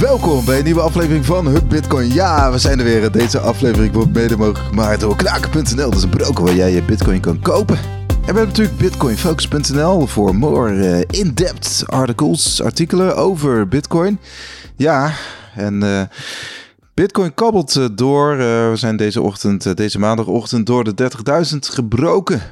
Welkom 0.00 0.44
bij 0.44 0.58
een 0.58 0.64
nieuwe 0.64 0.80
aflevering 0.80 1.26
van 1.26 1.46
Hub 1.46 1.68
Bitcoin. 1.68 2.12
Ja, 2.12 2.50
we 2.52 2.58
zijn 2.58 2.78
er 2.78 2.84
weer. 2.84 3.12
Deze 3.12 3.38
aflevering 3.38 3.92
wordt 3.92 4.12
mede 4.12 4.36
mogelijk 4.36 4.66
gemaakt 4.66 5.00
door 5.00 5.16
knaken.nl. 5.16 5.90
Dat 5.90 5.94
is 5.94 6.02
een 6.02 6.10
broker 6.10 6.44
waar 6.44 6.54
jij 6.54 6.72
je 6.72 6.82
bitcoin 6.82 7.20
kan 7.20 7.40
kopen. 7.40 7.76
En 7.76 8.16
we 8.18 8.24
hebben 8.24 8.46
natuurlijk 8.46 8.76
bitcoinfocus.nl 8.76 10.06
voor 10.06 10.34
more 10.34 10.86
eh, 10.86 11.20
in-depth 11.20 11.82
articles, 11.86 12.62
artikelen 12.62 13.16
over 13.16 13.68
bitcoin. 13.68 14.18
Ja, 14.76 15.12
en 15.54 15.84
uh, 15.84 16.02
bitcoin 16.94 17.34
kabbelt 17.34 17.74
uh, 17.74 17.86
door. 17.92 18.36
we 18.36 18.72
zijn 18.74 18.96
deze 18.96 19.20
ochtend, 19.20 19.76
deze 19.76 19.98
maandagochtend 19.98 20.66
door 20.66 20.84
de 20.84 21.10
30.000 21.52 21.58
gebroken. 21.58 22.42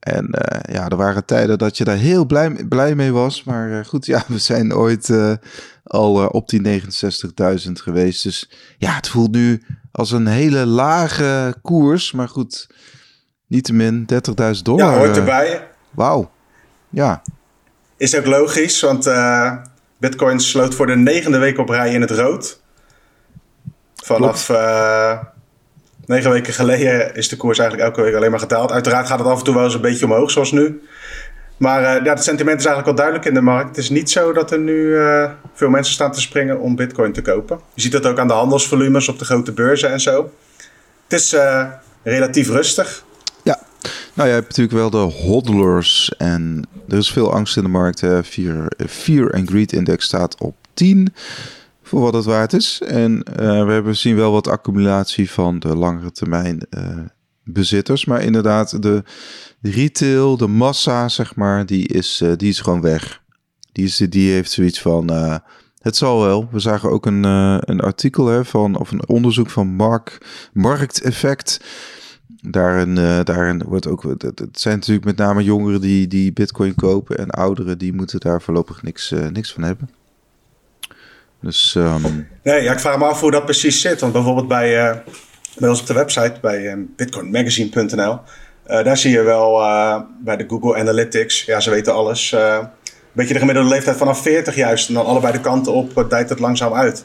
En 0.00 0.28
ja, 0.72 0.88
er 0.88 0.96
waren 0.96 1.24
tijden 1.24 1.58
dat 1.58 1.76
je 1.76 1.84
daar 1.84 1.96
heel 1.96 2.26
blij, 2.26 2.50
blij 2.68 2.94
mee 2.94 3.12
was. 3.12 3.44
Maar 3.44 3.84
goed, 3.84 4.06
ja, 4.06 4.24
we 4.26 4.38
zijn 4.38 4.74
ooit 4.74 5.10
uh, 5.94 6.00
al 6.00 6.26
op 6.26 6.48
die 6.48 6.82
69.000 7.66 7.72
geweest. 7.72 8.22
Dus 8.22 8.50
ja, 8.78 8.94
het 8.94 9.08
voelt 9.08 9.30
nu 9.30 9.62
als 9.92 10.10
een 10.10 10.26
hele 10.26 10.66
lage 10.66 11.54
koers. 11.62 12.12
Maar 12.12 12.28
goed, 12.28 12.66
niettemin 13.46 14.06
30.000 14.56 14.62
dollar. 14.62 14.92
Ja, 14.92 14.98
hoort 14.98 15.16
erbij. 15.16 15.68
Wauw, 15.90 16.30
ja. 16.90 17.22
Is 17.96 18.16
ook 18.16 18.26
logisch, 18.26 18.80
want 18.80 19.10
Bitcoin 19.98 20.40
sloot 20.40 20.74
voor 20.74 20.86
de 20.86 20.96
negende 20.96 21.38
week 21.38 21.58
op 21.58 21.68
rij 21.68 21.92
in 21.92 22.00
het 22.00 22.10
rood. 22.10 22.60
Vanaf 23.94 24.48
Negen 26.08 26.30
weken 26.30 26.52
geleden 26.52 27.14
is 27.14 27.28
de 27.28 27.36
koers 27.36 27.58
eigenlijk 27.58 27.88
elke 27.88 28.02
week 28.02 28.14
alleen 28.14 28.30
maar 28.30 28.40
gedaald. 28.40 28.72
Uiteraard 28.72 29.06
gaat 29.06 29.18
het 29.18 29.28
af 29.28 29.38
en 29.38 29.44
toe 29.44 29.54
wel 29.54 29.64
eens 29.64 29.74
een 29.74 29.80
beetje 29.80 30.04
omhoog, 30.04 30.30
zoals 30.30 30.52
nu. 30.52 30.82
Maar 31.58 31.82
uh, 31.82 32.04
ja, 32.04 32.12
het 32.14 32.24
sentiment 32.24 32.58
is 32.58 32.66
eigenlijk 32.66 32.96
wel 32.96 33.06
duidelijk 33.06 33.24
in 33.26 33.34
de 33.34 33.50
markt. 33.50 33.68
Het 33.68 33.78
is 33.78 33.90
niet 33.90 34.10
zo 34.10 34.32
dat 34.32 34.50
er 34.50 34.58
nu 34.58 34.74
uh, 34.74 35.30
veel 35.54 35.68
mensen 35.68 35.94
staan 35.94 36.12
te 36.12 36.20
springen 36.20 36.60
om 36.60 36.76
bitcoin 36.76 37.12
te 37.12 37.22
kopen. 37.22 37.60
Je 37.74 37.80
ziet 37.80 37.92
dat 37.92 38.06
ook 38.06 38.18
aan 38.18 38.26
de 38.26 38.32
handelsvolumes 38.32 39.08
op 39.08 39.18
de 39.18 39.24
grote 39.24 39.52
beurzen 39.52 39.90
en 39.90 40.00
zo. 40.00 40.32
Het 41.08 41.20
is 41.20 41.34
uh, 41.34 41.66
relatief 42.02 42.48
rustig. 42.48 43.04
Ja, 43.42 43.58
nou 44.14 44.28
je 44.28 44.34
hebt 44.34 44.48
natuurlijk 44.48 44.76
wel 44.76 44.90
de 44.90 45.14
hodlers 45.14 46.12
en 46.16 46.68
er 46.88 46.98
is 46.98 47.12
veel 47.12 47.32
angst 47.32 47.56
in 47.56 47.62
de 47.62 47.68
markt. 47.68 47.98
Fear, 48.24 48.72
Fear 48.88 49.32
and 49.32 49.48
Greed 49.48 49.72
Index 49.72 50.04
staat 50.04 50.40
op 50.40 50.56
10 50.74 51.14
voor 51.82 52.00
wat 52.00 52.14
het 52.14 52.24
waard 52.24 52.52
is. 52.52 52.82
En 52.86 53.24
we 53.36 53.72
hebben 53.72 53.96
zien 53.96 54.16
wel 54.16 54.32
wat 54.32 54.48
accumulatie 54.48 55.30
van 55.30 55.58
de 55.58 55.76
langere 55.76 56.12
termijn 56.12 56.66
bezitters. 57.44 58.04
Maar 58.04 58.22
inderdaad, 58.22 58.82
de 58.82 59.02
retail, 59.62 60.36
de 60.36 60.46
massa, 60.46 61.08
zeg 61.08 61.34
maar, 61.34 61.66
die 61.66 61.88
is, 61.88 62.20
uh, 62.20 62.32
die 62.36 62.48
is 62.48 62.60
gewoon 62.60 62.80
weg. 62.80 63.22
Die, 63.72 63.84
is, 63.84 63.96
die 63.96 64.32
heeft 64.32 64.50
zoiets 64.50 64.80
van. 64.80 65.10
het 65.78 65.96
zal 65.96 66.20
wel. 66.20 66.48
We 66.50 66.58
zagen 66.58 66.90
ook 66.90 67.06
een, 67.06 67.24
een 67.70 67.80
artikel 67.80 68.26
hè, 68.26 68.44
van, 68.44 68.78
of 68.78 68.90
een 68.90 69.08
onderzoek 69.08 69.50
van 69.50 69.66
Mark, 69.66 70.18
Markteffect. 70.52 71.60
Daarin, 72.40 72.94
daarin 73.24 73.62
wordt 73.66 73.86
ook. 73.86 74.02
Het 74.02 74.48
zijn 74.52 74.74
natuurlijk 74.74 75.06
met 75.06 75.16
name 75.16 75.42
jongeren 75.42 75.80
die, 75.80 76.08
die 76.08 76.32
Bitcoin 76.32 76.74
kopen. 76.74 77.18
En 77.18 77.30
ouderen 77.30 77.78
die 77.78 77.92
moeten 77.92 78.20
daar 78.20 78.42
voorlopig 78.42 78.82
niks, 78.82 79.14
niks 79.32 79.52
van 79.52 79.62
hebben. 79.62 79.90
Dus, 81.40 81.74
um... 81.74 82.26
Nee, 82.42 82.62
ja, 82.62 82.72
ik 82.72 82.80
vraag 82.80 82.98
me 82.98 83.04
af 83.04 83.20
hoe 83.20 83.30
dat 83.30 83.44
precies 83.44 83.80
zit. 83.80 84.00
Want 84.00 84.12
bijvoorbeeld 84.12 84.48
bij, 84.48 85.02
bij 85.58 85.68
ons 85.68 85.80
op 85.80 85.86
de 85.86 85.94
website, 85.94 86.34
bij 86.40 86.86
bitcoinmagazine.nl, 86.96 88.20
uh, 88.68 88.84
daar 88.84 88.96
zie 88.96 89.12
je 89.12 89.22
wel 89.22 89.52
bij 90.24 90.36
de 90.36 90.44
Google 90.48 90.76
Analytics, 90.76 91.44
ja, 91.44 91.60
ze 91.60 91.70
weten 91.70 91.94
alles, 91.94 92.32
een 92.32 92.68
beetje 93.12 93.32
de 93.32 93.38
gemiddelde 93.38 93.68
leeftijd 93.68 93.96
vanaf 93.96 94.22
40 94.22 94.54
juist. 94.54 94.88
En 94.88 94.94
dan 94.94 95.06
allebei 95.06 95.32
de 95.32 95.40
kanten 95.40 95.72
op 95.72 96.06
dijt 96.08 96.28
het 96.28 96.38
langzaam 96.38 96.74
uit. 96.74 97.04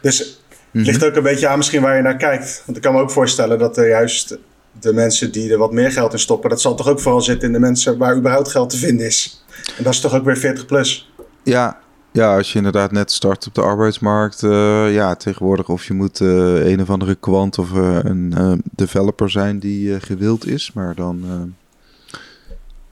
Dus 0.00 0.18
het 0.18 0.38
mhm. 0.70 0.84
ligt 0.84 1.04
ook 1.04 1.16
een 1.16 1.22
beetje 1.22 1.48
aan 1.48 1.56
misschien 1.56 1.82
waar 1.82 1.96
je 1.96 2.02
naar 2.02 2.16
kijkt. 2.16 2.62
Want 2.64 2.76
ik 2.76 2.82
kan 2.82 2.94
me 2.94 3.00
ook 3.00 3.10
voorstellen 3.10 3.58
dat 3.58 3.76
er 3.76 3.88
juist 3.88 4.38
de 4.80 4.92
mensen 4.92 5.32
die 5.32 5.52
er 5.52 5.58
wat 5.58 5.72
meer 5.72 5.92
geld 5.92 6.12
in 6.12 6.18
stoppen, 6.18 6.50
dat 6.50 6.60
zal 6.60 6.74
toch 6.74 6.88
ook 6.88 7.00
vooral 7.00 7.20
zitten 7.20 7.46
in 7.46 7.52
de 7.52 7.60
mensen 7.60 7.98
waar 7.98 8.16
überhaupt 8.16 8.50
geld 8.50 8.70
te 8.70 8.76
vinden 8.76 9.06
is. 9.06 9.44
En 9.76 9.84
dat 9.84 9.92
is 9.92 10.00
toch 10.00 10.14
ook 10.14 10.24
weer 10.24 10.36
40 10.36 10.66
plus. 10.66 11.12
Ja, 11.42 11.78
ja, 12.14 12.36
als 12.36 12.52
je 12.52 12.58
inderdaad 12.58 12.92
net 12.92 13.12
start 13.12 13.46
op 13.46 13.54
de 13.54 13.62
arbeidsmarkt, 13.62 14.42
uh, 14.42 14.94
ja, 14.94 15.14
tegenwoordig 15.14 15.68
of 15.68 15.84
je 15.84 15.94
moet 15.94 16.20
uh, 16.20 16.66
een 16.66 16.80
of 16.80 16.90
andere 16.90 17.14
kwant 17.14 17.58
of 17.58 17.72
uh, 17.72 17.98
een 18.02 18.62
developer 18.74 19.30
zijn 19.30 19.58
die 19.58 20.00
gewild 20.00 20.46
is, 20.46 20.72
maar 20.72 20.94
dan... 20.94 21.24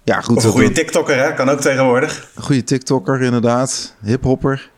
ja, 0.05 0.21
goed. 0.21 0.37
Of 0.37 0.44
een 0.44 0.50
goede 0.50 0.72
TikToker, 0.72 1.16
hè? 1.16 1.34
Kan 1.34 1.49
ook 1.49 1.60
tegenwoordig. 1.60 2.28
Een 2.34 2.43
goede 2.43 2.65
TikToker, 2.65 3.22
inderdaad. 3.22 3.97
Hiphopper. 4.03 4.71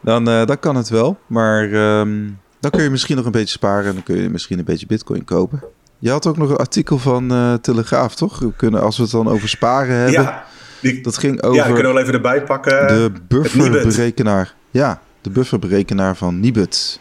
Dan, 0.00 0.24
dan 0.24 0.58
kan 0.58 0.76
het 0.76 0.88
wel, 0.88 1.18
maar 1.26 1.62
um, 1.72 2.38
dan 2.60 2.70
kun 2.70 2.82
je 2.82 2.90
misschien 2.90 3.16
nog 3.16 3.24
een 3.24 3.32
beetje 3.32 3.58
sparen 3.58 3.86
en 3.86 3.94
dan 3.94 4.02
kun 4.02 4.16
je 4.16 4.30
misschien 4.30 4.58
een 4.58 4.64
beetje 4.64 4.86
bitcoin 4.86 5.24
kopen. 5.24 5.62
Je 5.98 6.10
had 6.10 6.26
ook 6.26 6.36
nog 6.36 6.50
een 6.50 6.56
artikel 6.56 6.98
van 6.98 7.58
Telegraaf, 7.60 8.14
toch? 8.14 8.38
We 8.38 8.52
kunnen, 8.56 8.80
als 8.82 8.96
we 8.96 9.02
het 9.02 9.12
dan 9.12 9.28
over 9.28 9.48
sparen 9.48 9.94
hebben... 9.94 10.22
Ja. 10.22 10.44
Die, 10.80 11.00
dat 11.00 11.18
ging 11.18 11.42
over. 11.42 11.56
Ja, 11.56 11.64
kunnen 11.64 11.82
we 11.82 11.92
wel 11.92 11.98
even 11.98 12.14
erbij 12.14 12.42
pakken. 12.42 12.86
De 12.86 13.12
bufferberekenaar. 13.28 14.54
Ja, 14.70 15.00
de 15.20 15.30
bufferberekenaar 15.30 16.16
van 16.16 16.40
Nibud. 16.40 17.00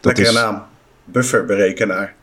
Lekkere 0.00 0.28
is... 0.28 0.34
naam. 0.34 0.62
Bufferberekenaar. 1.04 2.14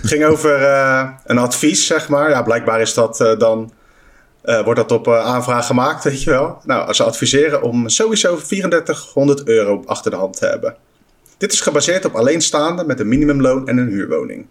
het 0.00 0.06
ging 0.06 0.24
over 0.24 0.60
uh, 0.60 1.08
een 1.24 1.38
advies, 1.38 1.86
zeg 1.86 2.08
maar. 2.08 2.30
Ja, 2.30 2.42
blijkbaar 2.42 2.80
is 2.80 2.94
dat 2.94 3.20
uh, 3.20 3.38
dan. 3.38 3.72
Uh, 4.44 4.64
wordt 4.64 4.80
dat 4.80 4.92
op 4.92 5.08
aanvraag 5.08 5.66
gemaakt, 5.66 6.04
weet 6.04 6.22
je 6.22 6.30
wel. 6.30 6.60
Nou, 6.64 6.92
ze 6.92 7.02
adviseren 7.02 7.62
om 7.62 7.88
sowieso 7.88 8.36
3400 8.36 9.46
euro 9.46 9.82
achter 9.86 10.10
de 10.10 10.16
hand 10.16 10.36
te 10.36 10.46
hebben. 10.46 10.76
Dit 11.38 11.52
is 11.52 11.60
gebaseerd 11.60 12.04
op 12.04 12.14
alleenstaande 12.14 12.84
met 12.84 13.00
een 13.00 13.08
minimumloon 13.08 13.68
en 13.68 13.78
een 13.78 13.88
huurwoning. 13.88 14.46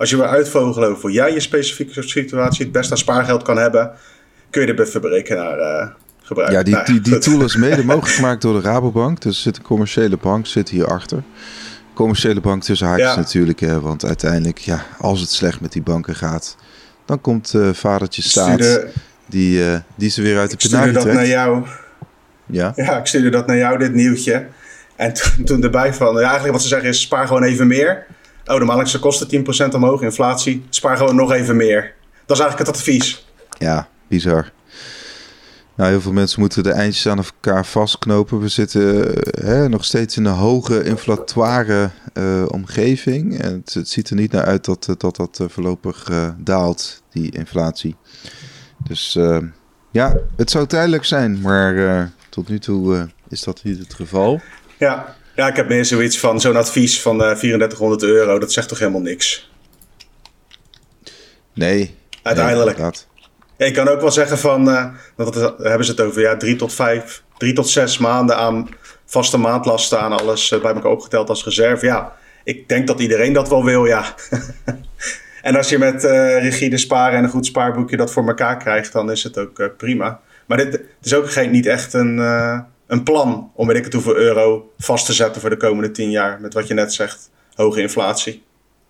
Als 0.00 0.10
je 0.10 0.16
wil 0.16 0.26
uitvogelen 0.26 0.96
hoe 1.00 1.12
jij 1.12 1.32
je 1.32 1.40
specifieke 1.40 2.02
situatie 2.02 2.64
het 2.64 2.72
beste 2.72 2.92
aan 2.92 2.98
spaargeld 2.98 3.42
kan 3.42 3.56
hebben, 3.56 3.90
kun 4.50 4.60
je 4.60 4.66
de 4.66 4.74
bufferberekenaar 4.74 5.58
uh, 5.58 5.88
gebruiken. 6.22 6.58
Ja, 6.58 6.64
die, 6.64 6.74
nou, 6.74 6.86
die, 6.86 7.00
die 7.00 7.18
tool 7.18 7.44
is 7.44 7.56
mede 7.56 7.84
mogelijk 7.92 8.14
gemaakt 8.14 8.42
door 8.42 8.60
de 8.62 8.68
Rabobank. 8.68 9.22
Dus 9.22 9.42
zit 9.42 9.56
een 9.56 9.62
commerciële 9.62 10.16
bank 10.16 10.46
zit 10.46 10.68
hierachter. 10.68 11.22
Commerciële 11.94 12.40
bank 12.40 12.62
tussen 12.62 12.86
haakjes 12.86 13.16
natuurlijk. 13.16 13.60
Hè, 13.60 13.80
want 13.80 14.04
uiteindelijk, 14.04 14.58
ja, 14.58 14.86
als 14.98 15.20
het 15.20 15.30
slecht 15.30 15.60
met 15.60 15.72
die 15.72 15.82
banken 15.82 16.14
gaat, 16.14 16.56
dan 17.04 17.20
komt 17.20 17.52
uh, 17.54 17.68
vadertje 17.72 18.22
staat 18.22 18.86
die, 19.26 19.58
uh, 19.58 19.76
die 19.94 20.10
ze 20.10 20.22
weer 20.22 20.38
uit 20.38 20.50
de 20.50 20.56
penarie 20.56 20.92
trekt. 20.92 21.06
dat 21.06 21.14
naar 21.14 21.26
jou. 21.26 21.66
Ja? 22.46 22.72
ja, 22.76 22.98
ik 22.98 23.06
stuurde 23.06 23.30
dat 23.30 23.46
naar 23.46 23.56
jou, 23.56 23.78
dit 23.78 23.94
nieuwtje. 23.94 24.46
En 24.96 25.12
toen 25.44 25.62
erbij 25.62 25.94
van, 25.94 26.14
ja, 26.14 26.20
eigenlijk 26.20 26.52
wat 26.52 26.62
ze 26.62 26.68
zeggen 26.68 26.88
is 26.88 27.00
spaar 27.00 27.26
gewoon 27.26 27.42
even 27.42 27.66
meer. 27.66 28.06
Oh, 28.50 28.58
de 28.58 28.64
maandelijkse 28.64 28.98
kosten 28.98 29.44
10% 29.70 29.74
omhoog, 29.74 30.02
inflatie. 30.02 30.64
Spaar 30.70 30.96
gewoon 30.96 31.14
nog 31.14 31.32
even 31.32 31.56
meer. 31.56 31.94
Dat 32.26 32.36
is 32.36 32.42
eigenlijk 32.42 32.58
het 32.58 32.78
advies. 32.78 33.26
Ja, 33.58 33.88
bizar. 34.08 34.50
Nou, 35.74 35.90
heel 35.90 36.00
veel 36.00 36.12
mensen 36.12 36.40
moeten 36.40 36.62
de 36.62 36.72
eindjes 36.72 37.08
aan 37.08 37.18
elkaar 37.18 37.66
vastknopen. 37.66 38.40
We 38.40 38.48
zitten 38.48 39.14
eh, 39.14 39.44
hè, 39.44 39.68
nog 39.68 39.84
steeds 39.84 40.16
in 40.16 40.24
een 40.24 40.34
hoge 40.34 40.84
inflatoire 40.84 41.90
uh, 42.14 42.44
omgeving. 42.48 43.38
En 43.38 43.52
het, 43.52 43.74
het, 43.74 43.88
ziet 43.88 44.10
er 44.10 44.16
niet 44.16 44.32
naar 44.32 44.44
uit 44.44 44.64
dat 44.64 44.94
dat, 44.98 45.16
dat 45.16 45.38
uh, 45.42 45.48
voorlopig 45.48 46.10
daalt, 46.38 47.02
die 47.10 47.30
inflatie. 47.30 47.96
Dus 48.84 49.18
ja, 49.90 50.16
het 50.36 50.50
zou 50.50 50.66
tijdelijk 50.66 51.04
zijn, 51.04 51.40
maar 51.40 52.10
tot 52.28 52.48
nu 52.48 52.58
toe 52.58 53.08
is 53.28 53.42
dat 53.42 53.62
niet 53.62 53.78
het 53.78 53.94
geval. 53.94 54.40
Ja, 54.78 55.16
ja, 55.34 55.48
ik 55.48 55.56
heb 55.56 55.68
meer 55.68 55.84
zoiets 55.84 56.18
van 56.18 56.40
zo'n 56.40 56.56
advies 56.56 57.02
van 57.02 57.22
uh, 57.22 57.30
eh, 57.30 57.36
3400 57.36 58.02
euro. 58.02 58.38
Dat 58.38 58.52
zegt 58.52 58.68
toch 58.68 58.78
helemaal 58.78 59.00
niks? 59.00 59.50
Nee. 61.52 61.94
Uiteindelijk. 62.22 62.78
Nee, 62.78 62.90
ja, 63.56 63.66
ik 63.66 63.74
kan 63.74 63.88
ook 63.88 64.00
wel 64.00 64.10
zeggen 64.10 64.38
van, 64.38 64.68
uh, 64.68 64.86
dat 65.16 65.34
hebben 65.58 65.84
ze 65.84 65.90
het 65.90 66.00
over, 66.00 66.20
ja, 66.20 66.36
drie 66.36 66.56
tot 66.56 66.74
vijf, 66.74 67.22
drie 67.36 67.52
tot 67.52 67.68
zes 67.68 67.98
maanden 67.98 68.36
aan 68.36 68.68
vaste 69.04 69.38
maandlasten 69.38 70.00
aan 70.00 70.12
alles 70.12 70.50
uh, 70.50 70.60
bij 70.60 70.74
elkaar 70.74 70.90
opgeteld 70.90 71.28
als 71.28 71.44
reserve. 71.44 71.86
Ja, 71.86 72.16
ik 72.44 72.68
denk 72.68 72.86
dat 72.86 73.00
iedereen 73.00 73.32
dat 73.32 73.48
wel 73.48 73.64
wil, 73.64 73.84
ja. 73.84 74.14
en 75.42 75.56
als 75.56 75.68
je 75.68 75.78
met 75.78 76.04
rigide 76.42 76.78
sparen 76.78 77.18
en 77.18 77.24
een 77.24 77.30
goed 77.30 77.46
spaarboekje 77.46 77.96
dat 77.96 78.12
voor 78.12 78.26
elkaar 78.26 78.56
krijgt, 78.56 78.92
dan 78.92 79.10
is 79.10 79.22
het 79.22 79.38
ook 79.38 79.76
prima. 79.76 80.20
Maar 80.46 80.56
dit, 80.56 80.70
dit, 80.72 80.82
is 81.02 81.14
ook 81.14 81.30
geen, 81.30 81.50
niet 81.50 81.66
echt 81.66 81.92
een 81.92 82.18
een 82.90 83.02
plan 83.02 83.50
om 83.54 83.66
weet 83.66 83.76
ik 83.76 83.84
het 83.84 83.92
hoeveel 83.92 84.16
euro 84.16 84.72
vast 84.78 85.06
te 85.06 85.12
zetten 85.12 85.40
voor 85.40 85.50
de 85.50 85.56
komende 85.56 85.90
tien 85.90 86.10
jaar. 86.10 86.40
Met 86.40 86.54
wat 86.54 86.66
je 86.66 86.74
net 86.74 86.92
zegt, 86.92 87.30
hoge 87.54 87.80
inflatie. 87.80 88.42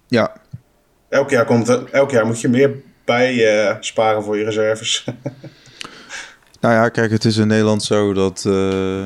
Ja. 0.09 0.33
Elk 1.09 1.31
jaar, 1.31 1.45
komt 1.45 1.69
er, 1.69 1.85
elk 1.91 2.11
jaar 2.11 2.27
moet 2.27 2.41
je 2.41 2.49
meer 2.49 2.75
bij 3.05 3.35
uh, 3.35 3.77
sparen 3.81 4.23
voor 4.23 4.39
je 4.39 4.45
reserves. 4.45 5.05
nou 6.61 6.75
ja, 6.75 6.89
kijk, 6.89 7.11
het 7.11 7.25
is 7.25 7.37
in 7.37 7.47
Nederland 7.47 7.83
zo 7.83 8.13
dat... 8.13 8.45
Uh, 8.47 9.05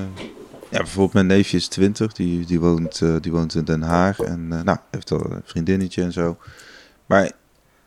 ja, 0.71 0.81
bijvoorbeeld 0.81 1.13
mijn 1.13 1.27
neefje 1.27 1.57
is 1.57 1.69
20, 1.69 2.13
die, 2.13 2.47
die, 2.47 2.61
woont, 2.61 3.01
uh, 3.01 3.15
die 3.21 3.33
woont 3.33 3.55
in 3.55 3.65
Den 3.65 3.83
Haag. 3.83 4.19
En 4.19 4.49
nou, 4.49 4.79
heeft 4.91 5.11
al 5.11 5.31
een 5.31 5.43
vriendinnetje 5.45 6.03
en 6.03 6.13
zo. 6.13 6.37
Maar 7.07 7.31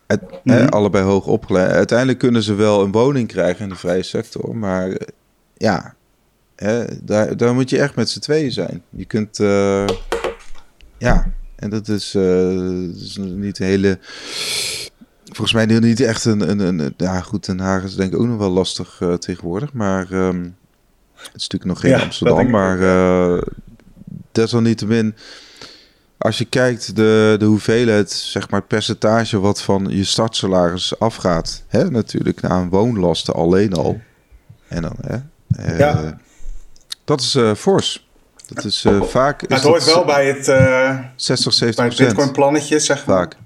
het, 0.06 0.22
mm 0.44 0.66
allebei 0.68 1.04
hoog 1.04 1.26
opgeleid. 1.26 1.70
Uiteindelijk 1.70 2.18
kunnen 2.18 2.42
ze 2.42 2.54
wel 2.54 2.82
een 2.82 2.92
woning 2.92 3.28
krijgen 3.28 3.62
in 3.62 3.68
de 3.68 3.76
vrije 3.76 4.02
sector. 4.02 4.56
Maar 4.56 4.98
ja, 5.54 5.96
hè, 6.58 6.84
daar, 7.02 7.36
daar 7.36 7.54
moet 7.54 7.70
je 7.70 7.78
echt 7.78 7.94
met 7.94 8.10
z'n 8.10 8.20
tweeën 8.20 8.52
zijn. 8.52 8.82
Je 8.90 9.04
kunt, 9.04 9.38
uh, 9.38 9.86
ja, 10.98 11.32
en 11.56 11.70
dat 11.70 11.88
is, 11.88 12.14
uh, 12.14 12.92
dat 12.92 13.00
is 13.00 13.16
niet 13.16 13.58
een 13.58 13.66
hele 13.66 13.98
volgens 15.38 15.52
mij 15.52 15.78
niet 15.78 16.00
echt 16.00 16.24
een, 16.24 16.50
een, 16.50 16.58
een, 16.58 16.94
ja 16.96 17.20
goed, 17.20 17.46
Den 17.46 17.60
Haag 17.60 17.84
is 17.84 17.94
denk 17.94 18.12
ik 18.12 18.18
ook 18.18 18.26
nog 18.26 18.38
wel 18.38 18.50
lastig 18.50 19.00
uh, 19.00 19.14
tegenwoordig, 19.14 19.72
maar 19.72 20.12
um, 20.12 20.56
het 21.14 21.34
is 21.34 21.48
natuurlijk 21.48 21.64
nog 21.64 21.80
geen 21.80 21.90
ja, 21.90 22.00
Amsterdam, 22.00 22.50
maar 22.50 22.78
uh, 22.78 23.42
desalniettemin, 24.32 25.14
als 26.18 26.38
je 26.38 26.44
kijkt 26.44 26.96
de, 26.96 27.36
de 27.38 27.44
hoeveelheid, 27.44 28.10
zeg 28.10 28.50
maar 28.50 28.60
het 28.60 28.68
percentage 28.68 29.40
wat 29.40 29.62
van 29.62 29.86
je 29.88 30.04
startsalaris 30.04 30.98
afgaat, 30.98 31.64
hè, 31.66 31.90
natuurlijk 31.90 32.40
naar 32.40 32.68
woonlasten 32.68 33.34
alleen 33.34 33.72
al, 33.72 34.00
en 34.68 34.82
dan, 34.82 34.96
hè, 35.00 35.76
ja. 35.76 36.18
Dat 37.08 37.20
is 37.20 37.34
uh, 37.34 37.54
fors. 37.54 38.06
Dat 38.54 38.64
is 38.64 38.86
vaak. 39.02 39.42
Is 39.42 39.54
het 39.56 39.64
hoort 39.64 39.84
wel 39.84 40.04
bij 40.04 40.26
het 40.26 40.44
60, 41.16 41.52
70 41.52 41.74
bij 41.74 41.86
het 41.86 41.96
Bitcoin 41.96 42.32
plannetje, 42.32 42.78
zeg 42.78 43.06
maar. 43.06 43.16
Vaak. 43.16 43.36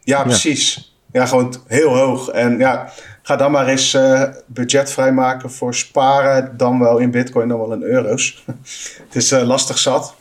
Ja, 0.00 0.22
precies. 0.22 0.96
Ja, 1.12 1.26
gewoon 1.26 1.54
heel 1.66 1.96
hoog. 1.96 2.28
En 2.28 2.58
ja, 2.58 2.92
ga 3.22 3.36
dan 3.36 3.50
maar 3.50 3.66
eens 3.66 3.98
budget 4.46 4.90
vrijmaken 4.90 5.50
voor 5.50 5.74
sparen. 5.74 6.56
Dan 6.56 6.78
wel 6.78 6.98
in 6.98 7.10
bitcoin, 7.10 7.48
dan 7.48 7.58
wel 7.58 7.72
in 7.72 7.82
euro's. 7.82 8.44
het 9.08 9.16
is 9.16 9.30
lastig 9.30 9.78
zat. 9.78 10.14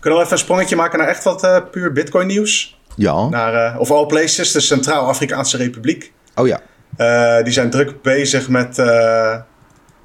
Kunnen 0.00 0.18
we 0.18 0.24
even 0.24 0.36
een 0.36 0.42
sprongetje 0.42 0.76
maken 0.76 0.98
naar 0.98 1.08
echt 1.08 1.24
wat 1.24 1.70
puur 1.70 1.92
bitcoin 1.92 2.26
nieuws? 2.26 2.80
Ja. 2.96 3.28
Naar, 3.28 3.78
of 3.78 3.90
all 3.90 4.06
places, 4.06 4.52
de 4.52 4.60
Centraal-Afrikaanse 4.60 5.56
Republiek. 5.56 6.12
Oh 6.34 6.46
ja. 6.46 6.60
die 7.42 7.52
zijn 7.52 7.70
druk 7.70 8.02
bezig 8.02 8.48
met 8.48 8.78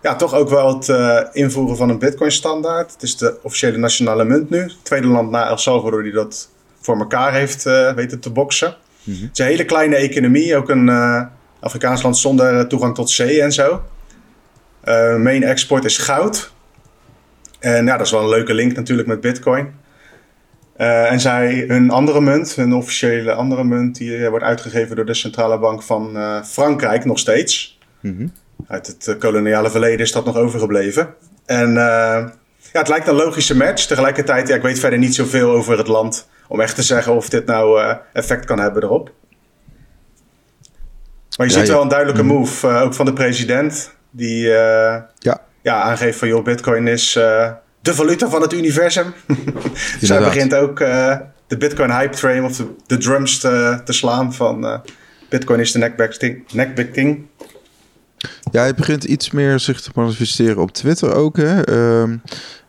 ja, 0.01 0.15
toch 0.15 0.33
ook 0.33 0.49
wel 0.49 0.77
het 0.77 0.89
invoeren 1.33 1.77
van 1.77 1.89
een 1.89 1.99
bitcoin 1.99 2.31
standaard. 2.31 2.91
Het 2.91 3.03
is 3.03 3.17
de 3.17 3.39
officiële 3.41 3.77
nationale 3.77 4.23
munt 4.23 4.49
nu. 4.49 4.71
tweede 4.81 5.07
land 5.07 5.29
na 5.29 5.47
El 5.47 5.57
Salvador 5.57 6.03
die 6.03 6.11
dat 6.11 6.49
voor 6.81 6.97
elkaar 6.97 7.33
heeft 7.33 7.63
weten 7.95 8.19
te 8.19 8.29
boksen. 8.29 8.75
Mhm. 9.03 9.21
Het 9.21 9.29
is 9.33 9.39
een 9.39 9.45
hele 9.45 9.65
kleine 9.65 9.95
economie, 9.95 10.55
ook 10.55 10.69
een 10.69 10.87
uh, 10.87 11.21
Afrikaans 11.59 12.01
land 12.01 12.17
zonder 12.17 12.67
toegang 12.67 12.95
tot 12.95 13.09
zee 13.09 13.41
en 13.41 13.51
zo. 13.51 13.83
Main 15.17 15.43
export 15.43 15.85
is 15.85 15.97
goud. 15.97 16.51
En 17.59 17.85
ja, 17.85 17.97
dat 17.97 18.05
is 18.05 18.11
wel 18.11 18.21
een 18.21 18.29
leuke 18.29 18.53
link 18.53 18.75
natuurlijk 18.75 19.07
met 19.07 19.21
Bitcoin. 19.21 19.73
En 20.75 21.19
zij, 21.19 21.65
hun 21.67 21.89
andere 21.89 22.21
munt, 22.21 22.55
hun 22.55 22.73
officiële 22.73 23.33
andere 23.33 23.63
munt, 23.63 23.95
die 23.97 24.29
wordt 24.29 24.45
uitgegeven 24.45 24.95
door 24.95 25.05
de 25.05 25.13
centrale 25.13 25.59
bank 25.59 25.83
van 25.83 26.17
Frankrijk 26.45 27.05
nog 27.05 27.19
steeds. 27.19 27.79
Mm 28.01 28.31
Uit 28.67 28.87
het 28.87 29.17
koloniale 29.19 29.69
verleden 29.69 29.99
is 29.99 30.11
dat 30.11 30.25
nog 30.25 30.35
overgebleven. 30.35 31.13
En 31.45 31.77
ja, 32.73 32.79
het 32.79 32.87
lijkt 32.87 33.07
een 33.07 33.15
logische 33.15 33.55
match. 33.55 33.85
Tegelijkertijd, 33.85 34.47
ja, 34.47 34.55
ik 34.55 34.61
weet 34.61 34.79
verder 34.79 34.99
niet 34.99 35.15
zoveel 35.15 35.49
over 35.51 35.77
het 35.77 35.87
land 35.87 36.27
om 36.47 36.61
echt 36.61 36.75
te 36.75 36.83
zeggen 36.83 37.15
of 37.15 37.29
dit 37.29 37.45
nou 37.45 37.81
uh, 37.81 37.95
effect 38.13 38.45
kan 38.45 38.59
hebben 38.59 38.83
erop. 38.83 39.11
Maar 41.37 41.47
je 41.47 41.53
ziet 41.53 41.67
wel 41.67 41.81
een 41.81 41.87
duidelijke 41.87 42.23
mm. 42.23 42.27
move, 42.27 42.67
uh, 42.67 42.81
ook 42.81 42.93
van 42.93 43.05
de 43.05 43.13
president, 43.13 43.93
die 44.11 44.45
uh, 44.45 44.95
ja. 45.17 45.41
Ja, 45.61 45.81
aangeeft 45.81 46.17
van 46.17 46.27
joh, 46.27 46.43
bitcoin 46.43 46.87
is 46.87 47.13
de 47.81 47.93
valuta 47.93 48.29
van 48.29 48.41
het 48.41 48.53
universum. 48.53 49.13
dus 49.99 50.09
hij 50.09 50.19
begint 50.19 50.55
ook 50.55 50.77
de 51.47 51.57
bitcoin 51.57 51.91
hype 51.91 52.15
train 52.15 52.43
of 52.43 52.55
de, 52.55 52.75
de 52.85 52.97
drums 52.97 53.39
te, 53.39 53.81
te, 53.85 53.93
slaan 53.93 54.33
van 54.33 54.81
bitcoin 55.29 55.59
is 55.59 55.71
de 55.71 55.79
neck 56.53 56.93
thing. 56.93 57.27
Ja, 58.51 58.61
hij 58.61 58.73
begint 58.73 59.03
iets 59.03 59.31
meer 59.31 59.59
zich 59.59 59.81
te 59.81 59.91
manifesteren 59.95 60.57
op 60.57 60.71
Twitter 60.71 61.13
ook. 61.13 61.37
Hè? 61.37 61.69
Um, 62.01 62.21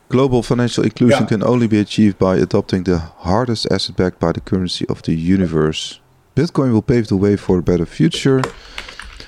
Global 0.09 0.43
financial 0.43 0.85
inclusion 0.85 1.27
can 1.27 1.43
only 1.47 1.69
be 1.69 1.79
achieved 1.79 2.17
by 2.19 2.41
adopting 2.43 2.85
the 2.85 2.99
hardest 3.17 3.69
asset 3.69 3.95
backed 3.95 4.19
by 4.19 4.31
the 4.33 4.41
currency 4.43 4.85
of 4.87 5.01
the 5.01 5.33
universe. 5.33 5.99
Bitcoin 6.33 6.71
will 6.71 6.83
pave 6.83 7.07
the 7.07 7.19
way 7.19 7.39
for 7.39 7.59
a 7.59 7.63
better 7.63 7.87
future. 7.87 8.43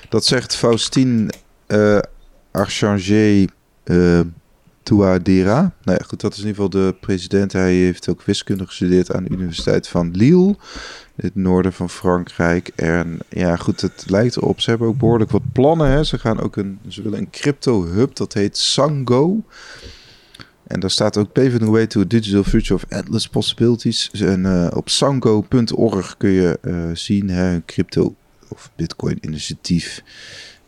Dat 0.09 0.25
zegt 0.25 0.55
Faustine 0.55 1.29
uh, 1.67 1.99
Archange 2.51 3.47
uh, 3.85 4.19
Touadera. 4.83 5.73
Nou 5.83 5.97
ja, 5.99 6.05
goed, 6.07 6.21
dat 6.21 6.33
is 6.33 6.39
in 6.39 6.47
ieder 6.47 6.63
geval 6.63 6.81
de 6.81 6.95
president. 6.99 7.53
Hij 7.53 7.73
heeft 7.73 8.09
ook 8.09 8.21
wiskunde 8.21 8.65
gestudeerd 8.65 9.13
aan 9.13 9.23
de 9.23 9.29
Universiteit 9.29 9.87
van 9.87 10.11
Lille, 10.11 10.55
het 11.15 11.35
noorden 11.35 11.73
van 11.73 11.89
Frankrijk. 11.89 12.71
En 12.75 13.19
ja, 13.29 13.55
goed, 13.55 13.81
het 13.81 14.03
lijkt 14.07 14.35
erop. 14.35 14.61
Ze 14.61 14.69
hebben 14.69 14.87
ook 14.87 14.97
behoorlijk 14.97 15.31
wat 15.31 15.51
plannen. 15.51 15.87
Hè. 15.87 16.03
Ze 16.03 16.19
gaan 16.19 16.39
ook 16.39 16.55
een, 16.55 16.79
ze 16.87 17.01
willen 17.01 17.19
een 17.19 17.29
crypto 17.29 17.85
hub, 17.85 18.15
dat 18.15 18.33
heet 18.33 18.57
Sango. 18.57 19.43
En 20.63 20.79
daar 20.79 20.89
staat 20.89 21.17
ook 21.17 21.31
Paving 21.31 21.59
the 21.59 21.69
Way 21.69 21.87
to 21.87 22.01
a 22.01 22.05
Digital 22.07 22.43
Future 22.43 22.73
of 22.73 22.83
Endless 22.89 23.27
Possibilities. 23.27 24.09
En 24.11 24.45
uh, 24.45 24.67
op 24.75 24.89
sango.org 24.89 26.17
kun 26.17 26.29
je 26.29 26.59
uh, 26.61 26.89
zien 26.93 27.29
hè, 27.29 27.53
een 27.53 27.65
crypto 27.65 28.15
of 28.47 28.71
bitcoin 28.75 29.17
initiatief. 29.21 30.03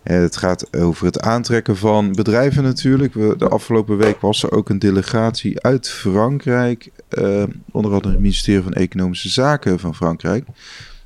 En 0.04 0.22
het 0.22 0.38
gaat 0.38 0.78
over 0.78 1.06
het 1.06 1.20
aantrekken 1.20 1.78
van 1.78 2.12
bedrijven 2.12 2.64
natuurlijk. 2.64 3.14
De 3.14 3.48
afgelopen 3.48 3.98
week 3.98 4.22
was 4.22 4.44
er 4.44 4.52
ook 4.52 4.70
een 4.70 4.80
delegatie 4.80 5.62
uit 5.62 5.90
Frankrijk. 5.90 6.92
Uh, 7.18 7.44
onder 7.72 7.92
andere 7.92 8.14
het 8.14 8.22
ministerie 8.22 8.64
van 8.64 8.74
Economische 8.74 9.30
Zaken 9.30 9.80
van 9.80 9.96
Frankrijk. 9.96 10.46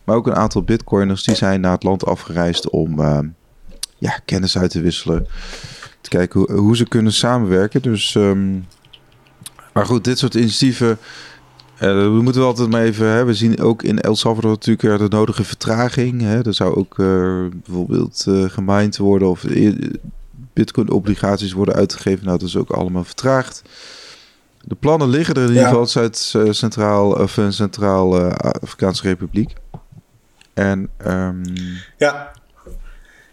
Maar 0.03 0.15
ook 0.15 0.27
een 0.27 0.35
aantal 0.35 0.63
bitcoiners 0.63 1.23
die 1.23 1.35
zijn 1.35 1.61
naar 1.61 1.71
het 1.71 1.83
land 1.83 2.05
afgereisd 2.05 2.69
om 2.69 3.01
ja, 3.97 4.19
kennis 4.25 4.57
uit 4.57 4.71
te 4.71 4.81
wisselen. 4.81 5.27
Te 6.01 6.09
kijken 6.09 6.39
hoe, 6.39 6.51
hoe 6.51 6.75
ze 6.75 6.87
kunnen 6.87 7.13
samenwerken. 7.13 7.81
Dus 7.81 8.15
um, 8.15 8.65
maar 9.73 9.85
goed, 9.85 10.03
dit 10.03 10.17
soort 10.17 10.35
initiatieven. 10.35 10.97
Uh, 11.73 11.79
we 11.79 12.19
moeten 12.21 12.43
altijd 12.43 12.69
maar 12.69 12.83
even. 12.83 13.07
Hè, 13.07 13.25
we 13.25 13.33
zien 13.33 13.59
ook 13.61 13.83
in 13.83 13.99
El 13.99 14.15
Salvador 14.15 14.51
natuurlijk 14.51 14.99
de 14.99 15.15
nodige 15.15 15.43
vertraging. 15.43 16.21
Hè. 16.21 16.45
Er 16.45 16.53
zou 16.53 16.75
ook 16.75 16.95
bijvoorbeeld 17.65 18.25
gemined 18.27 18.97
worden 18.97 19.29
of 19.29 19.45
Bitcoin-obligaties 20.53 21.53
worden 21.53 21.75
uitgegeven. 21.75 22.25
Nou, 22.25 22.37
dat 22.37 22.47
is 22.47 22.57
ook 22.57 22.69
allemaal 22.69 23.03
vertraagd. 23.03 23.61
De 24.67 24.75
plannen 24.75 25.09
liggen 25.09 25.35
er 25.35 25.41
in 25.41 25.47
ieder 25.47 25.67
geval 25.67 26.01
uit 26.01 26.35
Centraal 26.49 27.11
of 27.11 27.39
Centraal 27.49 28.31
Afrikaanse 28.61 29.03
Republiek. 29.03 29.53
En 30.53 30.89
um... 31.07 31.41
ja. 31.97 32.31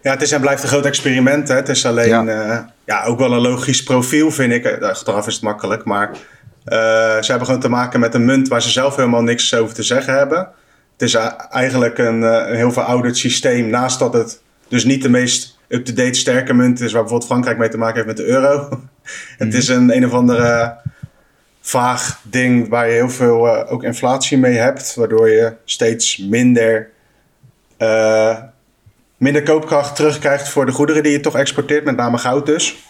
Ja, 0.01 0.11
het 0.11 0.21
is 0.21 0.31
en 0.31 0.41
blijft 0.41 0.63
een 0.63 0.69
groot 0.69 0.85
experiment. 0.85 1.47
Hè. 1.47 1.55
Het 1.55 1.69
is 1.69 1.85
alleen 1.85 2.25
ja. 2.25 2.73
ja. 2.85 3.03
ook 3.03 3.19
wel 3.19 3.33
een 3.33 3.41
logisch 3.41 3.83
profiel, 3.83 4.31
vind 4.31 4.53
ik. 4.53 4.81
Achteraf 4.81 5.27
is 5.27 5.33
het 5.33 5.43
makkelijk, 5.43 5.83
maar 5.83 6.09
uh, 6.09 6.17
ze 7.21 7.25
hebben 7.25 7.45
gewoon 7.45 7.61
te 7.61 7.69
maken 7.69 7.99
met 7.99 8.13
een 8.13 8.25
munt 8.25 8.47
waar 8.47 8.61
ze 8.61 8.69
zelf 8.69 8.95
helemaal 8.95 9.23
niks 9.23 9.53
over 9.55 9.75
te 9.75 9.83
zeggen 9.83 10.13
hebben. 10.13 10.37
Het 10.91 11.01
is 11.01 11.13
eigenlijk 11.49 11.97
een, 11.97 12.21
een 12.21 12.55
heel 12.55 12.71
verouderd 12.71 13.17
systeem. 13.17 13.69
Naast 13.69 13.99
dat 13.99 14.13
het 14.13 14.41
dus 14.67 14.85
niet 14.85 15.01
de 15.01 15.09
meest 15.09 15.57
up-to-date 15.67 16.13
sterke 16.13 16.53
munt 16.53 16.81
is 16.81 16.91
waar 16.91 17.01
bijvoorbeeld 17.01 17.31
Frankrijk 17.31 17.57
mee 17.57 17.69
te 17.69 17.77
maken 17.77 17.95
heeft 17.95 18.07
met 18.07 18.17
de 18.17 18.25
euro. 18.25 18.69
het 19.37 19.53
is 19.53 19.67
een 19.67 19.95
een 19.95 20.05
of 20.05 20.13
andere 20.13 20.75
vaag 21.67 22.19
ding 22.23 22.69
waar 22.69 22.87
je 22.87 22.93
heel 22.93 23.09
veel 23.09 23.47
uh, 23.47 23.71
ook 23.71 23.83
inflatie 23.83 24.37
mee 24.37 24.55
hebt. 24.55 24.95
Waardoor 24.95 25.29
je 25.29 25.53
steeds 25.63 26.17
minder, 26.17 26.89
minder 29.17 29.43
koopkracht 29.43 29.95
terugkrijgt 29.95 30.49
voor 30.49 30.65
de 30.65 30.71
goederen 30.71 31.03
die 31.03 31.11
je 31.11 31.19
toch 31.19 31.35
exporteert. 31.35 31.85
Met 31.85 31.95
name 31.95 32.17
goud 32.17 32.45
dus. 32.45 32.83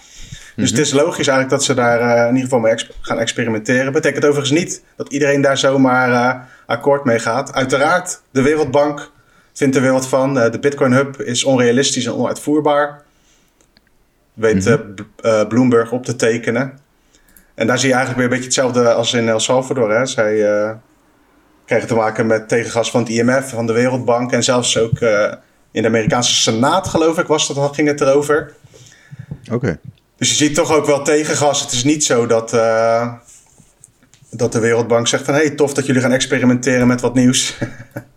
Dus 0.56 0.70
het 0.70 0.80
is 0.80 0.92
logisch 0.92 1.28
eigenlijk 1.28 1.50
dat 1.50 1.64
ze 1.64 1.74
daar 1.74 2.02
uh, 2.02 2.22
in 2.22 2.36
ieder 2.36 2.44
geval 2.44 2.60
mee 2.60 2.76
gaan 3.02 3.20
experimenteren. 3.20 3.92
Betekent 3.92 4.26
overigens 4.26 4.60
niet 4.60 4.84
dat 4.96 5.14
iedereen 5.14 5.42
daar 5.42 5.58
zomaar 5.58 6.48
akkoord 6.66 7.04
mee 7.06 7.20
gaat. 7.20 7.54
Uiteraard, 7.54 8.22
de 8.32 8.42
Wereldbank 8.42 9.12
vindt 9.54 9.76
er 9.76 9.82
weer 9.82 9.92
wat 9.92 10.08
van. 10.08 10.34
De 10.34 10.60
Bitcoin 10.62 10.92
Hub 10.92 11.22
is 11.22 11.44
onrealistisch 11.44 12.06
en 12.06 12.14
onuitvoerbaar. 12.14 13.04
Weet 14.34 14.66
mm 14.66 15.48
Bloomberg 15.48 15.92
op 15.92 16.06
te 16.06 16.16
tekenen. 16.16 16.85
En 17.56 17.68
daar 17.68 17.80
zie 17.80 17.90
je 17.90 17.96
eigenlijk 17.96 18.16
weer 18.16 18.24
een 18.24 18.42
beetje 18.42 18.62
hetzelfde 18.62 18.94
als 18.94 19.14
in 19.14 19.30
El 19.30 19.40
Salvador. 19.40 19.92
Hè. 19.92 20.06
Zij 20.06 20.78
kregen 21.66 21.88
te 21.88 21.96
maken 21.96 22.28
met 22.28 22.50
tegengas 22.50 22.92
van 22.92 23.00
het 23.00 23.10
IMF, 23.10 23.50
van 23.50 23.68
de 23.68 23.74
Wereldbank. 23.74 24.32
En 24.32 24.44
zelfs 24.44 24.78
ook 24.78 25.00
in 25.72 25.82
de 25.82 25.88
Amerikaanse 25.88 26.34
Senaat, 26.34 26.88
geloof 26.88 27.18
ik, 27.18 27.28
was 27.28 27.48
dat, 27.48 27.76
ging 27.76 27.88
het 27.88 28.02
erover. 28.02 28.54
Oké. 29.52 29.80
Dus 30.18 30.30
je 30.30 30.36
ziet 30.36 30.56
toch 30.56 30.72
ook 30.72 30.86
wel 30.86 31.04
tegengas. 31.04 31.62
Het 31.62 31.72
is 31.72 31.84
niet 31.84 32.04
zo 32.04 32.26
dat, 32.26 32.54
uh, 32.54 33.14
dat 34.30 34.52
de 34.52 34.60
Wereldbank 34.60 35.08
zegt 35.08 35.26
van... 35.26 35.34
hey, 35.34 35.50
tof 35.50 35.74
dat 35.74 35.86
jullie 35.86 36.02
gaan 36.02 36.12
experimenteren 36.12 36.88
met 36.88 37.02
wat 37.02 37.14
nieuws. 37.14 37.58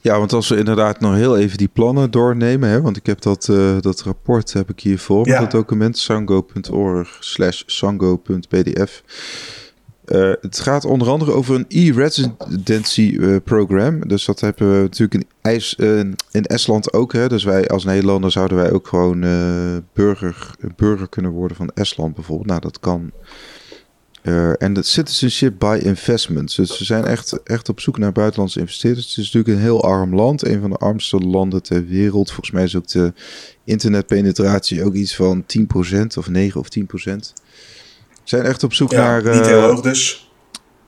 ja, 0.00 0.18
want 0.18 0.32
als 0.32 0.48
we 0.48 0.56
inderdaad 0.56 1.00
nog 1.00 1.14
heel 1.14 1.38
even 1.38 1.58
die 1.58 1.70
plannen 1.72 2.10
doornemen... 2.10 2.68
Hè, 2.68 2.80
want 2.80 2.96
ik 2.96 3.06
heb 3.06 3.20
dat, 3.20 3.48
uh, 3.50 3.80
dat 3.80 4.02
rapport 4.02 4.52
heb 4.52 4.70
ik 4.70 4.80
hiervoor... 4.80 5.26
Ja. 5.26 5.40
het 5.40 5.50
document 5.50 5.98
sango.org 5.98 7.16
slash 7.20 7.62
sango.pdf... 7.66 9.02
uh, 10.06 10.32
het 10.40 10.60
gaat 10.60 10.84
onder 10.84 11.08
andere 11.08 11.32
over 11.32 11.54
een 11.54 11.64
e-residency 11.68 13.16
uh, 13.20 13.36
program. 13.44 14.08
Dus 14.08 14.24
dat 14.24 14.40
hebben 14.40 14.74
we 14.74 14.82
natuurlijk 14.82 15.14
in, 15.14 15.26
IJs, 15.40 15.74
uh, 15.78 15.98
in 16.30 16.44
Estland 16.44 16.92
ook. 16.92 17.12
Hè? 17.12 17.28
Dus 17.28 17.44
wij 17.44 17.68
als 17.68 17.84
Nederlander 17.84 18.30
zouden 18.30 18.56
wij 18.56 18.72
ook 18.72 18.86
gewoon 18.86 19.20
burger, 19.92 20.50
burger 20.76 21.08
kunnen 21.08 21.30
worden 21.30 21.56
van 21.56 21.70
Estland 21.74 22.14
bijvoorbeeld. 22.14 22.48
Nou, 22.48 22.60
dat 22.60 22.80
kan. 22.80 23.10
En 24.58 24.72
de 24.72 24.82
citizenship 24.82 25.54
by 25.58 25.80
investments. 25.82 26.54
Dus 26.54 26.76
ze 26.76 26.84
zijn 26.84 27.04
echt, 27.04 27.42
echt 27.42 27.68
op 27.68 27.80
zoek 27.80 27.98
naar 27.98 28.12
buitenlandse 28.12 28.60
investeerders. 28.60 29.08
Het 29.08 29.16
is 29.16 29.32
natuurlijk 29.32 29.54
een 29.54 29.64
heel 29.64 29.84
arm 29.84 30.14
land. 30.14 30.46
Een 30.46 30.60
van 30.60 30.70
de 30.70 30.76
armste 30.76 31.18
landen 31.18 31.62
ter 31.62 31.86
wereld. 31.86 32.28
Volgens 32.28 32.50
mij 32.50 32.64
is 32.64 32.76
ook 32.76 32.88
de 32.88 33.12
internetpenetratie 33.64 34.84
ook 34.84 34.94
iets 34.94 35.16
van 35.16 35.44
10% 35.58 36.18
of 36.18 36.28
9 36.28 36.60
of 36.60 36.68
10% 36.78 37.40
zijn 38.30 38.44
echt 38.44 38.62
op 38.62 38.72
zoek 38.72 38.92
naar. 38.92 39.22
Niet 39.22 39.46
heel 39.46 39.58
eh, 39.58 39.64
hoog 39.64 39.80
dus. 39.80 40.30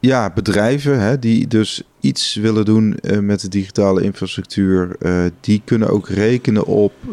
Ja, 0.01 0.31
bedrijven 0.35 1.01
hè, 1.01 1.19
die 1.19 1.47
dus 1.49 1.83
iets 2.01 2.35
willen 2.35 2.65
doen 2.65 2.99
uh, 3.01 3.19
met 3.19 3.41
de 3.41 3.49
digitale 3.49 4.03
infrastructuur. 4.03 4.97
Uh, 5.01 5.25
die 5.41 5.63
kunnen 5.65 5.89
ook 5.89 6.09
rekenen 6.09 6.65
op 6.65 6.93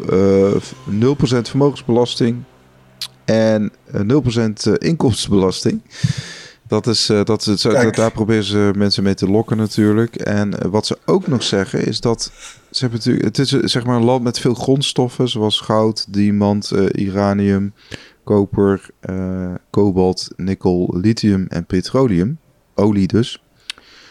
vermogensbelasting 1.42 2.42
en 3.24 3.72
0% 3.92 4.72
inkomstenbelasting. 4.78 5.82
Dat 6.68 6.86
is, 6.86 7.06
dat 7.06 7.46
is, 7.46 7.62
dat, 7.62 7.94
daar 7.94 8.12
proberen 8.12 8.44
ze 8.44 8.72
mensen 8.76 9.02
mee 9.02 9.14
te 9.14 9.30
lokken 9.30 9.56
natuurlijk. 9.56 10.16
En 10.16 10.70
wat 10.70 10.86
ze 10.86 10.98
ook 11.06 11.26
nog 11.26 11.42
zeggen 11.42 11.86
is 11.86 12.00
dat 12.00 12.32
ze 12.70 12.80
hebben 12.80 12.98
natuurlijk, 12.98 13.24
het 13.24 13.38
is 13.38 13.48
zeg 13.72 13.84
maar 13.84 13.96
een 13.96 14.04
land 14.04 14.22
met 14.22 14.38
veel 14.38 14.54
grondstoffen 14.54 15.28
zoals 15.28 15.60
goud, 15.60 16.06
diamant, 16.12 16.72
uranium 16.92 17.72
koper, 18.24 18.90
uh, 19.10 19.54
kobalt, 19.70 20.28
nikkel, 20.36 20.94
lithium 21.00 21.46
en 21.48 21.66
petroleum. 21.66 22.38
Olie 22.74 23.06
dus. 23.06 23.42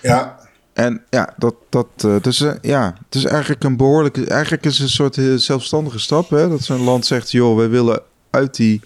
Ja. 0.01 0.39
En 0.73 1.03
ja, 1.09 1.33
dat, 1.37 1.55
dat 1.69 1.87
uh, 2.05 2.15
dus, 2.21 2.41
uh, 2.41 2.51
ja, 2.61 2.95
het 3.05 3.15
is 3.15 3.25
eigenlijk 3.25 3.63
een 3.63 3.77
behoorlijke, 3.77 4.25
eigenlijk 4.25 4.65
is 4.65 4.73
het 4.73 4.81
een 4.81 5.13
soort 5.13 5.41
zelfstandige 5.41 5.99
stap. 5.99 6.29
Hè? 6.29 6.49
Dat 6.49 6.61
zo'n 6.61 6.83
land 6.83 7.05
zegt, 7.05 7.31
joh, 7.31 7.57
wij 7.57 7.69
willen 7.69 8.01
uit 8.29 8.55
die, 8.55 8.81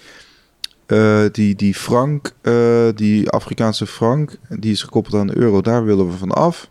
die, 1.32 1.56
die 1.56 1.76
frank, 1.76 2.32
die 2.96 3.30
Afrikaanse 3.30 3.88
frank, 3.88 4.38
die 4.50 4.72
is 4.72 4.84
gekoppeld 4.84 5.16
aan 5.16 5.28
de 5.28 5.38
euro, 5.38 5.62
daar 5.62 5.86
willen 5.86 6.08
we 6.08 6.18
van 6.18 6.32
af. 6.32 6.70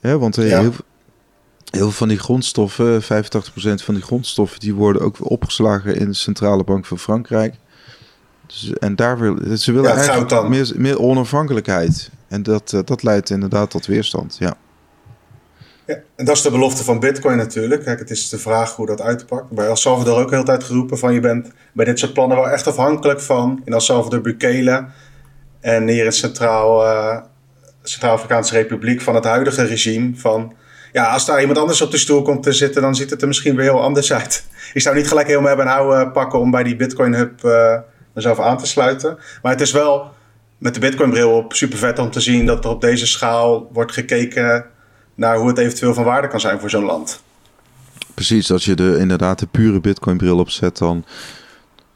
Hè, 0.00 0.18
want 0.18 0.36
ja. 0.36 0.42
heel, 0.42 0.60
heel 0.62 0.72
veel 1.70 1.90
van 1.90 2.08
die 2.08 2.18
grondstoffen, 2.18 3.02
85% 3.02 3.06
van 3.74 3.94
die 3.94 4.02
grondstoffen, 4.02 4.60
die 4.60 4.74
worden 4.74 5.02
ook 5.02 5.30
opgeslagen 5.30 5.96
in 5.96 6.08
de 6.08 6.14
centrale 6.14 6.64
bank 6.64 6.86
van 6.86 6.98
Frankrijk. 6.98 7.54
Dus, 8.46 8.72
en 8.72 8.96
daar 8.96 9.18
wil, 9.18 9.56
ze 9.56 9.72
willen 9.72 9.90
ja, 9.90 9.96
eigenlijk 9.96 10.48
meer, 10.48 10.72
meer 10.76 10.98
onafhankelijkheid. 10.98 12.10
En 12.28 12.42
dat, 12.42 12.82
dat 12.84 13.02
leidt 13.02 13.30
inderdaad 13.30 13.70
tot 13.70 13.86
weerstand, 13.86 14.36
ja. 14.38 14.56
Ja, 15.86 15.94
en 16.16 16.24
dat 16.24 16.36
is 16.36 16.42
de 16.42 16.50
belofte 16.50 16.84
van 16.84 17.00
Bitcoin 17.00 17.36
natuurlijk. 17.36 17.84
Kijk, 17.84 17.98
het 17.98 18.10
is 18.10 18.28
de 18.28 18.38
vraag 18.38 18.76
hoe 18.76 18.86
dat 18.86 19.00
uitpakt. 19.00 19.50
Bij 19.50 19.66
El 19.66 19.76
Salvador 19.76 20.20
ook 20.20 20.28
de 20.28 20.34
hele 20.34 20.46
tijd 20.46 20.64
geroepen 20.64 20.98
van 20.98 21.14
je 21.14 21.20
bent 21.20 21.50
bij 21.72 21.84
dit 21.84 21.98
soort 21.98 22.12
plannen 22.12 22.36
wel 22.36 22.48
echt 22.48 22.66
afhankelijk 22.66 23.20
van 23.20 23.62
in 23.64 23.72
El 23.72 23.80
Salvador 23.80 24.20
Bukele 24.20 24.84
en 25.60 25.88
hier 25.88 26.04
in 26.04 26.12
Centraal, 26.12 26.84
uh, 26.84 27.20
Centraal-Afrikaanse 27.82 28.54
Republiek 28.54 29.00
van 29.00 29.14
het 29.14 29.24
huidige 29.24 29.62
regime 29.62 30.16
van 30.16 30.52
ja, 30.92 31.12
als 31.12 31.26
daar 31.26 31.40
iemand 31.40 31.58
anders 31.58 31.80
op 31.80 31.90
de 31.90 31.98
stoel 31.98 32.22
komt 32.22 32.42
te 32.42 32.52
zitten, 32.52 32.82
dan 32.82 32.94
ziet 32.94 33.10
het 33.10 33.22
er 33.22 33.28
misschien 33.28 33.56
weer 33.56 33.64
heel 33.64 33.82
anders 33.82 34.12
uit. 34.12 34.44
Ik 34.74 34.80
zou 34.80 34.96
niet 34.96 35.08
gelijk 35.08 35.26
helemaal 35.26 35.48
hebben 35.48 35.66
houden 35.66 36.12
pakken 36.12 36.38
om 36.38 36.50
bij 36.50 36.62
die 36.62 36.76
Bitcoin 36.76 37.14
Hub 37.14 37.44
uh, 37.44 37.78
mezelf 38.12 38.40
aan 38.40 38.58
te 38.58 38.66
sluiten. 38.66 39.18
Maar 39.42 39.52
het 39.52 39.60
is 39.60 39.72
wel 39.72 40.10
met 40.58 40.74
de 40.74 40.80
Bitcoin 40.80 41.10
bril 41.10 41.30
op 41.30 41.52
super 41.52 41.78
vet 41.78 41.98
om 41.98 42.10
te 42.10 42.20
zien 42.20 42.46
dat 42.46 42.64
er 42.64 42.70
op 42.70 42.80
deze 42.80 43.06
schaal 43.06 43.68
wordt 43.72 43.92
gekeken 43.92 44.66
naar 45.14 45.36
hoe 45.36 45.48
het 45.48 45.58
eventueel 45.58 45.94
van 45.94 46.04
waarde 46.04 46.28
kan 46.28 46.40
zijn 46.40 46.60
voor 46.60 46.70
zo'n 46.70 46.84
land. 46.84 47.22
Precies, 48.14 48.52
als 48.52 48.64
je 48.64 48.74
de, 48.74 48.96
inderdaad 48.98 49.38
de 49.38 49.46
pure 49.46 49.80
Bitcoin 49.80 50.16
bril 50.16 50.38
opzet, 50.38 50.78
dan, 50.78 51.04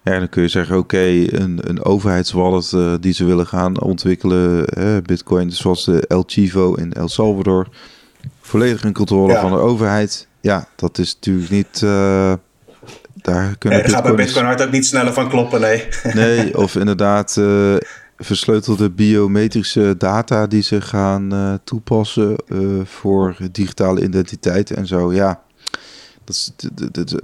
ja, 0.02 0.18
dan 0.18 0.28
kun 0.28 0.42
je 0.42 0.48
zeggen: 0.48 0.78
oké, 0.78 1.06
een, 1.26 1.60
een 1.62 1.84
overheidswallet 1.84 2.72
uh, 2.74 2.94
die 3.00 3.12
ze 3.12 3.24
willen 3.24 3.46
gaan 3.46 3.80
ontwikkelen, 3.80 4.66
Bitcoin, 5.02 5.52
zoals 5.52 5.84
de 5.84 6.06
El 6.06 6.24
Chivo 6.26 6.74
in 6.74 6.92
El 6.92 7.08
Salvador 7.08 7.68
volledig 8.40 8.84
in 8.84 8.92
controle 8.92 9.38
van 9.38 9.50
de 9.50 9.58
overheid. 9.58 10.26
Ja, 10.40 10.68
dat 10.76 10.98
is 10.98 11.14
natuurlijk 11.14 11.50
niet. 11.50 11.80
Uh, 11.84 12.32
daar 13.14 13.56
kunnen 13.58 13.78
nee, 13.80 13.88
gaat 13.88 14.02
bij 14.02 14.14
Bitcoin 14.14 14.44
hard 14.44 14.62
ook 14.62 14.70
niet 14.70 14.86
sneller 14.86 15.12
van 15.12 15.28
kloppen, 15.28 15.60
nee. 15.60 15.88
Nee, 16.12 16.58
of 16.58 16.74
inderdaad 16.74 17.36
uh, 17.38 17.76
versleutelde 18.18 18.90
biometrische 18.90 19.94
data 19.98 20.46
die 20.46 20.62
ze 20.62 20.80
gaan 20.80 21.34
uh, 21.34 21.54
toepassen 21.64 22.36
voor 22.84 23.36
digitale 23.52 24.02
identiteit 24.02 24.70
en 24.70 24.86
zo. 24.86 25.12
Ja, 25.12 25.42
dat, 26.24 26.52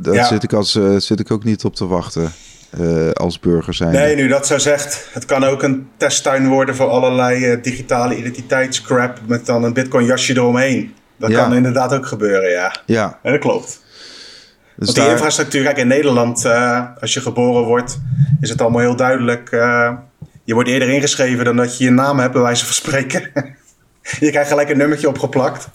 daar 0.00 0.14
ja. 0.14 0.26
zit, 0.26 0.42
ik 0.42 0.52
als, 0.52 0.78
zit 0.96 1.20
ik 1.20 1.30
ook 1.30 1.44
niet 1.44 1.64
op 1.64 1.74
te 1.74 1.86
wachten. 1.86 2.32
als 3.12 3.40
burger 3.40 3.74
zijn. 3.74 3.92
Nee, 3.92 4.16
nu 4.16 4.28
dat 4.28 4.46
zo 4.46 4.58
zegt, 4.58 5.08
het 5.12 5.24
kan 5.24 5.44
ook 5.44 5.62
een 5.62 5.88
testtuin 5.96 6.48
worden 6.48 6.76
voor 6.76 6.88
allerlei 6.88 7.60
digitale 7.60 8.16
identiteitscrap 8.16 9.20
met 9.26 9.46
dan 9.46 9.64
een 9.64 9.72
Bitcoin 9.72 10.06
jasje 10.06 10.32
eromheen. 10.32 10.94
Dat 11.16 11.32
kan 11.32 11.54
inderdaad 11.54 11.92
ook 11.94 12.06
gebeuren, 12.06 12.50
ja. 12.50 12.76
Ja. 12.86 13.18
En 13.22 13.32
dat 13.32 13.40
klopt. 13.40 13.82
Dus 14.76 14.86
Want 14.86 14.94
die 14.94 15.10
infrastructuur, 15.10 15.62
kijk 15.62 15.76
in 15.76 15.86
Nederland, 15.86 16.46
als 17.00 17.14
je 17.14 17.20
geboren 17.20 17.64
wordt, 17.64 17.98
is 18.40 18.50
het 18.50 18.60
allemaal 18.60 18.80
heel 18.80 18.96
duidelijk. 18.96 19.50
Je 20.44 20.54
wordt 20.54 20.68
eerder 20.68 20.88
ingeschreven 20.88 21.44
dan 21.44 21.56
dat 21.56 21.78
je 21.78 21.84
je 21.84 21.90
naam 21.90 22.18
hebt, 22.18 22.32
bij 22.32 22.42
wijze 22.42 22.64
van 22.64 22.74
spreken. 22.74 23.30
je 24.20 24.30
krijgt 24.30 24.48
gelijk 24.48 24.68
een 24.68 24.76
nummertje 24.76 25.08
opgeplakt. 25.08 25.68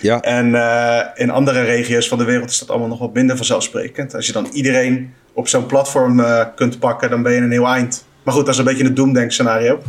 Ja. 0.00 0.20
En 0.20 0.48
uh, 0.48 1.00
in 1.14 1.30
andere 1.30 1.62
regio's 1.62 2.08
van 2.08 2.18
de 2.18 2.24
wereld 2.24 2.50
is 2.50 2.58
dat 2.58 2.70
allemaal 2.70 2.88
nog 2.88 2.98
wat 2.98 3.14
minder 3.14 3.36
vanzelfsprekend. 3.36 4.14
Als 4.14 4.26
je 4.26 4.32
dan 4.32 4.48
iedereen 4.52 5.14
op 5.32 5.48
zo'n 5.48 5.66
platform 5.66 6.24
kunt 6.54 6.78
pakken, 6.78 7.10
dan 7.10 7.22
ben 7.22 7.32
je 7.32 7.40
een 7.40 7.50
heel 7.50 7.66
eind. 7.66 8.04
Maar 8.22 8.34
goed, 8.34 8.44
dat 8.44 8.54
is 8.54 8.60
een 8.60 8.66
beetje 8.66 8.84
een 8.84 8.94
doemdenkscenario. 8.94 9.82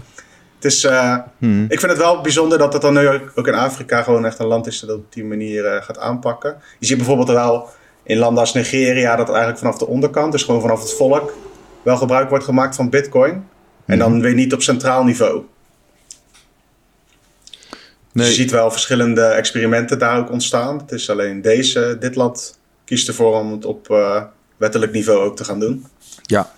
Het 0.56 0.72
is, 0.72 0.84
uh, 0.84 1.18
hmm. 1.38 1.66
Ik 1.70 1.80
vind 1.80 1.92
het 1.92 2.01
wel 2.01 2.22
bijzonder 2.22 2.58
dat 2.58 2.74
het 2.74 2.82
dan 2.82 2.94
nu 2.94 3.08
ook 3.36 3.48
in 3.48 3.54
Afrika 3.54 4.04
gewoon 4.04 4.25
echt 4.25 4.40
een 4.40 4.46
land 4.46 4.68
is 4.68 4.80
dat 4.80 4.96
op 4.96 5.13
die 5.13 5.25
manier 5.25 5.82
gaat 5.84 6.00
aanpakken. 6.00 6.56
Je 6.80 6.86
ziet 6.86 6.98
bijvoorbeeld 6.98 7.30
wel 7.30 7.70
in 8.04 8.18
landen 8.18 8.40
als 8.40 8.54
Nigeria 8.54 9.16
dat 9.16 9.30
eigenlijk 9.30 9.58
vanaf 9.58 9.78
de 9.78 9.88
onderkant, 9.88 10.32
dus 10.32 10.44
gewoon 10.44 10.62
vanaf 10.62 10.80
het 10.80 10.94
volk, 10.94 11.34
wel 11.84 11.98
gebruik 11.98 12.30
wordt 12.30 12.46
gemaakt 12.46 12.75
van 12.75 12.90
Bitcoin. 12.90 13.48
En 13.86 13.98
dan 13.98 14.12
hmm. 14.12 14.22
weer 14.22 14.34
niet 14.34 14.54
op 14.54 14.62
centraal 14.62 15.04
niveau. 15.04 15.44
Nee. 18.14 18.26
Dus 18.26 18.28
je 18.28 18.42
ziet 18.42 18.52
wel 18.52 18.72
verschillende 18.72 19.24
experimenten 19.24 20.00
daar 20.00 20.18
ook 20.18 20.32
ontstaan. 20.32 20.78
Het 20.78 20.92
is 20.92 21.10
alleen 21.10 21.42
deze, 21.42 21.98
dit 22.00 22.16
land 22.16 22.60
kiest 22.86 23.08
ervoor 23.08 23.40
om 23.40 23.52
het 23.52 23.66
op 23.66 23.90
uh, 23.90 24.24
wettelijk 24.58 24.92
niveau 24.92 25.20
ook 25.20 25.36
te 25.36 25.44
gaan 25.44 25.60
doen. 25.60 25.86
Ja, 26.22 26.52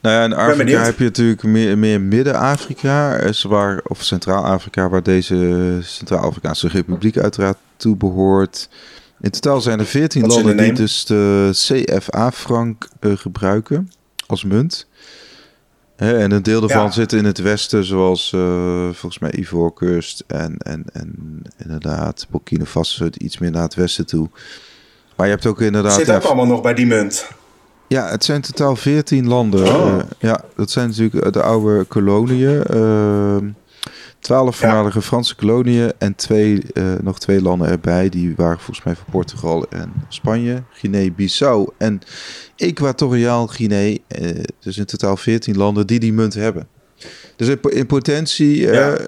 nou 0.00 0.14
ja, 0.14 0.24
in 0.24 0.32
Afrika 0.32 0.82
heb 0.82 0.98
je 0.98 1.04
natuurlijk 1.04 1.42
meer, 1.42 1.78
meer 1.78 2.00
Midden-Afrika, 2.00 3.20
waar, 3.48 3.80
of 3.84 4.02
Centraal-Afrika, 4.02 4.88
waar 4.88 5.02
deze 5.02 5.78
Centraal-Afrikaanse 5.82 6.68
Republiek 6.68 7.18
uiteraard 7.18 7.56
toe 7.76 7.96
behoort. 7.96 8.68
In 9.20 9.30
totaal 9.30 9.60
zijn 9.60 9.78
er 9.78 9.86
14 9.86 10.26
landen 10.26 10.56
die 10.56 10.72
dus 10.72 11.04
de 11.04 11.50
CFA-frank 11.52 12.88
uh, 13.00 13.16
gebruiken 13.16 13.90
als 14.26 14.44
munt. 14.44 14.86
En 15.98 16.30
een 16.30 16.42
deel 16.42 16.60
daarvan 16.60 16.92
zit 16.92 17.12
in 17.12 17.24
het 17.24 17.38
westen, 17.38 17.84
zoals 17.84 18.32
uh, 18.34 18.40
volgens 18.82 19.18
mij 19.18 19.34
Ivoorkust 19.38 20.24
en, 20.26 20.56
en, 20.58 20.84
en 20.92 21.42
inderdaad 21.56 22.26
Burkina 22.30 22.64
Faso 22.64 23.08
iets 23.16 23.38
meer 23.38 23.50
naar 23.50 23.62
het 23.62 23.74
westen 23.74 24.06
toe. 24.06 24.28
Maar 25.16 25.26
je 25.26 25.32
hebt 25.32 25.46
ook 25.46 25.60
inderdaad... 25.60 25.92
Zit 25.92 26.10
ook 26.10 26.22
allemaal 26.22 26.46
nog 26.46 26.60
bij 26.60 26.74
die 26.74 26.86
munt? 26.86 27.28
Ja, 27.86 28.08
het 28.08 28.24
zijn 28.24 28.40
totaal 28.40 28.76
14 28.76 29.28
landen. 29.28 29.66
Oh. 29.66 29.86
Uh, 29.86 29.96
ja, 30.18 30.44
dat 30.56 30.70
zijn 30.70 30.88
natuurlijk 30.88 31.32
de 31.32 31.42
oude 31.42 31.84
koloniën. 31.84 32.62
Uh, 32.74 33.36
twaalf 34.18 34.56
voormalige 34.56 35.02
Franse 35.02 35.34
koloniën 35.34 35.92
en 35.98 36.14
twee, 36.14 36.62
uh, 36.72 36.94
nog 37.02 37.18
twee 37.18 37.42
landen 37.42 37.68
erbij. 37.68 38.08
Die 38.08 38.34
waren 38.36 38.58
volgens 38.58 38.84
mij 38.84 38.96
van 38.96 39.04
Portugal 39.10 39.68
en 39.68 39.92
Spanje. 40.08 40.62
Guinea-Bissau 40.72 41.70
en 41.76 42.00
Equatoriaal 42.56 43.46
Guinea. 43.46 43.96
Uh, 44.20 44.30
dus 44.60 44.78
in 44.78 44.84
totaal 44.84 45.16
14 45.16 45.56
landen 45.56 45.86
die 45.86 45.98
die 45.98 46.12
munt 46.12 46.34
hebben. 46.34 46.68
Dus 47.36 47.48
in, 47.48 47.86
potentie... 47.86 48.60
Ja. 48.60 48.98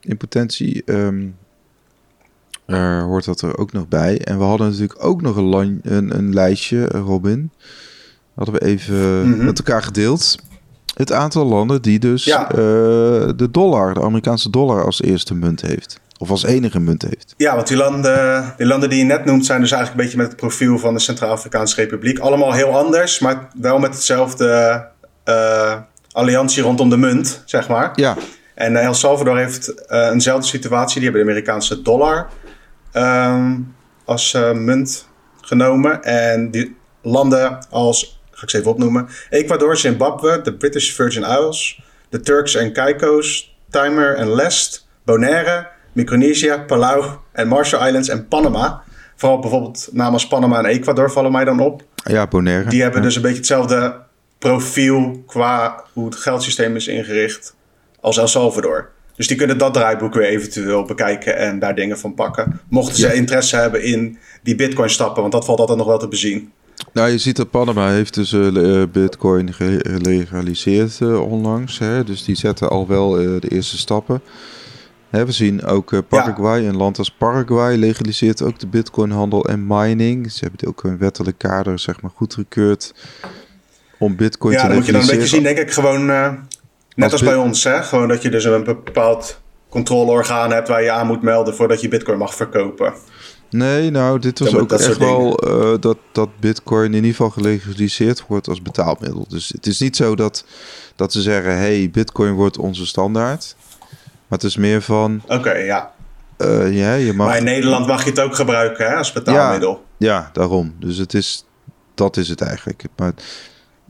in 0.00 0.16
potentie 0.16 0.82
um, 0.86 1.36
uh, 2.66 3.02
hoort 3.02 3.24
dat 3.24 3.40
er 3.40 3.58
ook 3.58 3.72
nog 3.72 3.88
bij. 3.88 4.20
En 4.20 4.38
we 4.38 4.44
hadden 4.44 4.66
natuurlijk 4.66 5.04
ook 5.04 5.22
nog 5.22 5.36
een, 5.36 5.80
een, 5.82 6.16
een 6.16 6.34
lijstje, 6.34 6.86
Robin. 6.86 7.50
Hadden 8.34 8.54
we 8.54 8.64
even 8.64 9.30
mhm. 9.30 9.44
met 9.44 9.58
elkaar 9.58 9.82
gedeeld. 9.82 10.36
Het 10.96 11.12
aantal 11.12 11.44
landen 11.44 11.82
die 11.82 11.98
dus 11.98 12.24
ja. 12.24 12.50
uh, 12.50 12.56
de 13.36 13.48
dollar, 13.50 13.94
de 13.94 14.02
Amerikaanse 14.02 14.50
dollar, 14.50 14.84
als 14.84 15.02
eerste 15.02 15.34
munt 15.34 15.60
heeft. 15.60 16.00
Of 16.18 16.30
als 16.30 16.44
enige 16.44 16.80
munt 16.80 17.02
heeft. 17.02 17.34
Ja, 17.36 17.54
want 17.54 17.68
die 17.68 17.76
landen, 17.76 18.54
die 18.56 18.66
landen 18.66 18.88
die 18.88 18.98
je 18.98 19.04
net 19.04 19.24
noemt 19.24 19.46
zijn 19.46 19.60
dus 19.60 19.70
eigenlijk 19.70 20.00
een 20.00 20.04
beetje 20.04 20.22
met 20.22 20.32
het 20.32 20.40
profiel 20.40 20.78
van 20.78 20.94
de 20.94 21.00
Centraal-Afrikaanse 21.00 21.76
Republiek. 21.76 22.18
Allemaal 22.18 22.52
heel 22.52 22.78
anders, 22.78 23.18
maar 23.18 23.48
wel 23.60 23.78
met 23.78 23.94
hetzelfde 23.94 24.84
uh, 25.24 25.74
alliantie 26.12 26.62
rondom 26.62 26.90
de 26.90 26.96
munt, 26.96 27.42
zeg 27.44 27.68
maar. 27.68 27.90
Ja. 27.94 28.16
En 28.54 28.76
El 28.76 28.94
Salvador 28.94 29.36
heeft 29.36 29.90
eenzelfde 29.90 30.46
situatie. 30.46 31.00
Die 31.00 31.04
hebben 31.04 31.24
de 31.24 31.30
Amerikaanse 31.30 31.82
dollar 31.82 32.28
ehm, 32.92 33.54
als 34.04 34.38
munt 34.54 35.08
genomen. 35.40 36.02
En 36.02 36.50
die 36.50 36.76
landen 37.02 37.66
als, 37.70 38.15
ga 38.36 38.42
ik 38.42 38.50
ze 38.50 38.58
even 38.58 38.70
opnoemen: 38.70 39.08
Ecuador, 39.30 39.76
Zimbabwe, 39.76 40.40
de 40.42 40.54
British 40.54 40.90
Virgin 40.90 41.22
Isles, 41.22 41.82
de 42.08 42.20
Turks 42.20 42.54
en 42.54 42.72
Caicos, 42.72 43.56
Timor 43.70 44.14
en 44.14 44.34
Lest, 44.34 44.88
Bonaire, 45.04 45.68
Micronesia, 45.92 46.58
Palau 46.58 47.04
en 47.32 47.48
Marshall 47.48 47.86
Islands 47.86 48.08
en 48.08 48.28
Panama. 48.28 48.82
Vooral 49.16 49.38
bijvoorbeeld 49.38 49.88
namens 49.92 50.26
Panama 50.26 50.58
en 50.58 50.64
Ecuador 50.64 51.10
vallen 51.10 51.32
mij 51.32 51.44
dan 51.44 51.60
op. 51.60 51.82
Ja, 51.94 52.26
Bonaire. 52.26 52.68
Die 52.68 52.82
hebben 52.82 53.02
dus 53.02 53.16
een 53.16 53.22
beetje 53.22 53.36
hetzelfde 53.36 54.00
profiel 54.38 55.22
qua 55.26 55.84
hoe 55.92 56.04
het 56.04 56.16
geldsysteem 56.16 56.76
is 56.76 56.86
ingericht 56.86 57.54
als 58.00 58.18
El 58.18 58.28
Salvador. 58.28 58.88
Dus 59.16 59.28
die 59.28 59.36
kunnen 59.36 59.58
dat 59.58 59.74
draaiboek 59.74 60.14
weer 60.14 60.28
eventueel 60.28 60.84
bekijken 60.84 61.36
en 61.36 61.58
daar 61.58 61.74
dingen 61.74 61.98
van 61.98 62.14
pakken. 62.14 62.60
Mochten 62.68 62.96
ze 62.96 63.14
interesse 63.14 63.56
hebben 63.56 63.82
in 63.82 64.18
die 64.42 64.54
bitcoin 64.54 64.90
stappen, 64.90 65.20
want 65.20 65.32
dat 65.32 65.44
valt 65.44 65.58
altijd 65.58 65.78
nog 65.78 65.86
wel 65.86 65.98
te 65.98 66.08
bezien. 66.08 66.52
Nou, 66.92 67.10
je 67.10 67.18
ziet 67.18 67.36
dat 67.36 67.50
Panama 67.50 67.88
heeft 67.88 68.14
dus 68.14 68.32
uh, 68.32 68.82
bitcoin 68.92 69.52
gelegaliseerd 69.52 71.00
uh, 71.00 71.30
onlangs. 71.30 71.78
Hè? 71.78 72.04
Dus 72.04 72.24
die 72.24 72.36
zetten 72.36 72.70
al 72.70 72.86
wel 72.86 73.22
uh, 73.22 73.40
de 73.40 73.48
eerste 73.48 73.78
stappen. 73.78 74.22
Hè, 75.10 75.26
we 75.26 75.32
zien 75.32 75.64
ook 75.64 76.08
Paraguay, 76.08 76.60
ja. 76.60 76.68
een 76.68 76.76
land 76.76 76.98
als 76.98 77.10
Paraguay 77.10 77.76
legaliseert 77.76 78.42
ook 78.42 78.58
de 78.58 78.66
bitcoinhandel 78.66 79.44
en 79.44 79.66
mining. 79.66 80.32
Ze 80.32 80.44
hebben 80.44 80.68
ook 80.68 80.84
een 80.84 80.98
wettelijk 80.98 81.38
kader 81.38 81.78
zeg 81.78 82.00
maar 82.00 82.10
goedgekeurd 82.14 82.94
om 83.98 84.16
bitcoin 84.16 84.52
ja, 84.54 84.60
te 84.60 84.66
legaliseren. 84.68 84.74
Ja, 84.74 84.76
moet 84.76 84.86
je 84.86 84.92
dan 84.92 85.00
een 85.00 85.06
beetje 85.06 85.26
zien, 85.26 85.42
denk 85.42 85.58
ik, 85.58 85.72
gewoon 85.72 86.06
net 86.94 87.12
als, 87.12 87.22
bij 87.22 87.36
ons. 87.36 87.64
Hè? 87.64 87.82
Gewoon 87.82 88.08
dat 88.08 88.22
je 88.22 88.30
dus 88.30 88.44
een 88.44 88.64
bepaald 88.64 89.40
controleorgaan 89.68 90.52
hebt 90.52 90.68
waar 90.68 90.82
je 90.82 90.90
aan 90.90 91.06
moet 91.06 91.22
melden 91.22 91.54
voordat 91.54 91.80
je 91.80 91.88
bitcoin 91.88 92.18
mag 92.18 92.34
verkopen. 92.34 92.94
Nee, 93.56 93.90
nou, 93.90 94.18
dit 94.18 94.38
was 94.38 94.54
ook 94.54 94.72
echt 94.72 94.96
wel 94.96 95.48
uh, 95.48 95.80
dat, 95.80 95.96
dat 96.12 96.28
Bitcoin 96.40 96.86
in 96.86 96.94
ieder 96.94 97.10
geval 97.10 97.30
gelegaliseerd 97.30 98.24
wordt 98.26 98.48
als 98.48 98.62
betaalmiddel. 98.62 99.26
Dus 99.28 99.48
het 99.48 99.66
is 99.66 99.80
niet 99.80 99.96
zo 99.96 100.16
dat, 100.16 100.44
dat 100.96 101.12
ze 101.12 101.22
zeggen: 101.22 101.56
hey, 101.56 101.90
Bitcoin 101.92 102.32
wordt 102.32 102.58
onze 102.58 102.86
standaard. 102.86 103.56
Maar 104.28 104.38
het 104.38 104.44
is 104.44 104.56
meer 104.56 104.82
van. 104.82 105.22
Oké, 105.26 105.52
ja. 105.52 105.92
Uh, 106.38 106.76
ja 106.76 106.94
je 106.94 107.12
mag... 107.12 107.26
Maar 107.26 107.38
in 107.38 107.44
Nederland 107.44 107.86
mag 107.86 108.04
je 108.04 108.10
het 108.10 108.20
ook 108.20 108.34
gebruiken 108.34 108.86
hè, 108.86 108.94
als 108.94 109.12
betaalmiddel. 109.12 109.84
Ja, 109.96 110.08
ja, 110.08 110.30
daarom. 110.32 110.74
Dus 110.78 110.96
het 110.96 111.14
is, 111.14 111.44
dat 111.94 112.16
is 112.16 112.28
het 112.28 112.40
eigenlijk. 112.40 112.82
Maar 112.96 113.06
het, 113.06 113.22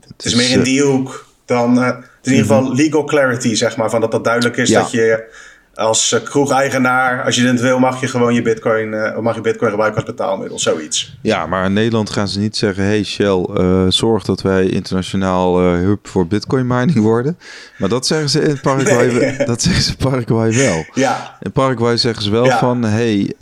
het 0.07 0.25
is, 0.25 0.35
meer 0.35 0.49
in 0.49 0.63
die 0.63 0.81
hoek 0.81 1.25
dan. 1.45 1.79
Uh, 1.79 1.87
in 2.21 2.33
ieder 2.33 2.47
geval 2.47 2.75
legal 2.75 3.03
clarity, 3.03 3.55
zeg 3.55 3.77
maar. 3.77 3.89
Van 3.89 4.01
dat 4.01 4.11
dat 4.11 4.23
duidelijk 4.23 4.57
is 4.57 4.69
ja. 4.69 4.81
dat 4.81 4.91
je 4.91 5.35
als 5.77 6.11
uh, 6.11 6.23
kroegeigenaar, 6.23 7.23
als 7.23 7.35
je 7.35 7.47
het 7.47 7.61
wil, 7.61 7.79
mag 7.79 8.01
je 8.01 8.07
gewoon 8.07 8.33
je 8.33 8.41
bitcoin, 8.41 8.93
uh, 8.93 9.17
mag 9.17 9.35
je 9.35 9.41
bitcoin 9.41 9.69
gebruiken 9.69 10.01
als 10.01 10.11
betaalmiddel, 10.11 10.59
zoiets. 10.59 11.17
Ja, 11.21 11.45
maar 11.45 11.65
in 11.65 11.73
Nederland 11.73 12.09
gaan 12.09 12.27
ze 12.27 12.39
niet 12.39 12.57
zeggen, 12.57 12.83
hey 12.83 13.03
Shell, 13.03 13.47
uh, 13.57 13.85
zorg 13.89 14.23
dat 14.23 14.41
wij 14.41 14.65
internationaal 14.65 15.59
hub 15.59 16.07
voor 16.07 16.27
bitcoin 16.27 16.67
mining 16.67 16.99
worden. 16.99 17.37
Maar 17.77 17.89
dat 17.89 18.07
zeggen 18.07 18.29
ze 18.29 18.41
in 18.41 18.59
Paraguay, 18.61 19.07
nee. 19.07 19.45
dat 19.45 19.61
zeggen 19.61 19.83
ze 19.83 19.89
in 19.89 20.09
Paraguay 20.09 20.53
wel. 20.53 20.85
Ja. 20.93 21.37
In 21.39 21.51
Paraguay 21.51 21.97
zeggen 21.97 22.23
ze 22.23 22.31
wel 22.31 22.45
ja. 22.45 22.59
van, 22.59 22.83
hey, 22.83 23.33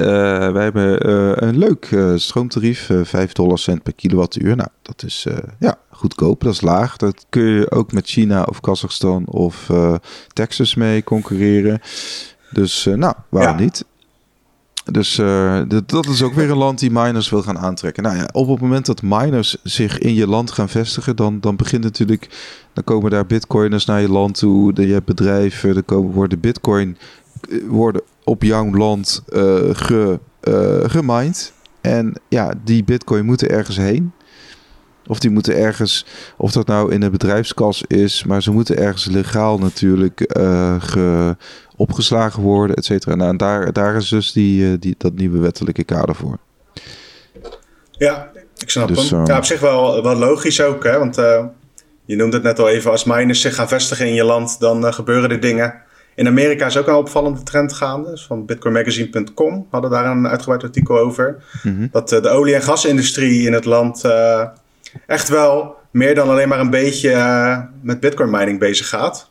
wij 0.51 0.63
hebben 0.63 1.07
een 1.47 1.57
leuk 1.57 1.89
stroomtarief, 2.15 2.89
5 3.03 3.31
dollar 3.31 3.59
cent 3.59 3.83
per 3.83 3.93
kilowattuur. 3.93 4.55
Nou, 4.55 4.69
dat 4.81 5.03
is, 5.05 5.27
ja, 5.59 5.77
goedkoop, 5.95 6.43
dat 6.43 6.53
is 6.53 6.61
laag. 6.61 6.97
Dat 6.97 7.25
kun 7.29 7.43
je 7.43 7.71
ook 7.71 7.91
met 7.91 8.07
China 8.07 8.43
of 8.43 8.59
Kazachstan 8.59 9.27
of 9.27 9.69
uh, 9.69 9.95
Texas 10.33 10.75
mee 10.75 11.03
concurreren. 11.03 11.81
Dus 12.51 12.85
uh, 12.85 12.95
nou, 12.95 13.13
waarom 13.29 13.57
niet? 13.57 13.85
Dus 14.91 15.17
uh, 15.19 15.61
dat 15.85 16.05
is 16.05 16.21
ook 16.21 16.33
weer 16.33 16.49
een 16.49 16.57
land 16.57 16.79
die 16.79 16.91
miners 16.91 17.29
wil 17.29 17.41
gaan 17.41 17.57
aantrekken. 17.57 18.03
Nou 18.03 18.17
ja, 18.17 18.29
op 18.31 18.47
het 18.47 18.61
moment 18.61 18.85
dat 18.85 19.01
miners 19.01 19.57
zich 19.63 19.97
in 19.97 20.13
je 20.13 20.27
land 20.27 20.51
gaan 20.51 20.69
vestigen, 20.69 21.15
dan, 21.15 21.39
dan 21.39 21.55
begint 21.55 21.83
natuurlijk, 21.83 22.29
dan 22.73 22.83
komen 22.83 23.11
daar 23.11 23.25
bitcoiners 23.25 23.85
naar 23.85 24.01
je 24.01 24.09
land 24.09 24.37
toe. 24.37 24.87
Je 24.87 24.93
hebt 24.93 25.05
bedrijven, 25.05 25.75
er 25.75 25.83
komen, 25.83 26.11
worden 26.11 26.39
bitcoin 26.39 26.97
worden 27.67 28.01
op 28.23 28.43
jouw 28.43 28.71
land 28.75 29.23
uh, 29.29 29.41
ge, 29.71 30.19
gemined. 30.85 31.53
En 31.81 32.13
ja, 32.29 32.53
die 32.63 32.83
bitcoin 32.83 33.25
moeten 33.25 33.49
ergens 33.49 33.77
heen. 33.77 34.11
Of 35.07 35.19
die 35.19 35.29
moeten 35.29 35.55
ergens, 35.57 36.05
of 36.37 36.51
dat 36.51 36.67
nou 36.67 36.91
in 36.91 37.01
een 37.01 37.11
bedrijfskas 37.11 37.83
is, 37.87 38.23
maar 38.23 38.43
ze 38.43 38.51
moeten 38.51 38.77
ergens 38.77 39.05
legaal 39.05 39.57
natuurlijk 39.57 40.35
uh, 40.37 40.75
ge, 40.81 41.35
opgeslagen 41.75 42.41
worden, 42.41 42.75
et 42.75 42.85
cetera. 42.85 43.15
Nou, 43.15 43.29
en 43.29 43.37
daar, 43.37 43.73
daar 43.73 43.95
is 43.95 44.09
dus 44.09 44.31
die, 44.31 44.61
uh, 44.61 44.73
die, 44.79 44.95
dat 44.97 45.13
nieuwe 45.13 45.39
wettelijke 45.39 45.83
kader 45.83 46.15
voor. 46.15 46.37
Ja, 47.91 48.31
ik 48.57 48.69
snap 48.69 48.87
dus, 48.87 49.09
hem. 49.09 49.19
Uh, 49.19 49.25
ja, 49.25 49.37
op 49.37 49.43
zich 49.43 49.59
wel, 49.59 50.03
wel 50.03 50.15
logisch 50.15 50.61
ook, 50.61 50.83
hè? 50.83 50.97
want 50.97 51.17
uh, 51.17 51.45
je 52.05 52.15
noemde 52.15 52.35
het 52.35 52.45
net 52.45 52.59
al 52.59 52.69
even, 52.69 52.91
als 52.91 53.03
miners 53.03 53.41
zich 53.41 53.55
gaan 53.55 53.67
vestigen 53.67 54.07
in 54.07 54.13
je 54.13 54.23
land, 54.23 54.59
dan 54.59 54.93
gebeuren 54.93 55.29
er 55.29 55.39
dingen. 55.39 55.83
In 56.15 56.27
Amerika 56.27 56.65
is 56.65 56.77
ook 56.77 56.87
een 56.87 56.93
opvallende 56.93 57.43
trend 57.43 57.73
gaande. 57.73 58.09
Dus 58.09 58.25
van 58.25 58.45
bitcoinmagazine.com 58.45 59.67
hadden 59.69 59.91
daar 59.91 60.05
een 60.05 60.27
uitgebreid 60.27 60.63
artikel 60.63 60.97
over. 60.99 61.43
Mm 61.63 61.75
-hmm. 61.77 61.89
Dat 61.91 62.09
de 62.09 62.29
olie- 62.29 62.53
en 62.53 62.61
gasindustrie 62.61 63.45
in 63.45 63.53
het 63.53 63.65
land 63.65 64.03
echt 65.05 65.29
wel 65.29 65.75
meer 65.91 66.15
dan 66.15 66.29
alleen 66.29 66.47
maar 66.47 66.59
een 66.59 66.69
beetje 66.69 67.11
uh, 67.11 67.59
met 67.81 67.99
bitcoin 67.99 68.29
mining 68.29 68.59
bezig 68.59 68.89
gaat. 68.89 69.29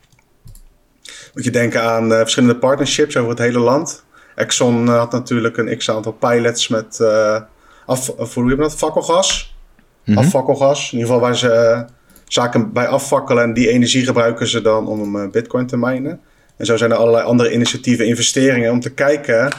Moet 1.34 1.44
je 1.44 1.50
denken 1.50 1.82
aan 1.82 2.12
uh, 2.12 2.18
verschillende 2.18 2.56
partnerships 2.56 3.16
over 3.16 3.30
het 3.30 3.38
hele 3.38 3.58
land. 3.58 4.04
Exxon 4.34 4.86
uh, 4.86 4.98
had 4.98 5.12
natuurlijk 5.12 5.56
een 5.56 5.76
x-aantal 5.76 6.12
pilots 6.12 6.68
met 6.68 7.00
af, 7.86 8.08
of, 8.08 8.34
hoe 8.34 8.56
dat? 8.56 8.74
Fakkelgas. 8.74 9.56
Mm 10.04 10.14
-hmm. 10.14 10.24
Afvakkelgas. 10.24 10.92
In 10.92 10.98
ieder 10.98 11.12
geval 11.12 11.20
waar 11.20 11.36
ze 11.36 11.84
zaken 12.28 12.72
bij 12.72 12.86
afvakkelen 12.86 13.42
en 13.42 13.54
die 13.54 13.68
energie 13.68 14.04
gebruiken 14.04 14.46
ze 14.46 14.62
dan 14.62 14.86
om 14.86 15.30
bitcoin 15.30 15.66
te 15.66 15.76
minen. 15.76 16.20
En 16.56 16.66
zo 16.66 16.76
zijn 16.76 16.90
er 16.90 16.96
allerlei 16.96 17.24
andere 17.24 17.52
initiatieven, 17.52 18.06
investeringen 18.06 18.70
om 18.70 18.80
te 18.80 18.90
kijken 18.90 19.52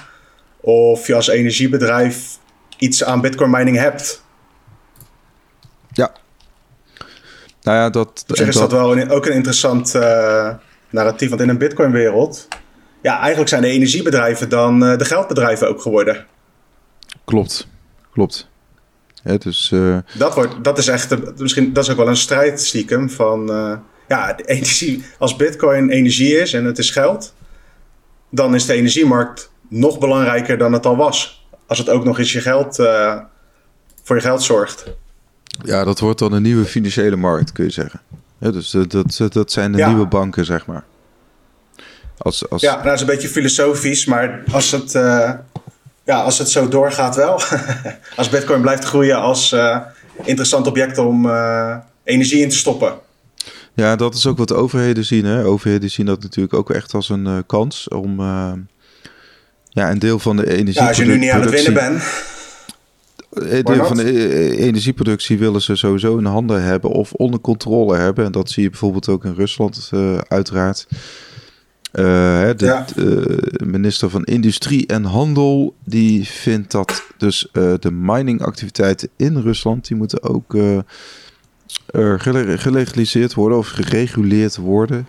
of 0.65 1.07
je 1.07 1.15
als 1.15 1.27
energiebedrijf 1.27 2.37
iets 2.77 3.03
aan 3.03 3.21
bitcoin 3.21 3.49
mining 3.49 3.77
hebt. 3.77 4.23
Ja. 5.91 6.11
Nou 7.65 7.77
ja, 7.77 7.89
dat... 7.89 8.25
Op 8.27 8.35
zich 8.35 8.47
is 8.47 8.55
dat, 8.55 8.71
wel 8.71 8.97
een, 8.97 9.09
ook 9.09 9.25
een 9.25 9.33
interessant 9.33 9.95
uh, 9.95 10.53
narratief. 10.89 11.29
Want 11.29 11.41
in 11.41 11.49
een 11.49 11.57
bitcoin-wereld... 11.57 12.47
Ja, 13.01 13.19
eigenlijk 13.19 13.49
zijn 13.49 13.61
de 13.61 13.67
energiebedrijven 13.67 14.49
dan 14.49 14.83
uh, 14.83 14.97
de 14.97 15.05
geldbedrijven 15.05 15.67
ook 15.67 15.81
geworden. 15.81 16.25
Klopt, 17.25 17.67
klopt. 18.11 18.49
Ja, 19.23 19.37
dus, 19.37 19.71
uh... 19.73 19.97
dat, 20.17 20.35
wordt, 20.35 20.63
dat 20.63 20.77
is 20.77 20.87
echt... 20.87 21.37
Misschien, 21.39 21.73
dat 21.73 21.83
is 21.83 21.89
ook 21.89 21.97
wel 21.97 22.07
een 22.07 22.15
strijd 22.15 22.61
stiekem 22.61 23.09
van... 23.09 23.47
ja, 24.07 24.33
de 24.33 24.43
energie, 24.43 25.05
als 25.17 25.35
bitcoin 25.35 25.89
energie 25.89 26.39
is 26.39 26.53
en 26.53 26.65
het 26.65 26.77
is 26.77 26.89
geld... 26.89 27.33
dan 28.29 28.55
is 28.55 28.65
de 28.65 28.73
energiemarkt 28.73 29.51
nog 29.69 29.99
belangrijker 29.99 30.57
dan 30.57 30.73
het 30.73 30.85
al 30.85 30.95
was. 30.95 31.47
Als 31.67 31.77
het 31.77 31.89
ook 31.89 32.03
nog 32.03 32.19
eens 32.19 32.33
je 32.33 32.41
geld... 32.41 32.75
voor 34.03 34.15
je 34.15 34.21
geld 34.21 34.43
zorgt. 34.43 34.85
Ja, 35.63 35.83
dat 35.83 35.99
wordt 35.99 36.19
dan 36.19 36.33
een 36.33 36.41
nieuwe 36.41 36.65
financiële 36.65 37.15
markt, 37.15 37.51
kun 37.51 37.63
je 37.63 37.71
zeggen. 37.71 38.01
Ja, 38.39 38.51
dus 38.51 38.69
dat, 38.69 38.91
dat, 38.91 39.33
dat 39.33 39.51
zijn 39.51 39.71
de 39.71 39.85
nieuwe 39.85 40.05
banken, 40.05 40.45
zeg 40.45 40.65
maar. 40.65 40.83
Als, 42.17 42.49
als... 42.49 42.61
Ja, 42.61 42.71
nou, 42.71 42.83
dat 42.83 42.93
is 42.93 43.01
een 43.01 43.07
beetje 43.07 43.27
filosofisch, 43.27 44.05
maar 44.05 44.43
als 44.51 44.71
het, 44.71 44.93
uh, 44.93 45.31
ja, 46.03 46.21
als 46.21 46.37
het 46.37 46.49
zo 46.49 46.67
doorgaat 46.67 47.15
wel. 47.15 47.41
als 48.15 48.29
Bitcoin 48.29 48.61
blijft 48.61 48.83
groeien 48.83 49.17
als 49.17 49.51
uh, 49.51 49.77
interessant 50.23 50.67
object 50.67 50.97
om 50.97 51.25
uh, 51.25 51.75
energie 52.03 52.41
in 52.41 52.49
te 52.49 52.55
stoppen. 52.55 52.93
Ja, 53.73 53.95
dat 53.95 54.15
is 54.15 54.27
ook 54.27 54.37
wat 54.37 54.53
overheden 54.53 55.05
zien. 55.05 55.25
Hè? 55.25 55.45
Overheden 55.45 55.91
zien 55.91 56.05
dat 56.05 56.21
natuurlijk 56.21 56.53
ook 56.53 56.71
echt 56.71 56.93
als 56.93 57.09
een 57.09 57.43
kans 57.45 57.87
om 57.87 58.21
ja, 59.69 59.91
een 59.91 59.99
deel 59.99 60.19
van 60.19 60.35
de 60.35 60.49
energie. 60.49 60.81
Ja, 60.81 60.87
als 60.87 60.97
je 60.97 61.05
nu 61.05 61.17
niet 61.17 61.29
aan 61.29 61.41
het 61.41 61.49
winnen 61.49 61.73
bent 61.73 62.03
deel 63.63 63.85
van 63.85 63.97
de 63.97 64.11
e- 64.11 64.55
energieproductie 64.55 65.37
willen 65.37 65.61
ze 65.61 65.75
sowieso 65.75 66.17
in 66.17 66.25
handen 66.25 66.63
hebben 66.63 66.89
of 66.89 67.13
onder 67.13 67.39
controle 67.39 67.95
hebben. 67.95 68.25
En 68.25 68.31
dat 68.31 68.49
zie 68.49 68.63
je 68.63 68.69
bijvoorbeeld 68.69 69.09
ook 69.09 69.25
in 69.25 69.33
Rusland, 69.33 69.89
uh, 69.93 70.17
uiteraard. 70.17 70.87
Uh, 70.89 72.03
de 72.55 72.55
ja. 72.57 72.85
uh, 72.95 73.67
minister 73.67 74.09
van 74.09 74.23
Industrie 74.23 74.87
en 74.87 75.03
Handel 75.03 75.75
die 75.83 76.25
vindt 76.25 76.71
dat 76.71 77.03
dus 77.17 77.47
de 77.53 77.91
miningactiviteiten 77.91 79.09
in 79.15 79.37
Rusland 79.37 79.87
die 79.87 79.97
moeten 79.97 80.23
ook 80.23 80.57
gelegaliseerd 82.57 83.33
worden 83.33 83.57
of 83.57 83.67
gereguleerd 83.67 84.57
worden. 84.57 85.07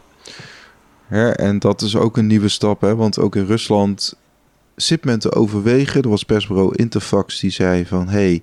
Hè, 1.06 1.30
en 1.30 1.58
dat 1.58 1.82
is 1.82 1.96
ook 1.96 2.16
een 2.16 2.26
nieuwe 2.26 2.48
stap, 2.48 2.80
hè, 2.80 2.96
want 2.96 3.18
ook 3.18 3.36
in 3.36 3.46
Rusland 3.46 4.16
zit 4.76 5.04
men 5.04 5.18
te 5.18 5.32
overwegen. 5.32 6.02
Er 6.02 6.08
was 6.08 6.22
persbureau 6.22 6.74
Interfax 6.74 7.40
die 7.40 7.50
zei 7.50 7.86
van... 7.86 8.08
hey, 8.08 8.42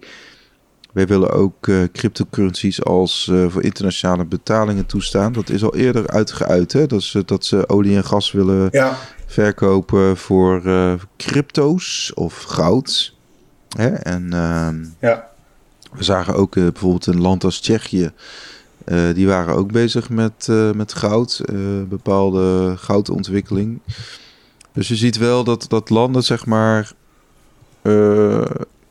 wij 0.94 1.08
willen 1.08 1.32
ook 1.32 1.68
uh, 1.68 1.84
cryptocurrencies 1.92 2.84
als 2.84 3.28
uh, 3.32 3.50
voor 3.50 3.64
internationale 3.64 4.26
betalingen 4.26 4.86
toestaan. 4.86 5.34
Dat 5.34 5.50
is 5.50 5.64
al 5.64 5.76
eerder 5.76 6.08
uitgeuit. 6.08 6.74
Hè? 6.74 6.88
Dat, 6.88 7.04
ze, 7.04 7.26
dat 7.26 7.46
ze 7.46 7.70
olie 7.70 7.96
en 7.96 8.04
gas 8.04 8.32
willen 8.32 8.68
ja. 8.72 8.98
verkopen 9.26 10.18
voor 10.18 10.62
uh, 10.66 10.94
crypto's 11.18 12.12
of 12.16 12.44
goud. 12.44 13.16
Hè? 13.78 13.88
En 13.88 14.34
ehm, 14.34 14.86
ja. 15.00 15.30
we 15.92 16.04
zagen 16.04 16.36
ook 16.36 16.54
bijvoorbeeld 16.54 17.06
een 17.06 17.22
land 17.22 17.44
als 17.44 17.60
Tsjechië. 17.60 18.12
die 19.14 19.28
waren 19.28 19.56
ook 19.56 19.72
bezig 19.72 20.10
met, 20.10 20.48
met 20.76 20.94
goud, 20.94 21.42
bepaalde 21.88 22.74
goudontwikkeling. 22.78 23.80
Dus 24.74 24.88
je 24.88 24.96
ziet 24.96 25.18
wel 25.18 25.44
dat, 25.44 25.66
dat 25.70 25.90
landen, 25.90 26.24
zeg 26.24 26.46
maar, 26.46 26.92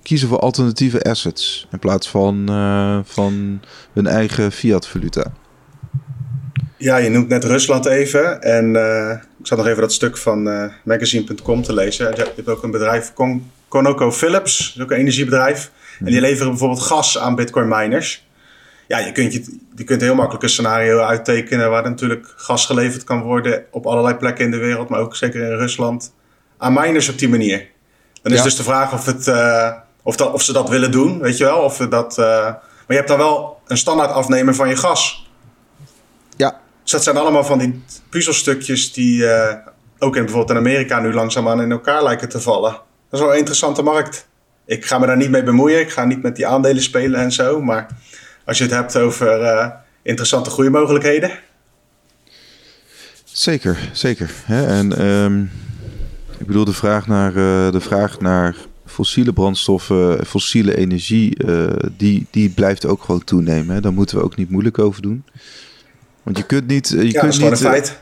kiezen 0.02 0.28
voor 0.28 0.38
alternatieve 0.38 1.02
assets 1.02 1.66
in 1.72 1.78
plaats 1.78 2.08
van, 2.08 2.50
uh, 2.50 2.98
van 3.04 3.60
hun 3.92 4.06
eigen 4.06 4.52
fiat-valuta. 4.52 5.32
Ja, 6.76 6.96
je 6.96 7.08
noemt 7.08 7.28
net 7.28 7.44
Rusland 7.44 7.86
even. 7.86 8.42
En 8.42 8.74
uh, 8.74 9.10
ik 9.10 9.46
zat 9.46 9.58
nog 9.58 9.66
even 9.66 9.80
dat 9.80 9.92
stuk 9.92 10.16
van 10.16 10.70
magazine.com 10.84 11.62
te 11.62 11.74
lezen. 11.74 12.16
Je 12.16 12.32
hebt 12.36 12.48
ook 12.48 12.62
een 12.62 12.70
bedrijf, 12.70 13.12
Con 13.12 13.50
ConocoPhillips, 13.68 14.58
dat 14.58 14.76
is 14.76 14.82
ook 14.82 14.90
een 14.90 14.96
energiebedrijf. 14.96 15.70
En 15.98 16.04
die 16.04 16.14
mhm. 16.14 16.24
leveren 16.24 16.50
bijvoorbeeld 16.50 16.80
gas 16.80 17.18
aan 17.18 17.34
bitcoin 17.34 17.68
miners. 17.68 18.26
Ja, 18.92 18.98
je 18.98 19.12
kunt, 19.12 19.32
je, 19.32 19.58
je 19.74 19.84
kunt 19.84 20.00
heel 20.00 20.14
makkelijk 20.14 20.42
een 20.42 20.50
scenario 20.50 20.98
uittekenen 20.98 21.70
waar 21.70 21.82
natuurlijk 21.82 22.34
gas 22.36 22.66
geleverd 22.66 23.04
kan 23.04 23.22
worden 23.22 23.64
op 23.70 23.86
allerlei 23.86 24.14
plekken 24.14 24.44
in 24.44 24.50
de 24.50 24.56
wereld, 24.56 24.88
maar 24.88 25.00
ook 25.00 25.16
zeker 25.16 25.42
in 25.42 25.56
Rusland, 25.56 26.14
aan 26.58 26.72
miners 26.72 27.08
op 27.08 27.18
die 27.18 27.28
manier. 27.28 27.68
Dan 28.22 28.32
is 28.32 28.38
ja. 28.38 28.44
dus 28.44 28.56
de 28.56 28.62
vraag 28.62 28.92
of 28.92 29.06
het, 29.06 29.32
of, 30.02 30.16
dat, 30.16 30.32
of 30.32 30.42
ze 30.42 30.52
dat 30.52 30.68
willen 30.68 30.90
doen, 30.90 31.20
weet 31.20 31.36
je 31.36 31.44
wel. 31.44 31.58
Of 31.58 31.76
dat, 31.76 32.18
uh, 32.18 32.26
maar 32.26 32.84
je 32.86 32.94
hebt 32.94 33.08
dan 33.08 33.18
wel 33.18 33.60
een 33.66 33.76
standaard 33.76 34.10
afnemer 34.10 34.54
van 34.54 34.68
je 34.68 34.76
gas. 34.76 35.30
Ja. 36.36 36.60
Dus 36.82 36.90
dat 36.90 37.02
zijn 37.02 37.16
allemaal 37.16 37.44
van 37.44 37.58
die 37.58 37.82
puzzelstukjes 38.08 38.92
die 38.92 39.22
uh, 39.22 39.54
ook 39.98 40.16
in, 40.16 40.24
bijvoorbeeld 40.24 40.58
in 40.58 40.66
Amerika 40.66 41.00
nu 41.00 41.12
langzaamaan 41.12 41.60
in 41.60 41.70
elkaar 41.70 42.02
lijken 42.02 42.28
te 42.28 42.40
vallen. 42.40 42.70
Dat 42.70 42.80
is 43.10 43.20
wel 43.20 43.32
een 43.32 43.38
interessante 43.38 43.82
markt. 43.82 44.28
Ik 44.64 44.84
ga 44.84 44.98
me 44.98 45.06
daar 45.06 45.16
niet 45.16 45.30
mee 45.30 45.42
bemoeien. 45.42 45.80
Ik 45.80 45.90
ga 45.90 46.04
niet 46.04 46.22
met 46.22 46.36
die 46.36 46.46
aandelen 46.46 46.82
spelen 46.82 47.20
en 47.20 47.32
zo. 47.32 47.62
Maar 47.62 47.86
als 48.44 48.58
je 48.58 48.64
het 48.64 48.72
hebt 48.72 48.96
over 48.96 49.40
uh, 49.40 49.66
interessante 50.02 50.50
groeimogelijkheden. 50.50 51.30
Zeker, 53.24 53.78
zeker. 53.92 54.30
Hè? 54.44 54.66
En 54.66 55.06
um, 55.06 55.50
ik 56.38 56.46
bedoel, 56.46 56.64
de 56.64 56.72
vraag 56.72 57.06
naar, 57.06 57.32
de 57.72 57.80
vraag 57.80 58.20
naar 58.20 58.56
fossiele 58.92 59.32
brandstoffen, 59.32 60.26
fossiele 60.26 60.76
energie, 60.76 61.44
uh, 61.44 61.66
die, 61.96 62.26
die 62.30 62.50
blijft 62.50 62.86
ook 62.86 63.02
gewoon 63.02 63.24
toenemen. 63.24 63.74
Hè. 63.74 63.80
Daar 63.80 63.92
moeten 63.92 64.16
we 64.16 64.24
ook 64.24 64.36
niet 64.36 64.50
moeilijk 64.50 64.78
over 64.78 65.02
doen. 65.02 65.24
Want 66.22 66.36
je 66.36 66.46
kunt 66.46 66.66
niet. 66.66 66.88
Je 66.88 67.10
ja, 67.10 67.20
kunt 67.20 67.32
dat 67.32 67.50
niet, 67.50 67.50
een 67.50 67.56
feit. 67.56 68.00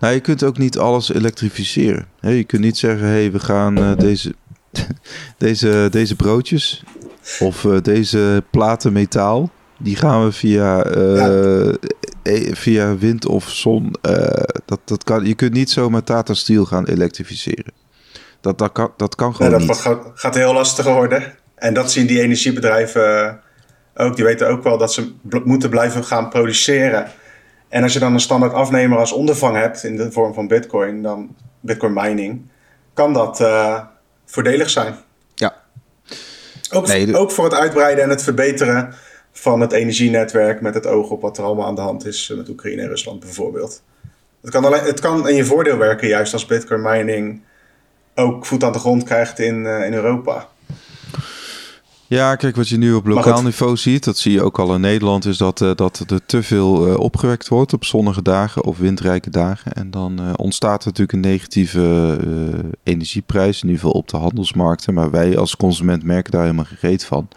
Nou, 0.00 0.14
je 0.14 0.20
kunt 0.20 0.42
ook 0.42 0.58
niet 0.58 0.78
alles 0.78 1.12
elektrificeren. 1.12 2.06
Hè. 2.20 2.30
Je 2.30 2.44
kunt 2.44 2.62
niet 2.62 2.78
zeggen, 2.78 3.06
hé, 3.06 3.12
hey, 3.12 3.32
we 3.32 3.38
gaan 3.38 3.96
deze, 3.96 4.34
deze, 5.38 5.88
deze 5.90 6.16
broodjes 6.16 6.82
of 7.40 7.64
uh, 7.64 7.80
deze 7.82 8.44
platen 8.50 8.92
metaal, 8.92 9.50
die 9.78 9.96
gaan 9.96 10.24
we 10.24 10.32
via, 10.32 10.86
ja. 10.92 11.72
via 12.52 12.96
wind 12.96 13.26
of 13.26 13.48
zon. 13.48 13.94
dat, 14.64 14.80
dat 14.84 15.04
kan, 15.04 15.24
je 15.24 15.34
kunt 15.34 15.52
niet 15.52 15.70
zomaar 15.70 16.04
Tata 16.04 16.34
Steel 16.34 16.64
gaan 16.64 16.86
elektrificeren. 16.86 17.72
Dat, 18.40 18.58
dat, 18.58 18.72
kan, 18.72 18.92
dat 18.96 19.14
kan 19.14 19.34
gewoon 19.34 19.50
dat 19.50 19.60
niet. 19.60 19.76
Gaat, 19.76 20.10
gaat 20.14 20.34
heel 20.34 20.52
lastig 20.52 20.86
worden. 20.86 21.34
En 21.54 21.74
dat 21.74 21.92
zien 21.92 22.06
die 22.06 22.20
energiebedrijven 22.20 23.28
eh, 23.94 24.06
ook. 24.06 24.16
Die 24.16 24.24
weten 24.24 24.48
ook 24.48 24.62
wel 24.62 24.78
dat 24.78 24.92
ze 24.92 25.12
moeten 25.44 25.70
blijven 25.70 26.04
gaan 26.04 26.28
produceren. 26.28 27.06
En 27.68 27.82
als 27.82 27.92
je 27.92 27.98
dan 27.98 28.12
een 28.12 28.20
standaard 28.20 28.52
afnemer 28.52 28.98
als 28.98 29.12
ondervang 29.12 29.56
hebt 29.56 29.84
in 29.84 29.96
de 29.96 30.12
vorm 30.12 30.34
van 30.34 30.46
bitcoin, 30.46 31.02
dan 31.02 31.36
bitcoin 31.60 31.92
mining, 31.92 32.50
kan 32.94 33.12
dat 33.12 33.40
uh, 33.40 33.80
voordelig 34.24 34.70
zijn. 34.70 34.94
Ook, 36.70 36.86
nee, 36.86 37.16
ook 37.16 37.30
voor 37.30 37.44
het 37.44 37.54
uitbreiden 37.54 38.04
en 38.04 38.10
het 38.10 38.22
verbeteren 38.22 38.94
van 39.32 39.60
het 39.60 39.72
energienetwerk 39.72 40.60
met 40.60 40.74
het 40.74 40.86
oog 40.86 41.10
op 41.10 41.20
wat 41.20 41.38
er 41.38 41.44
allemaal 41.44 41.66
aan 41.66 41.74
de 41.74 41.80
hand 41.80 42.06
is 42.06 42.32
met 42.36 42.48
Oekraïne 42.48 42.82
en 42.82 42.88
Rusland 42.88 43.20
bijvoorbeeld. 43.20 43.82
Het 44.40 44.50
kan, 44.50 44.64
alleen, 44.64 44.82
het 44.82 45.00
kan 45.00 45.28
in 45.28 45.34
je 45.34 45.44
voordeel 45.44 45.76
werken 45.76 46.08
juist 46.08 46.32
als 46.32 46.46
bitcoin 46.46 46.82
mining 46.82 47.40
ook 48.14 48.46
voet 48.46 48.64
aan 48.64 48.72
de 48.72 48.78
grond 48.78 49.02
krijgt 49.02 49.38
in, 49.38 49.64
uh, 49.64 49.86
in 49.86 49.94
Europa. 49.94 50.48
Ja, 52.08 52.36
kijk, 52.36 52.56
wat 52.56 52.68
je 52.68 52.76
nu 52.76 52.92
op 52.92 53.06
lokaal 53.06 53.42
niveau 53.42 53.76
ziet, 53.76 54.04
dat 54.04 54.18
zie 54.18 54.32
je 54.32 54.42
ook 54.42 54.58
al 54.58 54.74
in 54.74 54.80
Nederland, 54.80 55.24
is 55.24 55.36
dat, 55.36 55.60
uh, 55.60 55.70
dat 55.74 56.04
er 56.06 56.20
te 56.26 56.42
veel 56.42 56.88
uh, 56.88 56.98
opgewekt 56.98 57.48
wordt 57.48 57.72
op 57.72 57.84
zonnige 57.84 58.22
dagen 58.22 58.64
of 58.64 58.78
windrijke 58.78 59.30
dagen. 59.30 59.72
En 59.72 59.90
dan 59.90 60.20
uh, 60.20 60.32
ontstaat 60.36 60.80
er 60.80 60.86
natuurlijk 60.86 61.12
een 61.12 61.30
negatieve 61.30 62.18
energieprijs, 62.82 63.62
in 63.62 63.68
ieder 63.68 63.82
geval 63.82 64.00
op 64.00 64.08
de 64.08 64.16
handelsmarkten. 64.16 64.94
Maar 64.94 65.10
wij 65.10 65.38
als 65.38 65.56
consument 65.56 66.02
merken 66.02 66.32
daar 66.32 66.42
helemaal 66.42 66.64
gereed 66.64 67.04
van. 67.04 67.28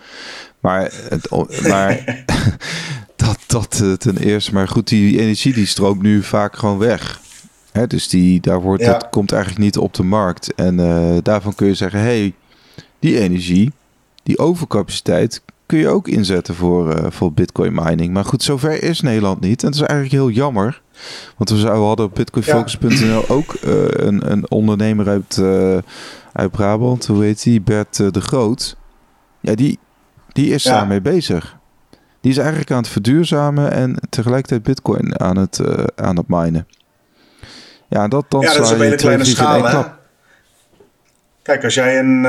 Maar, 0.59 0.91
het, 1.09 1.29
maar 1.67 2.23
dat, 3.15 3.39
dat 3.47 3.99
ten 3.99 4.17
eerste, 4.17 4.53
maar 4.53 4.67
goed, 4.67 4.87
die 4.87 5.19
energie 5.19 5.53
die 5.53 5.65
stroomt 5.65 6.01
nu 6.01 6.23
vaak 6.23 6.55
gewoon 6.55 6.77
weg. 6.77 7.19
Hè, 7.71 7.87
dus 7.87 8.07
die, 8.07 8.41
daar 8.41 8.61
wordt, 8.61 8.83
ja. 8.83 8.91
dat 8.91 9.09
komt 9.09 9.31
eigenlijk 9.31 9.63
niet 9.63 9.77
op 9.77 9.93
de 9.93 10.03
markt. 10.03 10.53
En 10.53 10.75
daarvan 11.23 11.55
kun 11.55 11.67
je 11.67 11.75
zeggen, 11.75 11.99
hey, 11.99 12.33
die 12.99 13.19
energie, 13.19 13.71
die 14.23 14.39
overcapaciteit 14.39 15.41
kun 15.65 15.79
je 15.79 15.89
ook 15.89 16.07
inzetten 16.07 16.55
voor, 16.55 16.97
uh, 16.97 17.05
voor 17.09 17.33
bitcoin 17.33 17.73
mining. 17.73 18.13
Maar 18.13 18.25
goed, 18.25 18.43
zover 18.43 18.83
is 18.83 19.01
Nederland 19.01 19.39
niet. 19.39 19.63
En 19.63 19.71
dat 19.71 19.81
is 19.81 19.87
eigenlijk 19.87 20.11
heel 20.11 20.29
jammer. 20.29 20.81
Want 21.37 21.49
we, 21.49 21.57
zouden, 21.57 21.81
we 21.81 21.87
hadden 21.87 22.05
op 22.05 22.15
bitcoinfocus.nl 22.15 23.05
ja. 23.05 23.21
ook 23.27 23.53
uh, 23.53 23.83
een, 23.87 24.31
een 24.31 24.51
ondernemer 24.51 25.07
uit, 25.07 25.41
uit 26.33 26.51
Brabant. 26.51 27.05
Hoe 27.05 27.23
heet 27.23 27.43
die? 27.43 27.61
Bert 27.61 28.13
de 28.13 28.21
Groot. 28.21 28.77
Ja, 29.39 29.55
die, 29.55 29.79
die 30.27 30.53
is 30.53 30.63
ja. 30.63 30.71
daarmee 30.71 31.01
bezig. 31.01 31.57
Die 32.21 32.31
is 32.31 32.37
eigenlijk 32.37 32.71
aan 32.71 32.77
het 32.77 32.87
verduurzamen 32.87 33.71
en 33.71 33.95
tegelijkertijd 34.09 34.63
bitcoin 34.63 35.19
aan 35.19 35.37
het, 35.37 35.61
aan 35.95 36.17
het 36.17 36.27
minen. 36.27 36.67
Ja, 37.87 38.07
dat, 38.07 38.25
dan 38.29 38.41
ja, 38.41 38.53
dat 38.53 38.71
is 38.71 38.71
een 38.71 38.95
kleine 38.95 39.25
schaal. 39.25 39.85
Kijk, 41.41 41.63
als 41.63 41.73
jij 41.73 41.99
een, 41.99 42.25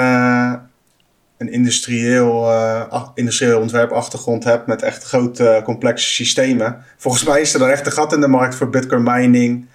een 1.42 1.52
industrieel, 1.52 2.50
uh, 2.50 3.08
industrieel 3.14 3.60
ontwerpachtergrond 3.60 4.44
hebt 4.44 4.66
met 4.66 4.82
echt 4.82 5.04
grote, 5.04 5.44
uh, 5.44 5.64
complexe 5.64 6.08
systemen. 6.08 6.84
Volgens 6.96 7.24
mij 7.24 7.40
is 7.40 7.52
er 7.52 7.58
dan 7.58 7.68
echt 7.68 7.86
een 7.86 7.92
gat 7.92 8.12
in 8.12 8.20
de 8.20 8.28
markt 8.28 8.54
voor 8.54 8.68
bitcoin 8.68 9.02
mining 9.02 9.66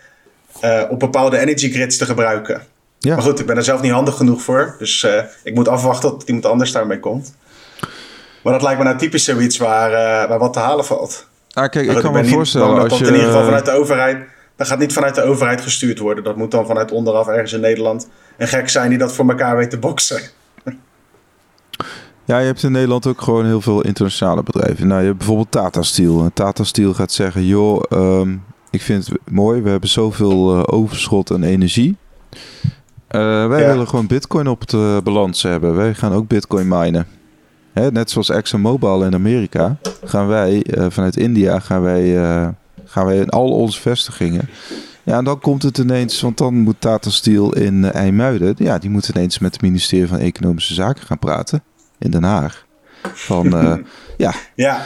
op 0.90 1.00
bepaalde 1.00 1.38
energy 1.38 1.72
grids 1.72 1.98
te 1.98 2.06
gebruiken. 2.06 2.62
Ja. 3.00 3.16
Maar 3.16 3.24
goed, 3.24 3.40
ik 3.40 3.46
ben 3.46 3.58
er 3.58 3.64
zelf 3.64 3.82
niet 3.82 3.92
handig 3.92 4.16
genoeg 4.16 4.42
voor. 4.42 4.76
Dus 4.80 5.08
ik 5.44 5.56
moet 5.56 5.68
afwachten 5.68 6.10
tot 6.10 6.28
iemand 6.28 6.46
anders 6.46 6.72
daarmee 6.72 7.00
komt. 7.00 7.36
Maar 8.44 8.54
dat 8.54 8.62
lijkt 8.62 8.78
me 8.78 8.84
nou 8.84 8.98
typisch 8.98 9.24
zoiets 9.24 9.58
waar, 9.58 9.92
waar 10.28 10.40
wat 10.40 10.54
te 10.54 10.60
halen 10.60 10.86
valt. 10.86 11.28
Ah, 11.54 11.70
kijk, 11.70 11.90
ik 11.90 11.98
kan 11.98 12.14
me 12.14 12.26
voorstellen 12.26 12.90
als 12.90 13.00
je... 13.00 13.06
in 13.06 13.14
ieder 13.14 13.28
geval 13.28 13.46
vanuit 13.46 13.66
de 13.66 13.72
overheid 13.72 14.18
dat 14.58 14.68
gaat 14.68 14.80
niet 14.80 14.94
vanuit 14.94 15.16
de 15.16 15.22
overheid 15.22 15.62
gestuurd 15.62 16.00
worden. 16.00 16.24
Dat 16.24 16.36
moet 16.36 16.52
dan 16.52 16.66
vanuit 16.66 16.92
onderaf 16.92 17.28
ergens 17.28 17.54
in 17.54 17.60
Nederland 17.60 18.10
een 18.38 18.48
gek 18.48 18.70
zijn 18.70 18.90
die 18.90 18.98
dat 18.98 19.14
voor 19.14 19.30
elkaar 19.30 19.58
weet 19.58 19.70
te 19.70 19.78
boksen. 19.78 20.22
Ja, 22.28 22.40
je 22.40 22.46
hebt 22.46 22.64
in 22.64 22.72
Nederland 22.72 23.08
ook 23.08 23.22
gewoon 23.22 23.46
heel 23.46 23.62
veel 23.62 23.82
internationale 23.82 24.44
bedrijven. 24.44 24.88
Nou, 24.88 25.00
je 25.00 25.06
hebt 25.06 25.18
bijvoorbeeld 25.18 25.52
Tata 25.52 25.82
Steel. 25.82 26.30
Tata 26.34 26.64
Steel 26.64 26.94
gaat 26.94 27.12
zeggen, 27.12 27.46
joh, 27.46 27.84
um, 27.90 28.44
ik 28.70 28.82
vind 28.82 29.08
het 29.08 29.18
mooi. 29.32 29.62
We 29.62 29.70
hebben 29.70 29.90
zoveel 29.90 30.58
uh, 30.58 30.64
overschot 30.66 31.32
aan 31.32 31.44
energie. 31.44 31.96
Uh, 32.32 33.48
wij 33.48 33.62
ja. 33.62 33.68
willen 33.68 33.88
gewoon 33.88 34.08
bitcoin 34.08 34.48
op 34.48 34.68
de 34.68 35.02
balans 35.04 35.44
hebben. 35.44 35.76
Wij 35.76 35.94
gaan 35.94 36.14
ook 36.14 36.28
bitcoin 36.28 36.68
minen. 36.68 37.08
Hè, 37.74 37.92
net 37.92 38.10
zoals 38.10 38.30
ExxonMobil 38.30 39.04
in 39.04 39.14
Amerika 39.14 39.78
gaan 40.04 40.28
wij 40.28 40.66
uh, 40.66 40.86
vanuit 40.90 41.18
India 41.18 41.60
gaan 41.60 41.82
wij 41.82 42.16
gaan 42.86 43.06
wij 43.06 43.18
in 43.18 43.30
al 43.30 43.50
onze 43.52 43.82
vestigingen. 43.82 44.50
Ja, 45.04 45.18
en 45.18 45.24
dan 45.24 45.40
komt 45.40 45.64
het 45.64 45.78
ineens, 45.78 46.22
want 46.22 46.38
dan 46.38 46.54
moet 46.54 46.82
Tata 46.82 47.10
Steel 47.10 47.56
in 47.56 47.92
IJmuiden, 47.92 48.56
ja, 48.58 48.78
die 48.78 48.90
moet 48.90 49.10
ineens 49.10 49.40
met 49.40 49.54
het 49.54 49.62
ministerie 49.62 50.08
van 50.08 50.18
Economische 50.18 50.74
Zaken 50.74 51.06
gaan 51.06 51.20
praten 51.20 51.62
in 52.00 52.12
Den 52.12 52.24
Haag. 52.24 52.66
Van, 53.14 53.46
uh, 53.46 53.76
ja, 54.26 54.34
ja. 54.56 54.86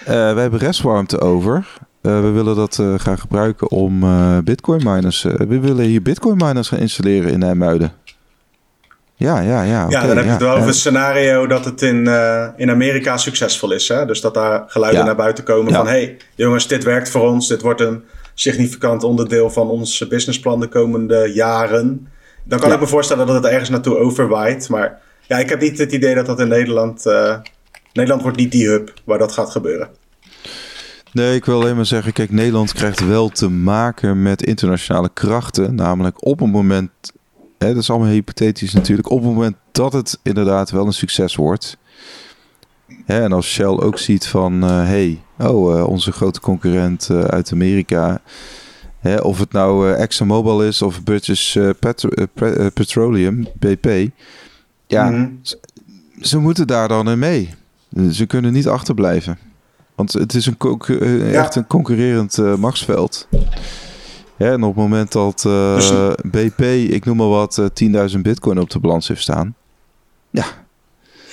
Uh, 0.00 0.06
we 0.06 0.40
hebben 0.40 0.58
restwarmte 0.58 1.20
over. 1.20 1.66
we 2.00 2.30
willen 2.30 2.56
dat 2.56 2.82
gaan 2.96 3.18
gebruiken 3.18 3.70
om 3.70 4.04
bitcoin 4.44 4.80
miners, 4.84 5.22
we 5.22 5.60
willen 5.60 5.84
hier 5.84 6.02
bitcoin 6.02 6.36
miners 6.36 6.68
gaan 6.68 6.78
installeren 6.78 7.32
in 7.32 7.42
IJmuiden. 7.42 7.92
Ja, 9.18 9.40
ja, 9.40 9.62
ja. 9.62 9.84
Okay, 9.84 10.00
ja, 10.00 10.06
dan 10.06 10.16
heb 10.16 10.24
je 10.24 10.30
het 10.30 10.40
wel 10.40 10.54
over 10.54 10.68
een 10.68 10.74
scenario 10.74 11.46
dat 11.46 11.64
het 11.64 11.82
in, 11.82 12.04
uh, 12.06 12.46
in 12.56 12.70
Amerika 12.70 13.16
succesvol 13.16 13.72
is. 13.72 13.88
Hè? 13.88 14.06
Dus 14.06 14.20
dat 14.20 14.34
daar 14.34 14.64
geluiden 14.66 15.00
ja. 15.00 15.06
naar 15.06 15.16
buiten 15.16 15.44
komen 15.44 15.72
ja. 15.72 15.78
van... 15.78 15.86
hey, 15.86 16.16
jongens, 16.34 16.68
dit 16.68 16.84
werkt 16.84 17.10
voor 17.10 17.28
ons. 17.28 17.48
Dit 17.48 17.62
wordt 17.62 17.80
een 17.80 18.04
significant 18.34 19.04
onderdeel 19.04 19.50
van 19.50 19.68
ons 19.68 20.08
businessplan 20.08 20.60
de 20.60 20.68
komende 20.68 21.30
jaren. 21.34 22.08
Dan 22.44 22.60
kan 22.60 22.72
ik 22.72 22.80
me 22.80 22.86
voorstellen 22.86 23.26
dat 23.26 23.34
het 23.34 23.44
ergens 23.44 23.68
naartoe 23.68 23.96
overwaait. 23.96 24.68
Maar 24.68 25.00
ja, 25.28 25.38
ik 25.38 25.48
heb 25.48 25.60
niet 25.60 25.78
het 25.78 25.92
idee 25.92 26.14
dat 26.14 26.26
dat 26.26 26.40
in 26.40 26.48
Nederland 26.48 27.06
uh, 27.06 27.36
Nederland 27.96 28.22
wordt 28.22 28.36
niet 28.36 28.52
die 28.52 28.68
hub 28.68 28.94
waar 29.04 29.18
dat 29.18 29.32
gaat 29.32 29.50
gebeuren. 29.50 29.88
Nee, 31.12 31.34
ik 31.34 31.44
wil 31.44 31.60
alleen 31.60 31.76
maar 31.76 31.86
zeggen, 31.86 32.12
kijk, 32.12 32.30
Nederland 32.30 32.72
krijgt 32.72 33.06
wel 33.06 33.28
te 33.28 33.48
maken 33.48 34.22
met 34.22 34.42
internationale 34.42 35.10
krachten. 35.12 35.74
Namelijk 35.74 36.24
op 36.24 36.40
een 36.40 36.50
moment, 36.50 36.90
hè, 37.58 37.68
dat 37.68 37.82
is 37.82 37.90
allemaal 37.90 38.08
hypothetisch 38.08 38.72
natuurlijk, 38.72 39.10
op 39.10 39.18
het 39.18 39.28
moment 39.28 39.56
dat 39.72 39.92
het 39.92 40.18
inderdaad 40.22 40.70
wel 40.70 40.86
een 40.86 40.92
succes 40.92 41.36
wordt. 41.36 41.76
Hè, 43.04 43.22
en 43.22 43.32
als 43.32 43.52
Shell 43.52 43.66
ook 43.66 43.98
ziet 43.98 44.26
van, 44.26 44.62
hé, 44.62 44.84
hey, 44.84 45.22
oh, 45.38 45.76
uh, 45.76 45.86
onze 45.86 46.12
grote 46.12 46.40
concurrent 46.40 47.10
uit 47.10 47.52
Amerika, 47.52 48.20
hè, 48.98 49.16
of 49.16 49.38
het 49.38 49.52
nou 49.52 49.92
ExxonMobil 49.92 50.62
is 50.62 50.82
of 50.82 51.04
British 51.04 51.56
Petro 51.78 52.10
Petroleum, 52.74 53.46
BP, 53.58 54.10
ja, 54.86 55.10
mm 55.10 55.14
-hmm. 55.14 55.38
ze, 55.42 55.58
ze 56.20 56.38
moeten 56.38 56.66
daar 56.66 56.88
dan 56.88 57.10
in 57.10 57.18
mee. 57.18 57.54
Ze 58.10 58.26
kunnen 58.26 58.52
niet 58.52 58.68
achterblijven. 58.68 59.38
Want 59.94 60.12
het 60.12 60.34
is 60.34 60.46
een 60.46 60.56
ja. 60.86 61.42
echt 61.42 61.54
een 61.54 61.66
concurrerend 61.66 62.38
uh, 62.38 62.54
machtsveld. 62.54 63.28
Ja, 64.36 64.52
en 64.52 64.62
op 64.62 64.74
het 64.74 64.82
moment 64.82 65.12
dat 65.12 65.44
uh, 65.46 65.74
dus... 65.74 65.92
BP, 66.30 66.60
ik 66.92 67.04
noem 67.04 67.16
maar 67.16 67.28
wat, 67.28 67.62
10.000 68.12 68.20
bitcoin 68.20 68.58
op 68.58 68.70
de 68.70 68.78
balans 68.78 69.08
heeft 69.08 69.22
staan. 69.22 69.54
Ja. 70.30 70.44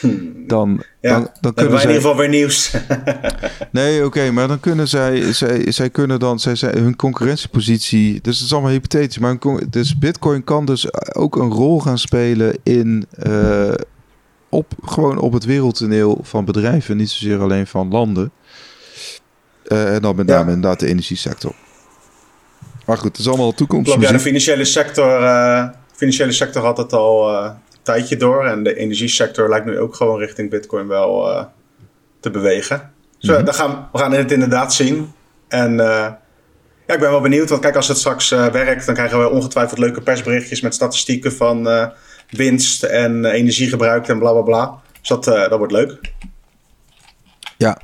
Hmm. 0.04 0.48
Dan, 0.48 0.84
ja, 1.02 1.14
dan, 1.14 1.30
dan 1.42 1.54
kunnen 1.54 1.72
wij 1.72 1.82
zij... 1.82 1.90
in 1.90 1.96
ieder 1.96 2.10
geval 2.10 2.18
weer 2.18 2.30
nieuws. 2.30 2.74
nee, 3.72 3.98
oké, 3.98 4.06
okay, 4.06 4.30
maar 4.30 4.48
dan 4.48 4.60
kunnen 4.60 4.88
zij, 4.88 5.34
zij, 5.34 5.72
zij 5.72 5.90
kunnen 5.90 6.20
dan, 6.20 6.40
zij, 6.40 6.56
zij, 6.56 6.72
hun 6.72 6.96
concurrentiepositie, 6.96 8.22
dus 8.22 8.36
het 8.36 8.46
is 8.46 8.54
allemaal 8.54 8.72
hypothetisch, 8.72 9.18
maar 9.18 9.36
hun, 9.40 9.68
dus 9.70 9.98
bitcoin 9.98 10.44
kan 10.44 10.66
dus 10.66 11.14
ook 11.16 11.36
een 11.36 11.52
rol 11.52 11.80
gaan 11.80 11.98
spelen 11.98 12.58
in 12.64 13.06
uh, 13.28 13.74
op, 14.50 14.74
gewoon 14.86 15.20
op 15.20 15.34
het 15.34 15.46
wereldtoneel 15.46 16.20
van 16.22 16.46
bedrijven, 16.46 16.98
niet 16.98 17.10
zozeer 17.10 17.40
alleen 17.40 17.68
van 17.68 17.90
landen. 17.90 18.32
Uh, 19.68 19.96
en 19.96 20.02
dan 20.02 20.16
met 20.16 20.28
name 20.28 20.50
ja. 20.50 20.56
inderdaad 20.56 20.80
de 20.80 20.88
energiesector. 20.88 21.54
Maar 22.86 22.98
goed, 22.98 23.12
het 23.12 23.20
is 23.20 23.28
allemaal 23.28 23.54
toekomst. 23.54 23.92
Klopt, 23.92 24.08
ja, 24.08 24.12
de 24.12 24.20
financiële 24.20 24.66
sector, 24.66 25.22
uh, 25.22 25.68
financiële 25.96 26.32
sector 26.32 26.64
had 26.64 26.78
het 26.78 26.94
al 26.94 27.32
tijdje 27.84 28.18
door. 28.18 28.46
En 28.46 28.64
de 28.64 28.76
energiesector 28.76 29.50
lijkt 29.50 29.66
nu 29.66 29.80
ook 29.80 29.96
gewoon 29.96 30.20
richting 30.20 30.50
Bitcoin 30.50 30.88
wel 30.88 31.48
te 32.20 32.30
bewegen. 32.30 32.92
Dus 33.20 33.30
mm 33.30 33.36
-hmm. 33.36 33.46
we, 33.46 33.54
gaan, 33.54 33.90
we 33.92 33.98
gaan 33.98 34.12
het 34.12 34.32
inderdaad 34.32 34.74
zien. 34.74 35.12
En 35.48 35.76
ja, 35.76 36.94
ik 36.94 37.00
ben 37.00 37.10
wel 37.10 37.22
benieuwd. 37.22 37.50
Want 37.50 37.62
kijk, 37.62 37.76
als 37.76 37.88
het 37.88 37.98
straks 37.98 38.30
werkt, 38.30 38.86
dan 38.86 38.96
krijgen 38.96 39.20
we 39.20 39.30
ongetwijfeld 39.30 39.80
leuke 39.80 40.02
persberichtjes 40.02 40.62
met 40.62 40.74
statistieken 40.74 41.34
van 41.34 41.92
winst 42.30 42.84
en 42.84 43.26
energie 43.26 43.70
gebruikt 43.70 44.10
en 44.10 44.20
bla 44.20 44.32
bla 44.32 44.42
bla. 44.42 44.82
Dus 45.00 45.10
dat, 45.10 45.24
dat 45.24 45.58
wordt 45.58 45.74
leuk. 45.74 46.00
Ja. 47.58 47.78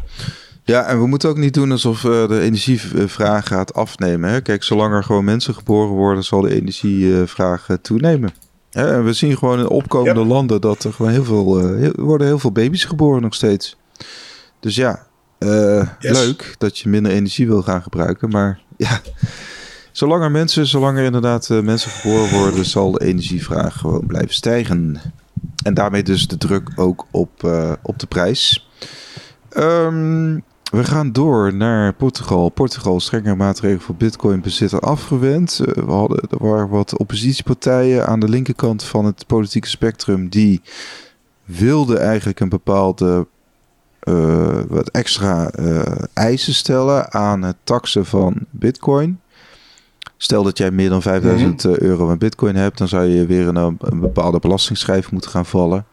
Ja, 0.63 0.85
en 0.85 0.99
we 0.99 1.07
moeten 1.07 1.29
ook 1.29 1.37
niet 1.37 1.53
doen 1.53 1.71
alsof 1.71 2.01
de 2.01 2.39
energievraag 2.41 3.47
gaat 3.47 3.73
afnemen. 3.73 4.29
Hè? 4.29 4.41
Kijk, 4.41 4.63
zolang 4.63 4.93
er 4.93 5.03
gewoon 5.03 5.23
mensen 5.23 5.53
geboren 5.53 5.95
worden, 5.95 6.23
zal 6.23 6.41
de 6.41 6.53
energievraag 6.53 7.67
toenemen. 7.81 8.33
En 8.71 9.03
we 9.03 9.13
zien 9.13 9.37
gewoon 9.37 9.59
in 9.59 9.67
opkomende 9.67 10.25
landen 10.25 10.61
dat 10.61 10.83
er 10.83 10.93
gewoon 10.93 11.11
heel 11.11 11.23
veel, 11.23 11.73
uh, 11.73 11.89
worden 11.95 12.27
heel 12.27 12.39
veel 12.39 12.51
baby's 12.51 12.85
geboren 12.85 13.21
nog 13.21 13.33
steeds. 13.33 13.77
Dus 14.59 14.75
ja, 14.75 15.07
yes. 15.39 15.89
leuk 15.99 16.55
dat 16.57 16.77
je 16.77 16.89
minder 16.89 17.11
energie 17.11 17.47
wil 17.47 17.61
gaan 17.61 17.81
gebruiken. 17.81 18.29
Maar 18.29 18.59
ja, 18.77 19.01
zolang 19.91 20.23
er 20.23 20.31
mensen, 20.31 20.67
zolang 20.67 20.97
er 20.97 21.03
inderdaad 21.03 21.49
mensen 21.49 21.91
geboren 21.91 22.39
worden, 22.39 22.65
zal 22.65 22.91
de 22.91 23.05
energievraag 23.05 23.77
gewoon 23.77 24.05
blijven 24.05 24.33
stijgen. 24.33 25.01
En 25.63 25.73
daarmee 25.73 26.03
dus 26.03 26.27
de 26.27 26.37
druk 26.37 26.69
ook 26.75 27.05
op, 27.11 27.43
op 27.81 27.99
de 27.99 28.07
prijs. 28.07 28.69
Um, 29.57 30.43
we 30.69 30.83
gaan 30.83 31.11
door 31.11 31.53
naar 31.53 31.93
Portugal. 31.93 32.49
Portugal, 32.49 32.99
strenge 32.99 33.35
maatregelen 33.35 33.81
voor 33.81 33.95
bitcoin-bezitter 33.95 34.79
afgewend. 34.79 35.59
Uh, 35.61 35.83
we 35.83 35.91
hadden, 35.91 36.19
er 36.29 36.47
waren 36.47 36.69
wat 36.69 36.97
oppositiepartijen 36.97 38.07
aan 38.07 38.19
de 38.19 38.29
linkerkant 38.29 38.83
van 38.83 39.05
het 39.05 39.27
politieke 39.27 39.67
spectrum... 39.67 40.29
die 40.29 40.61
wilden 41.45 41.99
eigenlijk 41.99 42.39
een 42.39 42.49
bepaalde 42.49 43.27
uh, 44.03 44.59
wat 44.67 44.89
extra 44.89 45.51
uh, 45.59 45.81
eisen 46.13 46.53
stellen 46.53 47.13
aan 47.13 47.41
het 47.41 47.55
taxen 47.63 48.05
van 48.05 48.35
bitcoin. 48.49 49.19
Stel 50.17 50.43
dat 50.43 50.57
jij 50.57 50.71
meer 50.71 50.89
dan 50.89 51.01
5000 51.01 51.63
mm 51.63 51.71
-hmm. 51.71 51.81
euro 51.81 52.09
aan 52.09 52.17
bitcoin 52.17 52.55
hebt... 52.55 52.77
dan 52.77 52.87
zou 52.87 53.05
je 53.05 53.25
weer 53.25 53.47
in 53.47 53.55
een, 53.55 53.77
een 53.79 53.99
bepaalde 53.99 54.39
belastingschijf 54.39 55.11
moeten 55.11 55.31
gaan 55.31 55.45
vallen... 55.45 55.85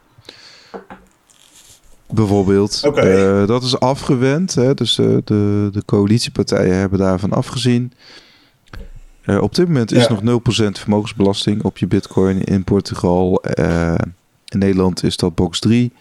Bijvoorbeeld. 2.11 2.83
Okay. 2.85 3.41
Uh, 3.41 3.47
dat 3.47 3.63
is 3.63 3.81
afgewend. 3.81 4.55
Hè? 4.55 4.75
Dus 4.75 4.99
uh, 4.99 5.17
de, 5.25 5.69
de 5.73 5.83
coalitiepartijen 5.85 6.75
hebben 6.77 6.99
daarvan 6.99 7.33
afgezien. 7.33 7.93
Uh, 9.25 9.43
op 9.43 9.55
dit 9.55 9.67
moment 9.67 9.93
is 9.93 10.07
ja. 10.07 10.21
nog 10.23 10.41
0% 10.41 10.81
vermogensbelasting 10.81 11.63
op 11.63 11.79
je 11.79 11.87
bitcoin 11.87 12.45
in 12.45 12.65
Portugal. 12.65 13.43
in 14.45 14.59
Nederland 14.59 15.03
is 15.03 15.17
dat 15.17 15.35
box 15.35 15.59
3. 15.59 15.93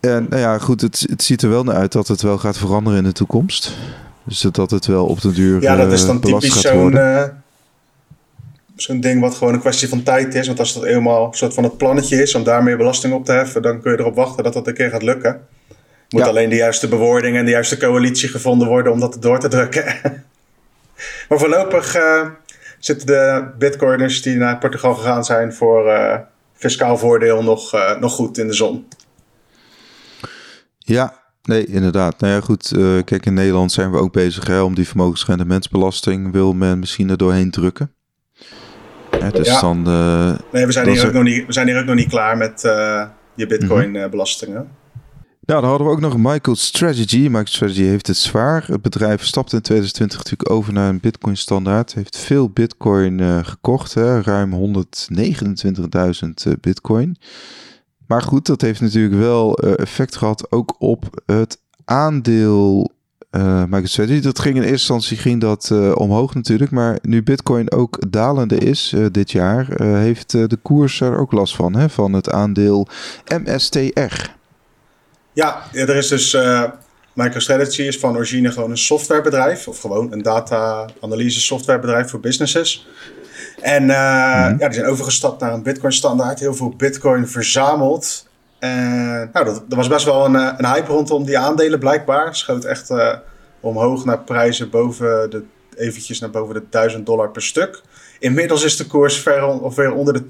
En 0.00 0.26
nou 0.30 0.42
ja, 0.42 0.58
goed, 0.58 0.80
het, 0.80 1.06
het 1.10 1.22
ziet 1.22 1.42
er 1.42 1.48
wel 1.48 1.64
naar 1.64 1.74
uit 1.74 1.92
dat 1.92 2.08
het 2.08 2.22
wel 2.22 2.38
gaat 2.38 2.58
veranderen 2.58 2.98
in 2.98 3.04
de 3.04 3.12
toekomst. 3.12 3.72
Dus 4.24 4.40
dat 4.40 4.70
het 4.70 4.86
wel 4.86 5.06
op 5.06 5.20
de 5.20 5.32
duur 5.32 5.62
Ja, 5.62 5.76
dat 5.76 5.92
is 5.92 6.06
dan 6.06 6.20
typisch 6.20 6.60
zo'n 6.60 6.98
zo'n 8.76 9.00
ding 9.00 9.20
wat 9.20 9.34
gewoon 9.34 9.54
een 9.54 9.60
kwestie 9.60 9.88
van 9.88 10.02
tijd 10.02 10.34
is. 10.34 10.46
Want 10.46 10.58
als 10.58 10.74
dat 10.74 10.84
eenmaal 10.84 11.26
een 11.26 11.34
soort 11.34 11.54
van 11.54 11.64
het 11.64 11.76
plannetje 11.76 12.22
is 12.22 12.34
om 12.34 12.44
daar 12.44 12.62
meer 12.62 12.76
belasting 12.76 13.14
op 13.14 13.24
te 13.24 13.32
heffen, 13.32 13.62
dan 13.62 13.80
kun 13.80 13.92
je 13.92 13.98
erop 13.98 14.14
wachten 14.14 14.44
dat 14.44 14.52
dat 14.52 14.66
een 14.66 14.74
keer 14.74 14.90
gaat 14.90 15.02
lukken. 15.02 15.46
Moet 16.08 16.22
ja. 16.22 16.28
alleen 16.28 16.48
de 16.48 16.56
juiste 16.56 16.88
bewoording 16.88 17.36
en 17.36 17.44
de 17.44 17.50
juiste 17.50 17.76
coalitie 17.76 18.28
gevonden 18.28 18.68
worden 18.68 18.92
om 18.92 19.00
dat 19.00 19.16
door 19.20 19.38
te 19.38 19.48
drukken. 19.48 19.84
maar 21.28 21.38
voorlopig 21.38 21.96
uh, 21.96 22.26
zitten 22.78 23.06
de 23.06 23.44
bitcoiners 23.58 24.22
die 24.22 24.36
naar 24.36 24.58
Portugal 24.58 24.94
gegaan 24.94 25.24
zijn 25.24 25.52
voor 25.52 25.86
uh, 25.86 26.16
fiscaal 26.54 26.98
voordeel 26.98 27.42
nog, 27.42 27.74
uh, 27.74 28.00
nog 28.00 28.12
goed 28.12 28.38
in 28.38 28.46
de 28.46 28.54
zon. 28.54 28.88
Ja, 30.78 31.24
Nee, 31.46 31.66
inderdaad. 31.66 32.20
Nou 32.20 32.32
ja, 32.32 32.40
goed. 32.40 32.72
Uh, 32.76 33.02
kijk, 33.04 33.26
in 33.26 33.34
Nederland 33.34 33.72
zijn 33.72 33.90
we 33.90 33.98
ook 33.98 34.12
bezig 34.12 34.46
hè, 34.46 34.60
om 34.60 34.74
die 34.74 34.88
vermogensrendementsbelasting. 34.88 36.32
Wil 36.32 36.52
men 36.52 36.78
misschien 36.78 37.10
er 37.10 37.16
doorheen 37.16 37.50
drukken. 37.50 37.95
Ja, 39.18 39.30
dus 39.30 39.46
ja. 39.46 39.60
dan, 39.60 39.78
uh, 39.88 40.38
nee, 40.52 40.66
we 40.66 40.72
zijn, 40.72 40.88
hier 40.88 41.06
ook 41.06 41.12
nog 41.12 41.22
niet, 41.22 41.46
we 41.46 41.52
zijn 41.52 41.66
hier 41.66 41.78
ook 41.78 41.84
nog 41.84 41.94
niet 41.94 42.08
klaar 42.08 42.36
met 42.36 42.64
uh, 42.64 43.04
je 43.34 43.46
bitcoin-belastingen. 43.46 44.56
Mm 44.56 44.62
-hmm. 44.62 44.84
Nou, 45.40 45.60
dan 45.60 45.70
hadden 45.70 45.86
we 45.86 45.92
ook 45.92 46.00
nog 46.00 46.16
Michael 46.16 46.56
Strategy. 46.56 47.18
Michael 47.18 47.46
Strategy 47.46 47.82
heeft 47.82 48.06
het 48.06 48.16
zwaar. 48.16 48.64
Het 48.66 48.82
bedrijf 48.82 49.24
stapte 49.24 49.56
in 49.56 49.62
2020 49.62 50.18
natuurlijk 50.18 50.50
over 50.50 50.72
naar 50.72 50.88
een 50.88 51.00
Bitcoin-standaard. 51.00 51.94
Heeft 51.94 52.16
veel 52.16 52.50
Bitcoin 52.50 53.18
uh, 53.18 53.38
gekocht, 53.42 53.94
hè? 53.94 54.20
ruim 54.20 54.76
129.000 56.46 56.60
Bitcoin. 56.60 57.16
Maar 58.06 58.22
goed, 58.22 58.46
dat 58.46 58.60
heeft 58.60 58.80
natuurlijk 58.80 59.14
wel 59.14 59.54
effect 59.56 60.16
gehad 60.16 60.52
ook 60.52 60.74
op 60.78 61.22
het 61.26 61.60
aandeel 61.84 62.95
uh, 63.36 63.62
MicroStrategy. 63.68 64.20
Dat 64.20 64.38
ging 64.38 64.56
in 64.56 64.62
eerste 64.62 64.72
instantie 64.72 65.16
ging 65.16 65.40
dat 65.40 65.70
uh, 65.72 65.96
omhoog 65.96 66.34
natuurlijk. 66.34 66.70
Maar 66.70 66.98
nu 67.02 67.22
Bitcoin 67.22 67.72
ook 67.72 68.12
dalende 68.12 68.56
is 68.56 68.92
uh, 68.94 69.06
dit 69.10 69.30
jaar, 69.30 69.82
heeft 69.82 70.30
de 70.30 70.58
koers 70.62 71.00
er 71.00 71.18
ook 71.18 71.32
last 71.32 71.56
van. 71.56 71.76
Hè, 71.76 71.88
van 71.88 72.12
het 72.12 72.30
aandeel 72.30 72.88
MSTR. 73.44 74.30
Ja, 75.32 75.62
er 75.72 75.96
is 75.96 76.08
dus. 76.08 76.36
MicroStrategy 77.12 77.82
is 77.82 77.98
van 77.98 78.16
origine 78.16 78.52
gewoon 78.52 78.70
een 78.70 78.78
softwarebedrijf. 78.78 79.68
Of 79.68 79.80
gewoon 79.80 80.12
een 80.12 80.22
data-analyse 80.22 81.40
softwarebedrijf 81.40 82.10
voor 82.10 82.20
businesses. 82.20 82.88
En 83.60 83.82
mm. 83.82 83.88
ja, 83.88 84.56
die 84.56 84.72
zijn 84.72 84.86
overgestapt 84.86 85.40
naar 85.40 85.52
een 85.52 85.62
Bitcoin-standaard. 85.62 86.40
Heel 86.40 86.54
veel 86.54 86.74
Bitcoin 86.76 87.28
verzameld. 87.28 88.25
En 88.58 89.30
nou, 89.32 89.44
dat, 89.44 89.62
er 89.68 89.76
was 89.76 89.88
best 89.88 90.04
wel 90.04 90.24
een, 90.24 90.34
een 90.34 90.66
hype 90.66 90.92
rondom 90.92 91.24
die 91.24 91.38
aandelen 91.38 91.78
blijkbaar. 91.78 92.36
Schoot 92.36 92.64
echt 92.64 92.90
uh, 92.90 93.14
omhoog 93.60 94.04
naar 94.04 94.18
prijzen 94.18 94.70
boven 94.70 95.30
de, 95.30 95.44
eventjes 95.76 96.20
naar 96.20 96.30
boven 96.30 96.54
de 96.54 96.62
1000 96.70 97.06
dollar 97.06 97.30
per 97.30 97.42
stuk. 97.42 97.82
Inmiddels 98.18 98.64
is 98.64 98.76
de 98.76 98.86
koers 98.86 99.20
ver 99.20 99.44
ongeveer 99.44 99.92
onder 99.92 100.12
de 100.12 100.24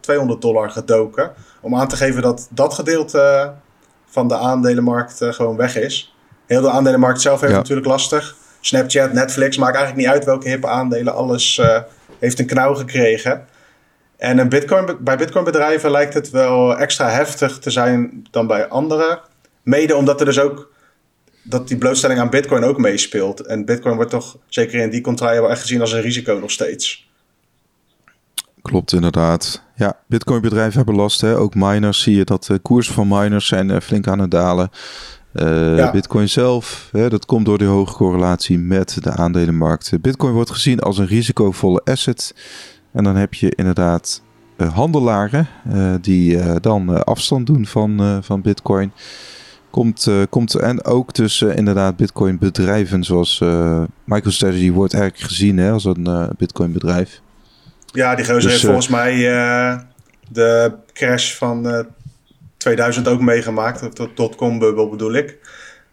200 0.00 0.40
dollar 0.40 0.70
gedoken. 0.70 1.32
Om 1.60 1.76
aan 1.76 1.88
te 1.88 1.96
geven 1.96 2.22
dat 2.22 2.48
dat 2.50 2.74
gedeelte 2.74 3.52
van 4.06 4.28
de 4.28 4.36
aandelenmarkt 4.36 5.18
gewoon 5.20 5.56
weg 5.56 5.76
is. 5.76 6.14
Heel 6.46 6.60
de 6.60 6.70
aandelenmarkt 6.70 7.20
zelf 7.20 7.40
heeft 7.40 7.52
ja. 7.52 7.58
natuurlijk 7.58 7.86
lastig. 7.86 8.36
Snapchat, 8.60 9.12
Netflix, 9.12 9.56
maakt 9.56 9.76
eigenlijk 9.76 10.06
niet 10.06 10.14
uit 10.14 10.24
welke 10.24 10.48
hippe 10.48 10.68
aandelen. 10.68 11.14
Alles 11.14 11.58
uh, 11.58 11.78
heeft 12.18 12.38
een 12.38 12.46
knauw 12.46 12.74
gekregen. 12.74 13.46
En 14.16 14.38
een 14.38 14.48
Bitcoin, 14.48 14.96
bij 15.00 15.16
Bitcoin-bedrijven 15.16 15.90
lijkt 15.90 16.14
het 16.14 16.30
wel 16.30 16.78
extra 16.78 17.08
heftig 17.08 17.58
te 17.58 17.70
zijn 17.70 18.26
dan 18.30 18.46
bij 18.46 18.68
andere. 18.68 19.20
Mede 19.62 19.96
omdat 19.96 20.20
er 20.20 20.26
dus 20.26 20.38
ook 20.38 20.72
dat 21.42 21.68
die 21.68 21.76
blootstelling 21.76 22.20
aan 22.20 22.30
Bitcoin 22.30 22.64
ook 22.64 22.78
meespeelt. 22.78 23.40
En 23.40 23.64
Bitcoin 23.64 23.96
wordt 23.96 24.10
toch 24.10 24.36
zeker 24.48 24.80
in 24.80 24.90
die 24.90 25.00
contraien 25.00 25.40
wel 25.40 25.50
echt 25.50 25.60
gezien 25.60 25.80
als 25.80 25.92
een 25.92 26.00
risico 26.00 26.38
nog 26.38 26.50
steeds. 26.50 27.10
Klopt 28.62 28.92
inderdaad. 28.92 29.62
Ja, 29.74 29.98
Bitcoin-bedrijven 30.06 30.76
hebben 30.76 30.94
last. 30.94 31.20
Hè? 31.20 31.36
Ook 31.36 31.54
miners 31.54 32.02
zie 32.02 32.16
je 32.16 32.24
dat 32.24 32.44
de 32.44 32.58
koersen 32.58 32.94
van 32.94 33.08
miners 33.08 33.46
zijn 33.46 33.82
flink 33.82 34.06
aan 34.06 34.18
het 34.18 34.30
dalen. 34.30 34.70
Uh, 35.34 35.90
Bitcoin 35.90 36.28
zelf, 36.28 36.88
hè, 36.92 37.08
dat 37.08 37.26
komt 37.26 37.46
door 37.46 37.58
de 37.58 37.64
hoge 37.64 37.94
correlatie 37.94 38.58
met 38.58 39.02
de 39.02 39.10
aandelenmarkt. 39.10 40.00
Bitcoin 40.00 40.32
wordt 40.32 40.50
gezien 40.50 40.80
als 40.80 40.98
een 40.98 41.06
risicovolle 41.06 41.80
asset. 41.84 42.34
En 42.96 43.04
dan 43.04 43.16
heb 43.16 43.34
je 43.34 43.52
inderdaad 43.56 44.22
uh, 44.56 44.74
handelaren 44.74 45.48
uh, 45.72 45.94
die 46.00 46.60
dan 46.60 47.04
afstand 47.04 47.46
doen 47.46 47.66
van, 47.66 48.20
van 48.22 48.42
Bitcoin. 48.42 48.92
Komt, 49.70 50.10
komt 50.30 50.54
en 50.54 50.84
ook 50.84 51.12
tussen 51.12 51.56
inderdaad 51.56 51.96
Bitcoin 51.96 52.38
bedrijven 52.38 53.04
zoals 53.04 53.42
MicroStrategy 54.04 54.70
wordt 54.70 54.94
eigenlijk 54.94 55.24
gezien 55.24 55.58
hè, 55.58 55.70
als 55.70 55.84
een 55.84 56.30
Bitcoin 56.36 56.72
bedrijf. 56.72 57.20
Ja, 57.92 58.14
die 58.14 58.24
gozer 58.24 58.42
dus, 58.42 58.50
heeft 58.50 58.64
volgens 58.64 58.88
mij 58.88 59.14
de 60.28 60.72
crash 60.92 61.34
van 61.34 61.86
2000 62.56 63.08
ook 63.08 63.20
meegemaakt. 63.20 63.96
De 63.96 64.08
dotcom-bubbel 64.14 64.88
bedoel 64.88 65.14
ik. 65.14 65.38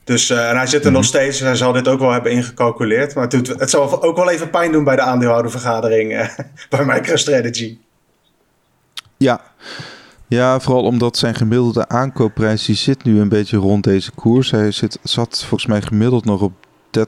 Dus 0.04 0.30
uh, 0.30 0.50
en 0.50 0.56
hij 0.56 0.68
zit 0.68 0.86
er 0.86 0.92
nog 0.92 1.02
mhm. 1.02 1.10
steeds. 1.10 1.40
Hij 1.40 1.56
zal 1.56 1.72
dit 1.72 1.88
ook 1.88 2.00
wel 2.00 2.12
hebben 2.12 2.32
ingecalculeerd. 2.32 3.16
Maar 3.16 3.24
het, 3.24 3.32
doet, 3.32 3.60
het 3.60 3.70
zal 3.70 4.04
ook 4.04 4.16
wel 4.16 4.30
even 4.30 4.50
pijn 4.50 4.72
doen 4.72 4.84
bij 4.84 4.96
de 4.96 5.02
aandeelhoudervergadering 5.02 6.12
uh, 6.12 6.28
bij 6.70 6.86
MicroStrategy. 6.86 7.78
Ja. 9.18 9.42
ja, 10.28 10.60
vooral 10.60 10.84
omdat 10.84 11.18
zijn 11.18 11.36
gemiddelde 11.36 11.88
aankoopprijs 11.88 12.66
die 12.66 12.76
zit 12.76 13.04
nu 13.04 13.20
een 13.20 13.30
beetje 13.30 13.58
rond 13.58 13.84
deze 13.84 14.12
koers. 14.12 14.52
Hij 14.52 14.72
zit, 14.72 15.00
zat 15.04 15.40
volgens 15.40 15.66
mij 15.66 15.82
gemiddeld 15.82 16.26
nog 16.26 16.42
op 16.42 16.54
30.700. 17.00 17.02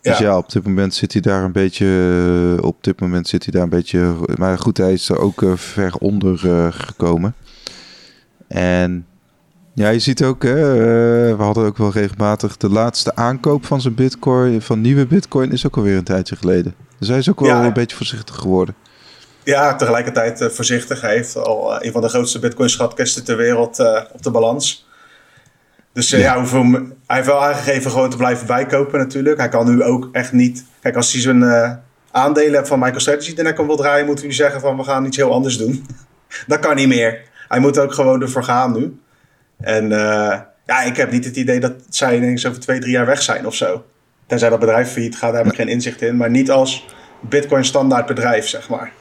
Dus 0.00 0.18
ja. 0.18 0.36
op 0.36 0.52
dit 0.52 0.64
moment 0.64 0.94
zit 0.94 1.12
hij 1.12 1.22
daar 1.22 1.44
een 1.44 1.52
beetje. 1.52 1.86
Eh, 2.58 2.64
op 2.64 2.84
dit 2.84 3.00
moment 3.00 3.28
zit 3.28 3.44
hij 3.44 3.52
daar 3.52 3.62
een 3.62 3.68
beetje. 3.68 4.14
Maar 4.36 4.58
goed, 4.58 4.76
hij 4.76 4.92
is 4.92 5.08
er 5.08 5.18
ook 5.18 5.44
ver 5.54 5.94
onder 5.96 6.38
gekomen. 6.72 7.34
En 8.48 9.06
ja, 9.74 9.88
je 9.88 9.98
ziet 9.98 10.24
ook, 10.24 10.42
hè, 10.42 10.74
uh, 10.74 11.36
we 11.36 11.42
hadden 11.42 11.64
ook 11.64 11.76
wel 11.76 11.92
regelmatig 11.92 12.56
de 12.56 12.68
laatste 12.68 13.14
aankoop 13.14 13.66
van 13.66 13.80
zijn 13.80 13.94
bitcoin, 13.94 14.62
van 14.62 14.80
nieuwe 14.80 15.06
bitcoin, 15.06 15.52
is 15.52 15.66
ook 15.66 15.76
alweer 15.76 15.96
een 15.96 16.04
tijdje 16.04 16.36
geleden. 16.36 16.74
Dus 16.98 17.08
hij 17.08 17.18
is 17.18 17.30
ook 17.30 17.40
wel 17.40 17.62
een 17.62 17.72
beetje 17.72 17.96
voorzichtig 17.96 18.34
geworden. 18.34 18.74
Ja, 19.44 19.74
tegelijkertijd 19.74 20.40
uh, 20.40 20.48
voorzichtig. 20.48 21.00
Hij 21.00 21.14
heeft 21.14 21.36
al 21.36 21.72
uh, 21.72 21.76
een 21.80 21.92
van 21.92 22.00
de 22.00 22.08
grootste 22.08 22.38
bitcoin 22.38 22.70
schatkisten 22.70 23.24
ter 23.24 23.36
wereld 23.36 23.78
op 24.12 24.22
de 24.22 24.30
balans. 24.30 24.88
Dus 25.92 26.10
ja, 26.10 26.18
ja 26.18 26.38
hoeveel, 26.38 26.62
hij 27.06 27.16
heeft 27.16 27.26
wel 27.26 27.44
aangegeven 27.44 27.90
gewoon 27.90 28.10
te 28.10 28.16
blijven 28.16 28.46
bijkopen 28.46 28.98
natuurlijk. 28.98 29.38
Hij 29.38 29.48
kan 29.48 29.66
nu 29.70 29.82
ook 29.82 30.08
echt 30.12 30.32
niet... 30.32 30.64
Kijk, 30.80 30.96
als 30.96 31.12
hij 31.12 31.20
zijn 31.20 31.80
aandelen 32.10 32.66
van 32.66 32.78
MicroStrategy 32.78 33.34
dan 33.34 33.44
hij 33.44 33.54
kan 33.54 33.66
wel 33.66 33.76
draaien, 33.76 34.06
moeten 34.06 34.26
we 34.26 34.32
zeggen 34.32 34.60
van 34.60 34.76
we 34.76 34.82
gaan 34.82 35.04
iets 35.04 35.16
heel 35.16 35.32
anders 35.32 35.58
doen. 35.58 35.86
dat 36.46 36.58
kan 36.58 36.76
niet 36.76 36.88
meer 36.88 37.30
hij 37.52 37.60
moet 37.60 37.78
ook 37.78 37.92
gewoon 37.92 38.22
ervoor 38.22 38.44
gaan 38.44 38.72
nu. 38.72 39.00
En 39.62 39.84
uh, 39.84 40.38
ja, 40.66 40.82
ik 40.84 40.96
heb 40.96 41.10
niet 41.10 41.24
het 41.24 41.36
idee 41.36 41.60
dat 41.60 41.72
zij 41.88 42.16
ineens 42.16 42.46
over 42.46 42.60
twee, 42.60 42.80
drie 42.80 42.92
jaar 42.92 43.06
weg 43.06 43.22
zijn 43.22 43.46
of 43.46 43.54
zo. 43.54 43.84
Tenzij 44.26 44.48
dat 44.48 44.60
bedrijf 44.60 44.92
failliet 44.92 45.16
gaat, 45.16 45.32
daar 45.32 45.42
heb 45.42 45.52
ik 45.52 45.58
geen 45.58 45.68
inzicht 45.68 46.02
in. 46.02 46.16
Maar 46.16 46.30
niet 46.30 46.50
als 46.50 46.86
Bitcoin 47.20 47.64
standaard 47.64 48.06
bedrijf, 48.06 48.48
zeg 48.48 48.68
maar. 48.68 48.92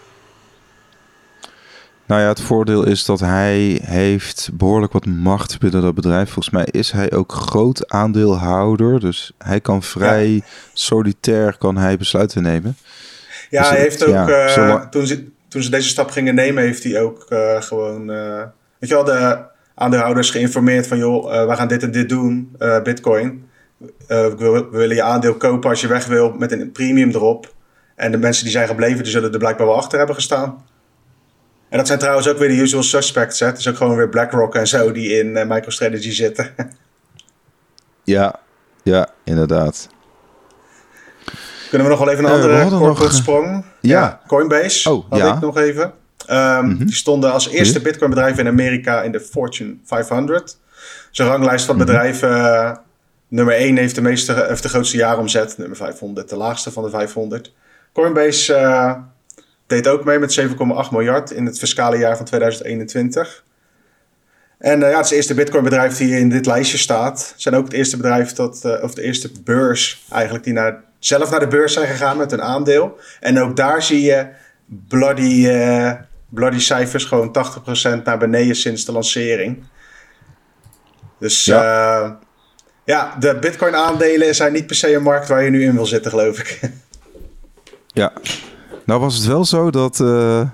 Nou 2.05 2.21
ja, 2.21 2.27
het 2.27 2.41
voordeel 2.41 2.85
is 2.85 3.05
dat 3.05 3.19
hij 3.19 3.81
heeft 3.83 4.49
behoorlijk 4.53 4.93
wat 4.93 5.05
macht 5.05 5.59
binnen 5.59 5.81
dat 5.81 5.95
bedrijf. 5.95 6.25
Volgens 6.25 6.55
mij 6.55 6.67
is 6.71 6.91
hij 6.91 7.11
ook 7.11 7.31
groot 7.31 7.89
aandeelhouder. 7.89 8.99
Dus 8.99 9.31
hij 9.37 9.59
kan 9.59 9.83
vrij 9.83 10.43
solitair 10.73 11.57
kan 11.57 11.77
hij 11.77 11.97
besluiten 11.97 12.43
nemen. 12.43 12.77
Ja, 13.49 13.61
dus 13.61 13.69
hij 13.69 13.79
heeft 13.79 14.05
ook, 14.05 14.29
uh, 14.29 14.81
toen, 14.81 15.07
ze, 15.07 15.27
toen 15.47 15.63
ze 15.63 15.69
deze 15.69 15.87
stap 15.87 16.09
gingen 16.09 16.35
nemen, 16.35 16.63
heeft 16.63 16.83
hij 16.83 17.01
ook 17.01 17.25
uh, 17.29 17.61
gewoon, 17.61 18.09
uh, 18.09 18.43
weet 18.79 18.89
je 18.89 18.95
wel, 18.95 19.03
de 19.03 19.37
aandeelhouders 19.75 20.29
geïnformeerd 20.29 20.87
van, 20.87 20.97
joh, 20.97 21.33
uh, 21.33 21.47
we 21.47 21.55
gaan 21.55 21.67
dit 21.67 21.83
en 21.83 21.91
dit 21.91 22.09
doen, 22.09 22.55
Bitcoin. 22.83 23.49
we 24.07 24.67
willen 24.71 24.95
je 24.95 25.03
aandeel 25.03 25.35
kopen 25.35 25.69
als 25.69 25.81
je 25.81 25.87
weg 25.87 26.05
wil 26.05 26.31
met 26.31 26.51
een 26.51 26.71
premium 26.71 27.09
erop. 27.09 27.53
En 27.95 28.11
de 28.11 28.17
mensen 28.17 28.43
die 28.43 28.53
zijn 28.53 28.67
gebleven, 28.67 29.03
die 29.03 29.11
zullen 29.11 29.31
er 29.31 29.39
blijkbaar 29.39 29.67
wel 29.67 29.75
achter 29.75 29.97
hebben 29.97 30.15
gestaan. 30.15 30.65
En 31.69 31.77
dat 31.77 31.87
zijn 31.87 31.99
trouwens 31.99 32.27
ook 32.27 32.37
weer 32.37 32.47
de 32.47 32.55
usual 32.55 32.83
suspects. 32.83 33.39
Hè? 33.39 33.45
Het 33.45 33.57
is 33.57 33.67
ook 33.67 33.75
gewoon 33.75 33.95
weer 33.95 34.09
BlackRock 34.09 34.55
en 34.55 34.67
zo 34.67 34.91
die 34.91 35.19
in 35.19 35.47
MicroStrategy 35.47 36.11
zitten. 36.11 36.55
ja, 38.03 38.39
ja, 38.83 39.09
inderdaad. 39.23 39.89
Kunnen 41.69 41.87
we 41.87 41.93
nog 41.93 42.05
wel 42.05 42.13
even 42.13 42.25
een 42.25 42.31
andere 42.31 43.03
uh, 43.03 43.09
sprong? 43.09 43.65
Ja. 43.81 44.21
Coinbase 44.27 44.91
oh, 44.91 45.09
had 45.09 45.19
ja. 45.19 45.33
ik 45.33 45.41
nog 45.41 45.57
even. 45.57 45.93
Um, 46.29 46.77
Die 46.77 46.95
stonden 46.95 47.31
als 47.31 47.49
eerste 47.49 47.81
Bitcoin 47.81 48.09
bedrijf 48.09 48.37
in 48.37 48.47
Amerika 48.47 49.01
in 49.01 49.11
de 49.11 49.19
Fortune 49.19 49.75
500. 49.83 50.57
Zijn 51.11 51.27
ranglijst 51.27 51.65
van 51.65 51.75
mhm. 51.75 51.85
bedrijven... 51.85 52.29
Uh, 52.29 52.71
nummer 53.27 53.55
1 53.55 53.77
heeft 53.77 53.95
de, 53.95 54.01
meeste, 54.01 54.33
heeft 54.47 54.63
de 54.63 54.69
grootste 54.69 54.97
jaaromzet. 54.97 55.57
Nummer 55.57 55.77
500 55.77 56.29
de 56.29 56.35
laagste 56.35 56.71
van 56.71 56.83
de 56.83 56.89
500. 56.89 57.53
Coinbase 57.93 58.53
uh, 58.53 58.95
deed 59.67 59.87
ook 59.87 60.03
mee 60.03 60.19
met 60.19 60.41
7,8 60.41 60.47
miljard 60.91 61.31
in 61.31 61.45
het 61.45 61.59
fiscale 61.59 61.97
jaar 61.97 62.17
van 62.17 62.25
2021. 62.25 63.43
En 64.57 64.79
uh, 64.79 64.89
ja, 64.89 64.95
het 64.95 65.03
is 65.03 65.09
het 65.09 65.11
eerste 65.11 65.33
Bitcoin 65.33 65.63
bedrijf 65.63 65.97
die 65.97 66.17
in 66.17 66.29
dit 66.29 66.45
lijstje 66.45 66.77
staat. 66.77 67.27
Het 67.31 67.41
zijn 67.41 67.55
ook 67.55 67.63
het 67.63 67.73
eerste 67.73 67.97
bedrijf 67.97 68.33
dat, 68.33 68.81
of 68.81 68.93
de 68.93 69.01
eerste 69.01 69.31
beurs 69.43 70.05
eigenlijk 70.09 70.43
die 70.43 70.53
naar 70.53 70.83
zelf 70.99 71.31
naar 71.31 71.39
de 71.39 71.47
beurs 71.47 71.73
zijn 71.73 71.87
gegaan 71.87 72.17
met 72.17 72.31
een 72.31 72.41
aandeel. 72.41 72.99
En 73.19 73.39
ook 73.39 73.55
daar 73.55 73.83
zie 73.83 74.01
je 74.01 74.27
bloody, 74.87 75.47
bloody 76.33 76.59
cijfers, 76.59 77.05
gewoon 77.05 77.35
80% 77.99 78.03
naar 78.03 78.17
beneden 78.17 78.55
sinds 78.55 78.85
de 78.85 78.91
lancering. 78.91 79.63
Dus 81.19 81.45
ja, 81.45 82.01
uh, 82.01 82.11
ja 82.85 83.15
de 83.19 83.37
Bitcoin 83.39 83.75
aandelen 83.75 84.35
zijn 84.35 84.53
niet 84.53 84.67
per 84.67 84.75
se 84.75 84.95
een 84.95 85.03
markt 85.03 85.27
waar 85.27 85.43
je 85.43 85.49
nu 85.49 85.63
in 85.63 85.75
wil 85.75 85.85
zitten, 85.85 86.11
geloof 86.11 86.39
ik. 86.39 86.59
Ja, 87.93 88.13
nou 88.85 88.99
was 88.99 89.15
het 89.15 89.25
wel 89.25 89.45
zo 89.45 89.71
dat. 89.71 89.99
Uh, 89.99 90.49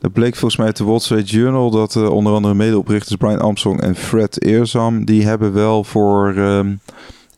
dat 0.00 0.12
bleek 0.12 0.32
volgens 0.32 0.56
mij 0.56 0.66
uit 0.66 0.76
de 0.76 0.84
Wall 0.84 0.98
Street 0.98 1.30
Journal 1.30 1.70
dat 1.70 1.96
onder 1.96 2.32
andere 2.32 2.54
medeoprichters 2.54 3.16
Brian 3.16 3.40
Armstrong 3.40 3.80
en 3.80 3.96
Fred 3.96 4.42
Eersam, 4.42 5.04
die 5.04 5.26
hebben 5.26 5.52
wel 5.52 5.84
voor. 5.84 6.34
Uh, 6.34 6.60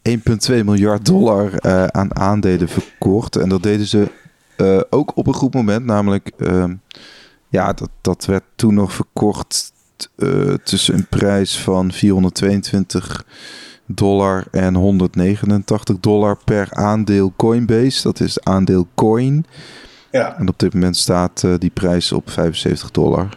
1,2 0.08 0.64
miljard 0.64 1.06
dollar 1.06 1.66
uh, 1.66 1.84
aan 1.84 2.16
aandelen 2.16 2.68
verkocht. 2.68 3.36
En 3.36 3.48
dat 3.48 3.62
deden 3.62 3.86
ze 3.86 4.10
uh, 4.56 4.80
ook 4.90 5.16
op 5.16 5.26
een 5.26 5.34
goed 5.34 5.54
moment. 5.54 5.84
Namelijk, 5.84 6.30
uh, 6.38 6.64
ja, 7.48 7.72
dat, 7.72 7.90
dat 8.00 8.24
werd 8.24 8.44
toen 8.56 8.74
nog 8.74 8.92
verkocht 8.92 9.72
uh, 10.16 10.54
tussen 10.54 10.94
een 10.94 11.06
prijs 11.06 11.58
van 11.58 11.92
422 11.92 13.24
dollar 13.86 14.44
en 14.50 14.74
189 14.74 16.00
dollar 16.00 16.38
per 16.44 16.68
aandeel 16.70 17.32
Coinbase. 17.36 18.02
Dat 18.02 18.20
is 18.20 18.44
aandeel 18.44 18.88
Coin. 18.94 19.46
Ja. 20.10 20.38
En 20.38 20.48
op 20.48 20.58
dit 20.58 20.74
moment 20.74 20.96
staat 20.96 21.44
die 21.58 21.70
prijs 21.70 22.12
op 22.12 22.30
75 22.30 22.90
dollar. 22.90 23.28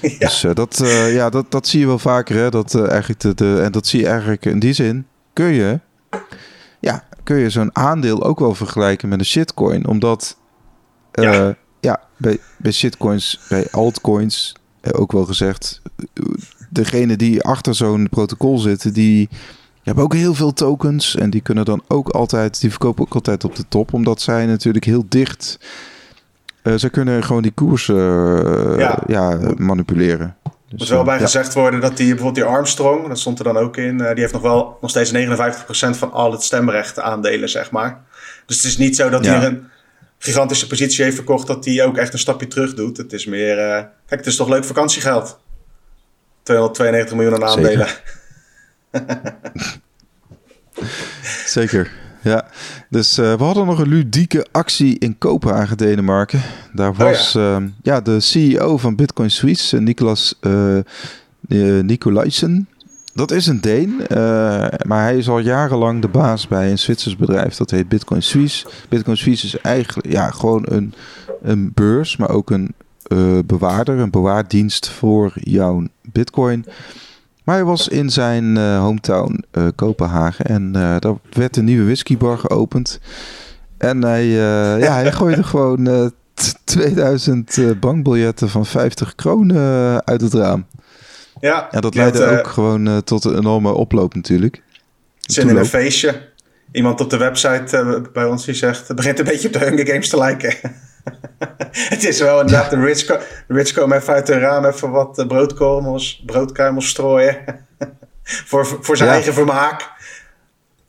Ja. 0.00 0.18
Dus 0.18 0.46
dat, 0.54 0.80
ja, 1.10 1.30
dat, 1.30 1.50
dat 1.50 1.68
zie 1.68 1.80
je 1.80 1.86
wel 1.86 1.98
vaker. 1.98 2.36
Hè? 2.36 2.50
Dat, 2.50 2.74
eigenlijk 2.74 3.20
de, 3.20 3.34
de, 3.34 3.60
en 3.62 3.72
dat 3.72 3.86
zie 3.86 4.00
je 4.00 4.06
eigenlijk 4.06 4.44
in 4.44 4.58
die 4.58 4.72
zin. 4.72 5.06
Kun 5.32 5.52
je 5.52 5.80
ja, 6.80 7.04
kun 7.22 7.36
je 7.36 7.50
zo'n 7.50 7.76
aandeel 7.76 8.22
ook 8.22 8.38
wel 8.38 8.54
vergelijken 8.54 9.08
met 9.08 9.18
een 9.18 9.24
shitcoin. 9.24 9.86
Omdat 9.86 10.36
ja. 11.12 11.56
Ja, 11.80 12.00
bij, 12.16 12.38
bij 12.56 12.72
shitcoins, 12.72 13.40
bij 13.48 13.66
altcoins, 13.70 14.54
uh, 14.82 15.00
ook 15.00 15.12
wel 15.12 15.24
gezegd, 15.24 15.82
degene 16.68 17.16
die 17.16 17.42
achter 17.42 17.74
zo'n 17.74 18.08
protocol 18.08 18.58
zitten, 18.58 18.92
die 18.92 19.28
hebben 19.82 20.04
ook 20.04 20.14
heel 20.14 20.34
veel 20.34 20.52
tokens. 20.52 21.16
En 21.16 21.30
die 21.30 21.40
kunnen 21.40 21.64
dan 21.64 21.82
ook 21.88 22.08
altijd, 22.08 22.60
die 22.60 22.70
verkopen 22.70 23.04
ook 23.04 23.14
altijd 23.14 23.44
op 23.44 23.56
de 23.56 23.64
top. 23.68 23.92
Omdat 23.92 24.20
zij 24.20 24.46
natuurlijk 24.46 24.84
heel 24.84 25.04
dicht. 25.08 25.58
Uh, 26.62 26.74
ze 26.74 26.88
kunnen 26.88 27.24
gewoon 27.24 27.42
die 27.42 27.52
koers 27.52 27.86
ja. 27.86 29.02
ja. 29.06 29.38
manipuleren. 29.56 30.36
Dus, 30.42 30.78
moet 30.78 30.88
wel 30.88 31.04
bij 31.04 31.18
gezegd 31.18 31.54
worden 31.54 31.80
dat 31.80 31.96
die 31.96 32.06
bijvoorbeeld 32.06 32.34
die 32.46 32.54
Armstrong, 32.54 33.08
dat 33.08 33.18
stond 33.18 33.38
er 33.38 33.44
dan 33.44 33.56
ook 33.56 33.76
in, 33.76 33.96
die 33.96 34.06
heeft 34.06 34.32
nog 34.32 34.42
wel 34.42 34.78
nog 34.80 34.90
steeds 34.90 35.12
59% 35.12 35.98
van 35.98 36.12
al 36.12 36.32
het 36.32 36.42
stemrecht 36.42 36.98
aandelen, 36.98 37.48
zeg 37.48 37.70
maar. 37.70 38.00
Dus 38.46 38.56
het 38.56 38.64
is 38.64 38.78
niet 38.78 38.96
zo 38.96 39.08
dat 39.08 39.26
hij 39.26 39.46
een 39.46 39.68
gigantische 40.22 40.66
positie 40.66 41.04
heeft 41.04 41.16
verkocht, 41.16 41.46
dat 41.46 41.64
hij 41.64 41.84
ook 41.84 41.96
echt 41.96 42.12
een 42.12 42.18
stapje 42.18 42.48
terug 42.48 42.74
doet. 42.74 42.96
Het 42.96 43.12
is 43.12 43.26
meer, 43.26 43.58
uh, 43.58 43.74
kijk, 44.06 44.20
het 44.20 44.26
is 44.26 44.36
toch 44.36 44.48
leuk 44.48 44.64
vakantiegeld. 44.64 45.38
292 46.42 47.16
miljoen 47.16 47.34
aan 47.34 47.48
aandelen. 47.48 47.86
Zeker. 47.86 49.80
Zeker. 51.46 51.90
Ja, 52.22 52.46
dus 52.88 53.18
uh, 53.18 53.34
we 53.34 53.44
hadden 53.44 53.66
nog 53.66 53.78
een 53.78 53.88
ludieke 53.88 54.46
actie 54.50 54.98
in 54.98 55.18
Kopenhagen, 55.18 55.76
Denemarken. 55.76 56.42
Daar 56.72 56.90
oh 56.90 56.98
was 56.98 57.32
ja. 57.32 57.58
Uh, 57.58 57.66
ja. 57.82 58.00
de 58.00 58.20
CEO 58.20 58.76
van 58.76 58.96
Bitcoin 58.96 59.30
Suisse, 59.30 59.80
Nicolas 59.80 60.38
uh, 60.40 60.78
Nicolaisen. 61.82 62.68
Dat 63.20 63.30
is 63.30 63.46
een 63.46 63.60
Deen, 63.60 63.96
maar 64.86 65.02
hij 65.02 65.16
is 65.16 65.28
al 65.28 65.38
jarenlang 65.38 66.02
de 66.02 66.08
baas 66.08 66.48
bij 66.48 66.70
een 66.70 66.78
Zwitsers 66.78 67.16
bedrijf. 67.16 67.56
Dat 67.56 67.70
heet 67.70 67.88
Bitcoin 67.88 68.22
Suisse. 68.22 68.66
Bitcoin 68.88 69.16
Suisse 69.16 69.46
is 69.46 69.60
eigenlijk 69.60 70.12
ja, 70.12 70.30
gewoon 70.30 70.62
een 70.68 70.94
een 71.42 71.72
beurs, 71.74 72.16
maar 72.16 72.30
ook 72.30 72.50
een 72.50 72.74
uh, 73.12 73.38
bewaarder, 73.46 73.98
een 73.98 74.10
bewaardienst 74.10 74.88
voor 74.88 75.32
jouw 75.34 75.82
bitcoin. 76.02 76.64
Maar 77.44 77.54
hij 77.54 77.64
was 77.64 77.88
in 77.88 78.10
zijn 78.10 78.56
uh, 78.56 78.80
hometown 78.80 79.44
Kopenhagen 79.74 80.44
en 80.44 80.72
daar 80.72 81.14
werd 81.32 81.56
een 81.56 81.64
nieuwe 81.64 81.84
whiskybar 81.84 82.38
geopend. 82.38 83.00
En 83.78 84.02
hij, 84.02 84.26
ja, 84.26 84.92
hij 84.92 85.12
gooide 85.12 85.42
gewoon 85.52 86.12
2000 86.64 87.58
bankbiljetten 87.80 88.48
van 88.48 88.66
50 88.66 89.14
kronen 89.14 90.04
uit 90.04 90.20
het 90.20 90.34
raam. 90.34 90.64
Ja, 91.40 91.70
en 91.70 91.80
dat 91.80 91.94
leidde 91.94 92.24
ook 92.24 92.46
gewoon 92.46 93.04
tot 93.04 93.24
een 93.24 93.36
enorme 93.36 93.72
oploop 93.72 94.14
natuurlijk. 94.14 94.62
Zin 95.20 95.48
in 95.48 95.56
een 95.56 95.66
feestje. 95.66 96.28
Iemand 96.72 97.00
op 97.00 97.10
de 97.10 97.16
website 97.16 98.02
bij 98.12 98.24
ons 98.24 98.44
die 98.44 98.54
zegt... 98.54 98.88
het 98.88 98.96
begint 98.96 99.18
een 99.18 99.24
beetje 99.24 99.46
op 99.46 99.52
de 99.52 99.58
Hunger 99.58 99.86
Games 99.86 100.08
te 100.08 100.16
lijken. 100.16 100.54
het 101.94 102.04
is 102.04 102.20
wel 102.20 102.40
inderdaad, 102.40 102.70
de 102.70 102.80
rich, 102.80 103.18
rich 103.48 103.72
komen 103.72 103.96
even 103.96 104.14
uit 104.14 104.28
hun 104.28 104.38
raam 104.38 104.64
even 104.64 104.90
wat 104.90 105.24
broodkormels, 105.28 106.22
broodkruimels 106.26 106.88
strooien. 106.88 107.36
voor, 108.22 108.66
voor 108.80 108.96
zijn 108.96 109.10
eigen 109.10 109.34
vermaak. 109.34 109.90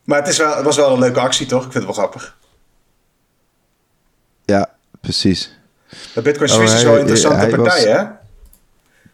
Maar 0.04 0.20
het, 0.20 0.28
is 0.28 0.38
wel, 0.38 0.56
het 0.56 0.66
was 0.66 0.76
wel 0.76 0.94
een 0.94 1.00
leuke 1.00 1.20
actie, 1.20 1.46
toch? 1.46 1.66
Ik 1.66 1.72
vind 1.72 1.86
het 1.86 1.96
wel 1.96 2.06
grappig. 2.06 2.38
Ja, 4.46 4.70
precies. 5.02 5.60
De 6.14 6.22
Bitcoin 6.22 6.50
Swiss 6.50 6.74
is 6.74 6.84
wel 6.84 6.94
een 6.94 7.00
interessante 7.00 7.56
partij, 7.56 7.84
hè? 7.84 8.06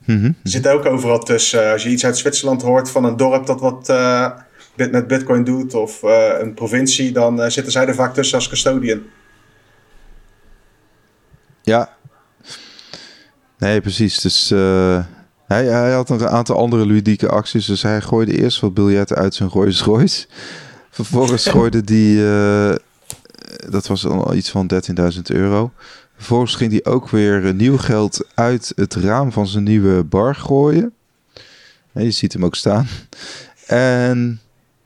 Mm 0.08 0.22
-hmm. 0.22 0.36
Zit 0.44 0.68
ook 0.68 0.86
overal 0.86 1.20
tussen. 1.20 1.72
Als 1.72 1.84
je 1.84 1.90
iets 1.90 2.06
uit 2.06 2.18
Zwitserland 2.18 2.62
hoort 2.62 2.90
van 2.90 3.06
een 3.06 3.18
dorp 3.18 3.46
dat 3.46 3.60
wat 3.60 3.90
uh, 3.90 4.32
met 4.76 5.08
Bitcoin 5.08 5.44
doet, 5.44 5.74
of 5.74 6.04
uh, 6.04 6.40
een 6.40 6.54
provincie, 6.54 7.12
dan 7.12 7.40
uh, 7.40 7.48
zitten 7.48 7.72
zij 7.72 7.88
er 7.88 7.96
vaak 7.96 8.14
tussen 8.14 8.38
als 8.38 8.48
custodian. 8.48 9.02
Ja. 11.62 11.96
Nee, 13.58 13.82
precies. 13.82 14.20
Dus 14.20 14.50
hij, 15.48 15.66
hij 15.66 15.92
had 15.92 16.10
een 16.10 16.28
aantal 16.28 16.58
andere 16.58 16.86
ludieke 16.86 17.30
acties. 17.30 17.66
Dus 17.66 17.82
hij 17.82 18.02
gooide 18.02 18.42
eerst 18.42 18.60
wat 18.60 18.74
biljetten 18.74 19.18
uit 19.18 19.36
zijn 19.36 19.50
Rolls 19.50 19.82
Royce. 19.82 20.28
Vervolgens 20.90 21.48
gooide 21.48 21.82
die... 21.82 22.24
Dat 23.70 23.88
was 23.88 24.06
al 24.06 24.34
iets 24.34 24.50
van 24.50 24.72
13.000 25.14 25.22
euro. 25.24 25.72
Vervolgens 26.18 26.56
ging 26.56 26.72
hij 26.72 26.86
ook 26.86 27.10
weer 27.10 27.54
nieuw 27.54 27.78
geld 27.78 28.28
uit 28.34 28.72
het 28.76 28.96
raam 28.96 29.32
van 29.32 29.48
zijn 29.48 29.64
nieuwe 29.64 30.04
bar 30.04 30.36
gooien. 30.36 30.94
je 31.92 32.12
ziet 32.12 32.34
hem 32.34 32.46
ook 32.46 32.56
staan. 32.56 32.88
En 33.68 34.42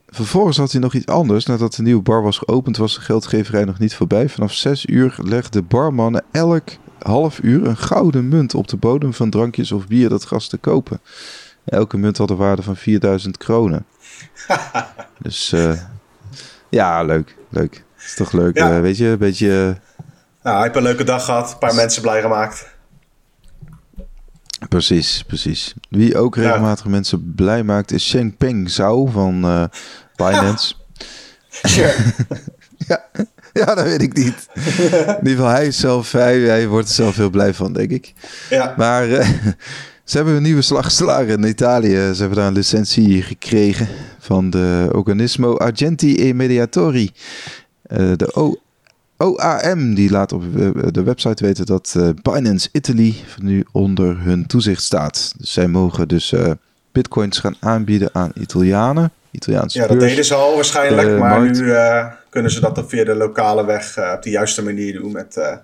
vervolgens 0.09 0.57
had 0.57 0.71
hij 0.71 0.81
nog 0.81 0.93
iets 0.93 1.05
anders. 1.05 1.45
Nadat 1.45 1.75
de 1.75 1.81
nieuwe 1.81 2.01
bar 2.01 2.21
was 2.21 2.37
geopend, 2.37 2.77
was 2.77 2.95
de 2.95 3.01
geldgeverij 3.01 3.63
nog 3.63 3.79
niet 3.79 3.95
voorbij. 3.95 4.29
Vanaf 4.29 4.53
6 4.53 4.85
uur 4.85 5.15
legde 5.23 5.61
barmannen 5.61 6.23
elk 6.31 6.69
half 7.01 7.39
uur 7.43 7.67
een 7.67 7.77
gouden 7.77 8.27
munt 8.27 8.55
op 8.55 8.67
de 8.67 8.77
bodem 8.77 9.13
van 9.13 9.29
drankjes 9.29 9.71
of 9.71 9.87
bier 9.87 10.09
dat 10.09 10.25
gas 10.25 10.47
te 10.47 10.57
kopen. 10.57 10.99
Elke 11.65 11.97
munt 11.97 12.17
had 12.17 12.29
een 12.29 12.35
waarde 12.35 12.61
van 12.61 12.75
4000 12.75 13.37
kronen. 13.37 13.85
dus 15.23 15.53
uh, 15.53 15.73
ja, 16.69 17.03
leuk. 17.03 17.35
Leuk. 17.49 17.83
Is 17.97 18.15
toch 18.15 18.31
leuk, 18.31 18.57
ja. 18.57 18.75
uh, 18.75 18.81
weet 18.81 18.97
je, 18.97 19.07
een 19.07 19.17
beetje... 19.17 19.77
Nou, 20.43 20.55
hij 20.55 20.63
heeft 20.63 20.75
een 20.75 20.83
leuke 20.83 21.03
dag 21.03 21.25
gehad. 21.25 21.51
Een 21.51 21.57
paar 21.57 21.75
mensen 21.75 22.01
blij 22.01 22.21
gemaakt. 22.21 22.67
Precies, 24.69 25.23
precies. 25.27 25.73
Wie 25.89 26.17
ook 26.17 26.35
regelmatig 26.35 26.85
ja. 26.85 26.91
mensen 26.91 27.33
blij 27.35 27.63
maakt 27.63 27.91
is 27.91 28.15
Peng 28.37 28.69
Zhao 28.69 29.05
van 29.05 29.45
uh, 29.45 29.63
Binance. 30.15 30.73
Sure. 31.63 31.93
ja, 32.87 33.05
ja, 33.53 33.75
dat 33.75 33.83
weet 33.83 34.01
ik 34.01 34.13
niet. 34.13 34.47
In 34.53 35.17
ieder 35.17 35.35
geval, 35.35 35.47
hij 35.47 35.67
is 35.67 35.79
zelf, 35.79 36.11
hij, 36.11 36.39
hij 36.39 36.67
wordt 36.67 36.87
er 36.87 36.93
zelf 36.93 37.15
heel 37.15 37.29
blij 37.29 37.53
van, 37.53 37.73
denk 37.73 37.91
ik. 37.91 38.13
Ja. 38.49 38.73
Maar 38.77 39.07
uh, 39.07 39.29
ze 40.03 40.17
hebben 40.17 40.35
een 40.35 40.41
nieuwe 40.41 40.61
slagslager 40.61 41.29
in 41.29 41.43
Italië. 41.43 41.89
Ze 41.89 42.19
hebben 42.19 42.37
daar 42.37 42.47
een 42.47 42.53
licentie 42.53 43.21
gekregen 43.21 43.87
van 44.19 44.49
de 44.49 44.89
Organismo 44.91 45.57
Agenti 45.57 46.29
e 46.29 46.33
Mediatori. 46.33 47.11
Uh, 47.87 48.11
de 48.15 48.35
o 48.35 48.59
OAM 49.21 49.93
die 49.93 50.11
laat 50.11 50.31
op 50.31 50.43
de 50.93 51.03
website 51.03 51.45
weten 51.45 51.65
dat 51.65 51.93
uh, 51.97 52.09
Binance 52.21 52.69
Italy 52.71 53.15
nu 53.41 53.65
onder 53.71 54.19
hun 54.19 54.45
toezicht 54.45 54.83
staat. 54.83 55.33
Dus 55.37 55.51
zij 55.51 55.67
mogen 55.67 56.07
dus 56.07 56.31
uh, 56.31 56.51
bitcoins 56.91 57.39
gaan 57.39 57.55
aanbieden 57.59 58.09
aan 58.13 58.31
Italianen. 58.33 59.11
Italiaanse 59.31 59.79
ja, 59.79 59.87
dat 59.87 59.99
deden 59.99 60.25
ze 60.25 60.33
al 60.33 60.55
waarschijnlijk, 60.55 61.19
maar 61.19 61.39
markt. 61.39 61.59
nu 61.59 61.65
uh, 61.65 62.05
kunnen 62.29 62.51
ze 62.51 62.59
dat 62.59 62.75
dan 62.75 62.89
via 62.89 63.03
de 63.03 63.15
lokale 63.15 63.65
weg 63.65 63.97
op 64.15 64.23
de 64.23 64.29
juiste 64.29 64.63
manier 64.63 64.93
doen 64.93 65.11
met 65.11 65.59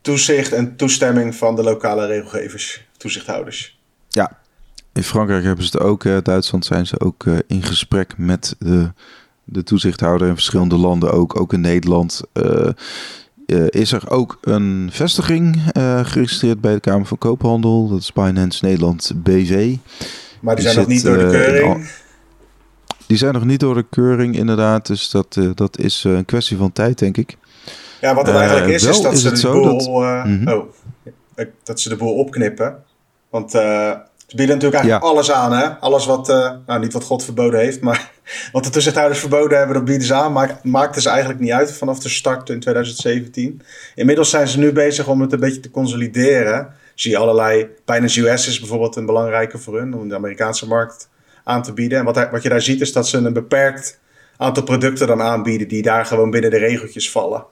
toezicht 0.00 0.52
en 0.52 0.76
toestemming 0.76 1.34
van 1.34 1.56
de 1.56 1.62
lokale 1.62 2.06
regelgevers, 2.06 2.86
toezichthouders. 2.96 3.78
Ja, 4.08 4.38
in 4.92 5.02
Frankrijk 5.02 5.44
hebben 5.44 5.64
ze 5.64 5.70
het 5.72 5.86
ook. 5.86 6.24
Duitsland 6.24 6.64
zijn 6.64 6.86
ze 6.86 7.00
ook 7.00 7.24
in 7.46 7.62
gesprek 7.62 8.18
met 8.18 8.54
de 8.58 8.92
de 9.52 9.62
toezichthouder 9.62 10.28
in 10.28 10.34
verschillende 10.34 10.76
landen 10.76 11.12
ook. 11.12 11.40
Ook 11.40 11.52
in 11.52 11.60
Nederland 11.60 12.22
uh, 12.32 12.68
uh, 13.46 13.66
is 13.68 13.92
er 13.92 14.10
ook 14.10 14.38
een 14.40 14.88
vestiging 14.92 15.56
uh, 15.56 16.04
geregistreerd 16.04 16.60
bij 16.60 16.74
de 16.74 16.80
Kamer 16.80 17.06
van 17.06 17.18
Koophandel. 17.18 17.88
Dat 17.88 17.98
is 17.98 18.12
Binance 18.12 18.64
Nederland 18.64 19.12
BV. 19.16 19.76
Maar 20.40 20.56
die, 20.56 20.64
die 20.64 20.72
zijn 20.72 20.76
nog 20.76 20.86
niet 20.86 21.02
door 21.02 21.18
de 21.18 21.28
keuring? 21.30 21.90
Die 23.06 23.16
zijn 23.16 23.32
nog 23.32 23.44
niet 23.44 23.60
door 23.60 23.74
de 23.74 23.86
keuring, 23.90 24.36
inderdaad. 24.36 24.86
Dus 24.86 25.10
dat, 25.10 25.38
dat 25.54 25.78
is 25.78 26.04
een 26.04 26.24
kwestie 26.24 26.56
van 26.56 26.72
tijd, 26.72 26.98
denk 26.98 27.16
ik. 27.16 27.36
Ja, 28.00 28.14
wat 28.14 28.26
het 28.26 28.36
eigenlijk 28.36 28.66
is, 28.66 28.84
is 28.84 29.00
dat 29.00 29.12
is 29.12 29.22
ze 29.22 29.30
de 29.30 29.48
boel... 29.48 29.78
Dat, 29.78 30.26
mm 30.26 30.44
-hmm. 30.44 30.48
oh, 30.48 30.68
dat 31.62 31.80
ze 31.80 31.88
de 31.88 31.96
boel 31.96 32.14
opknippen. 32.14 32.76
Want 33.30 33.52
ze 34.32 34.38
bieden 34.38 34.56
natuurlijk 34.56 34.82
eigenlijk 34.82 35.12
alles 35.12 35.32
aan, 35.32 35.52
hè? 35.52 35.68
Alles 35.68 36.06
wat, 36.06 36.28
uh, 36.28 36.50
nou 36.66 36.80
niet 36.80 36.92
wat 36.92 37.04
God 37.04 37.24
verboden 37.24 37.60
heeft, 37.60 37.80
maar 37.80 38.10
wat 38.52 38.64
de 38.64 38.70
toezichthouders 38.70 39.20
verboden 39.20 39.58
hebben, 39.58 39.76
dat 39.76 39.84
bieden 39.84 40.06
ze 40.06 40.14
aan. 40.14 40.32
Maar 40.32 40.60
maakten 40.62 41.02
ze 41.02 41.08
eigenlijk 41.08 41.40
niet 41.40 41.50
uit 41.50 41.72
vanaf 41.72 41.98
de 41.98 42.08
start 42.08 42.48
in 42.48 42.60
2017. 42.60 43.62
Inmiddels 43.94 44.30
zijn 44.30 44.48
ze 44.48 44.58
nu 44.58 44.72
bezig 44.72 45.08
om 45.08 45.20
het 45.20 45.32
een 45.32 45.40
beetje 45.40 45.60
te 45.60 45.70
consolideren. 45.70 46.74
Zie 46.94 47.10
je 47.10 47.16
allerlei, 47.16 47.68
Binance 47.84 48.28
US 48.28 48.46
is 48.48 48.58
bijvoorbeeld 48.60 48.96
een 48.96 49.06
belangrijke 49.06 49.58
voor 49.58 49.78
hun, 49.78 49.94
om 49.94 50.08
de 50.08 50.14
Amerikaanse 50.14 50.66
markt 50.66 51.08
aan 51.44 51.62
te 51.62 51.72
bieden. 51.72 51.98
En 51.98 52.04
wat, 52.04 52.28
wat 52.30 52.42
je 52.42 52.48
daar 52.48 52.62
ziet 52.62 52.80
is 52.80 52.92
dat 52.92 53.08
ze 53.08 53.16
een 53.16 53.32
beperkt 53.32 54.00
aantal 54.36 54.62
producten 54.62 55.06
dan 55.06 55.22
aanbieden 55.22 55.68
die 55.68 55.82
daar 55.82 56.06
gewoon 56.06 56.30
binnen 56.30 56.50
de 56.50 56.58
regeltjes 56.58 57.10
vallen. 57.10 57.44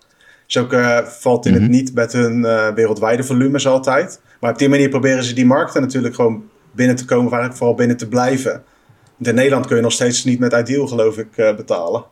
Dus 0.46 0.56
ook 0.56 0.72
uh, 0.72 0.98
valt 0.98 1.46
in 1.46 1.52
het 1.52 1.62
mhm. 1.62 1.70
niet 1.70 1.94
met 1.94 2.12
hun 2.12 2.38
uh, 2.38 2.68
wereldwijde 2.68 3.24
volumes 3.24 3.66
altijd. 3.66 4.20
Maar 4.40 4.52
op 4.52 4.58
die 4.58 4.68
manier 4.68 4.88
proberen 4.88 5.24
ze 5.24 5.34
die 5.34 5.46
markten 5.46 5.80
natuurlijk 5.80 6.14
gewoon 6.14 6.49
binnen 6.72 6.96
te 6.96 7.04
komen, 7.04 7.30
waar 7.30 7.56
vooral 7.56 7.74
binnen 7.74 7.96
te 7.96 8.08
blijven. 8.08 8.64
in 9.18 9.34
Nederland 9.34 9.66
kun 9.66 9.76
je 9.76 9.82
nog 9.82 9.92
steeds 9.92 10.24
niet 10.24 10.38
met 10.38 10.52
Ideal, 10.52 10.86
geloof 10.86 11.18
ik, 11.18 11.36
uh, 11.36 11.56
betalen. 11.56 12.04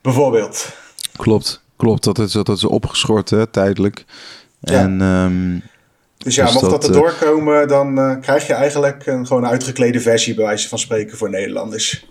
Bijvoorbeeld. 0.00 0.76
Klopt, 1.16 1.62
klopt. 1.76 2.04
Dat 2.04 2.18
is, 2.18 2.32
dat 2.32 2.48
is 2.48 2.64
opgeschort, 2.64 3.30
hè, 3.30 3.46
tijdelijk. 3.46 4.04
Ja. 4.60 4.72
En, 4.72 5.00
um, 5.00 5.62
dus 6.16 6.34
ja, 6.34 6.44
dus 6.44 6.52
mocht 6.52 6.70
dat, 6.70 6.82
dat 6.82 6.90
er 6.90 6.96
doorkomen, 6.96 7.68
dan 7.68 7.98
uh, 7.98 8.20
krijg 8.20 8.46
je 8.46 8.52
eigenlijk 8.52 9.06
een 9.06 9.26
gewoon 9.26 9.46
uitgeklede 9.46 10.00
versie, 10.00 10.34
bij 10.34 10.44
wijze 10.44 10.68
van 10.68 10.78
spreken, 10.78 11.16
voor 11.16 11.30
Nederlanders. 11.30 12.06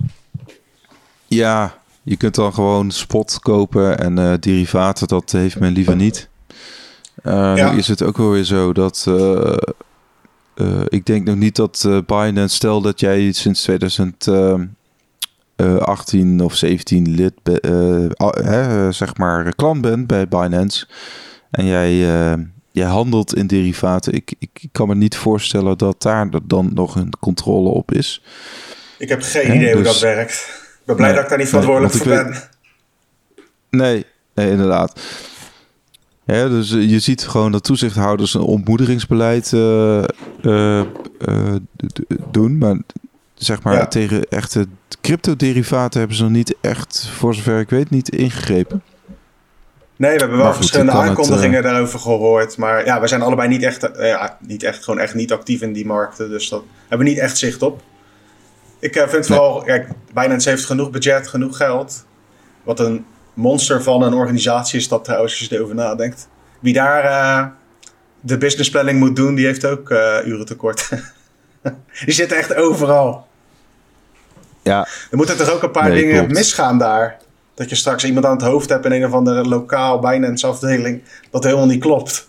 Ja, 1.27 1.77
je 2.03 2.17
kunt 2.17 2.35
dan 2.35 2.53
gewoon 2.53 2.91
spot 2.91 3.39
kopen 3.39 3.99
en 3.99 4.19
uh, 4.19 4.33
derivaten, 4.39 5.07
dat 5.07 5.31
heeft 5.31 5.59
men 5.59 5.71
liever 5.71 5.95
niet. 5.95 6.29
Uh, 7.23 7.33
ja. 7.55 7.71
Nu 7.71 7.77
is 7.77 7.87
het 7.87 8.03
ook 8.03 8.17
wel 8.17 8.29
weer 8.29 8.43
zo 8.43 8.73
dat 8.73 9.07
uh, 10.61 10.81
ik 10.87 11.05
denk 11.05 11.25
nog 11.25 11.35
niet 11.35 11.55
dat 11.55 11.83
uh, 11.87 11.97
Binance, 12.05 12.55
stel 12.55 12.81
dat 12.81 12.99
jij 12.99 13.31
sinds 13.31 13.61
2018 13.61 14.77
uh, 16.37 16.45
of 16.45 16.55
17 16.55 17.15
lid, 17.15 17.33
zeg 18.89 19.17
maar, 19.17 19.55
klant 19.55 19.81
bent 19.81 20.07
bij 20.07 20.27
Binance 20.27 20.87
en 21.51 21.65
jij, 21.65 21.95
jij 22.71 22.87
handelt 22.87 23.35
in 23.35 23.47
derivaten. 23.47 24.13
Ik, 24.13 24.33
ik, 24.39 24.49
ik, 24.61 24.69
kan 24.71 24.87
me 24.87 24.95
niet 24.95 25.17
voorstellen 25.17 25.77
dat 25.77 26.01
daar 26.01 26.29
dan 26.43 26.71
nog 26.73 26.95
een 26.95 27.13
controle 27.19 27.69
op 27.69 27.91
is. 27.91 28.23
Ik 28.97 29.09
heb 29.09 29.21
geen 29.21 29.55
idee 29.55 29.73
hoe 29.73 29.83
dus- 29.83 29.91
dat 29.91 30.01
werkt. 30.01 30.33
Ik 30.79 30.87
ben 30.87 30.95
blij 30.95 31.07
nee, 31.07 31.15
dat 31.15 31.23
ik 31.23 31.29
daar 31.29 31.39
niet 31.39 31.47
verantwoordelijk 31.47 31.93
nee, 31.93 32.03
voor 32.03 32.23
ben. 32.23 32.49
Nee, 33.69 34.05
nee, 34.33 34.51
inderdaad. 34.51 34.99
Ja, 36.31 36.47
dus 36.47 36.71
eh, 36.71 36.89
je 36.89 36.99
ziet 36.99 37.27
gewoon 37.27 37.51
dat 37.51 37.63
toezichthouders 37.63 38.33
een 38.33 38.41
ontmoedigingsbeleid 38.41 39.51
uh, 39.51 40.03
uh, 40.41 40.81
doen. 42.31 42.57
Maar 42.57 42.77
zeg 43.33 43.63
maar 43.63 43.89
tegen 43.89 44.29
echte 44.29 44.67
cryptoderivaten 45.01 45.99
hebben 45.99 46.17
ze 46.17 46.23
nog 46.23 46.31
niet 46.31 46.55
echt, 46.61 47.09
voor 47.13 47.35
zover 47.35 47.59
ik 47.59 47.69
weet, 47.69 47.89
niet 47.89 48.09
ingegrepen. 48.09 48.83
Nee, 49.95 50.13
we 50.13 50.19
hebben 50.19 50.37
wel 50.37 50.47
goed, 50.47 50.55
verschillende 50.55 50.91
aankondigingen 50.91 51.55
het, 51.55 51.63
daarover 51.63 51.99
gehoord. 51.99 52.57
Maar 52.57 52.85
ja, 52.85 53.01
we 53.01 53.07
zijn 53.07 53.21
allebei 53.21 53.47
niet 53.47 53.63
echt, 53.63 53.89
niet 54.39 54.63
echt, 54.63 54.83
gewoon 54.83 54.99
echt 54.99 55.13
niet 55.13 55.31
actief 55.31 55.61
in 55.61 55.73
die 55.73 55.85
markten. 55.85 56.29
Dus 56.29 56.49
dat 56.49 56.63
hebben 56.87 57.07
we 57.07 57.13
niet 57.13 57.21
echt 57.21 57.37
zicht 57.37 57.61
op. 57.61 57.81
Ik 58.79 59.05
vind 59.07 59.25
vooral, 59.25 59.61
kijk, 59.61 59.87
Binance 60.13 60.49
heeft 60.49 60.65
genoeg 60.65 60.89
budget, 60.89 61.27
genoeg 61.27 61.57
geld. 61.57 62.05
Wat 62.63 62.79
een 62.79 63.05
monster 63.33 63.83
van 63.83 64.01
een 64.01 64.13
organisatie 64.13 64.79
is 64.79 64.87
dat 64.87 65.03
trouwens, 65.03 65.39
als 65.39 65.49
je 65.49 65.55
erover 65.55 65.75
nadenkt. 65.75 66.27
Wie 66.59 66.73
daar 66.73 67.03
uh, 67.03 67.47
de 68.19 68.37
businessplanning 68.37 68.99
moet 68.99 69.15
doen, 69.15 69.35
die 69.35 69.45
heeft 69.45 69.65
ook 69.65 69.89
uh, 69.89 70.17
uren 70.25 70.45
tekort. 70.45 70.89
die 72.05 72.13
zitten 72.13 72.37
echt 72.37 72.55
overal. 72.55 73.27
Ja. 74.63 74.87
Er 75.11 75.17
moeten 75.17 75.37
toch 75.37 75.51
ook 75.51 75.63
een 75.63 75.71
paar 75.71 75.91
dingen 75.91 76.31
misgaan 76.31 76.77
daar. 76.77 77.17
Dat 77.53 77.69
je 77.69 77.75
straks 77.75 78.03
iemand 78.03 78.25
aan 78.25 78.35
het 78.35 78.41
hoofd 78.41 78.69
hebt 78.69 78.85
in 78.85 78.91
een 78.91 79.05
of 79.05 79.13
andere 79.13 79.43
lokaal 79.43 79.99
Binance 79.99 80.47
afdeling. 80.47 81.03
Dat 81.29 81.43
helemaal 81.43 81.65
niet 81.65 81.81
klopt. 81.81 82.27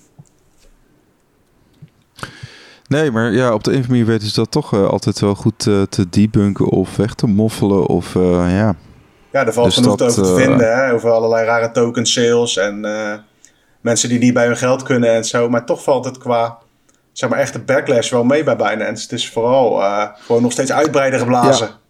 Nee, 2.86 3.10
maar 3.10 3.32
ja, 3.32 3.54
op 3.54 3.64
de 3.64 3.70
een 3.70 3.78
of 3.78 3.82
andere 3.82 3.88
manier 3.88 4.06
weten 4.06 4.28
ze 4.28 4.34
dat 4.34 4.50
toch 4.50 4.74
uh, 4.74 4.88
altijd 4.88 5.20
wel 5.20 5.34
goed 5.34 5.66
uh, 5.66 5.82
te 5.82 6.08
debunken 6.08 6.66
of 6.66 6.96
weg 6.96 7.14
te 7.14 7.26
moffelen. 7.26 7.86
Of 7.86 8.14
uh, 8.14 8.22
ja. 8.48 8.76
Ja, 9.32 9.46
er 9.46 9.52
valt 9.52 9.66
dus 9.66 9.74
genoeg 9.74 9.96
dat, 9.96 10.10
over 10.10 10.22
te 10.22 10.34
vinden. 10.34 10.76
Hè? 10.76 10.92
Over 10.92 11.10
allerlei 11.10 11.46
rare 11.46 11.70
token 11.70 12.06
sales 12.06 12.56
en 12.56 12.80
mensen 13.80 14.08
die 14.08 14.18
niet 14.18 14.34
bij 14.34 14.46
hun 14.46 14.56
geld 14.56 14.82
kunnen 14.82 15.12
en 15.12 15.24
zo. 15.24 15.48
Maar 15.48 15.64
toch 15.64 15.82
valt 15.82 16.04
het 16.04 16.18
qua 16.18 16.58
zeg 17.12 17.30
maar, 17.30 17.38
echte 17.38 17.58
backlash 17.58 18.10
wel 18.10 18.24
mee 18.24 18.44
bij 18.44 18.56
Binance. 18.56 19.02
Het 19.02 19.12
is 19.12 19.30
vooral 19.30 19.82
gewoon 20.18 20.42
nog 20.42 20.52
steeds 20.52 20.72
uitbreiden 20.72 21.18
geblazen. 21.18 21.66
Ja. 21.66 21.80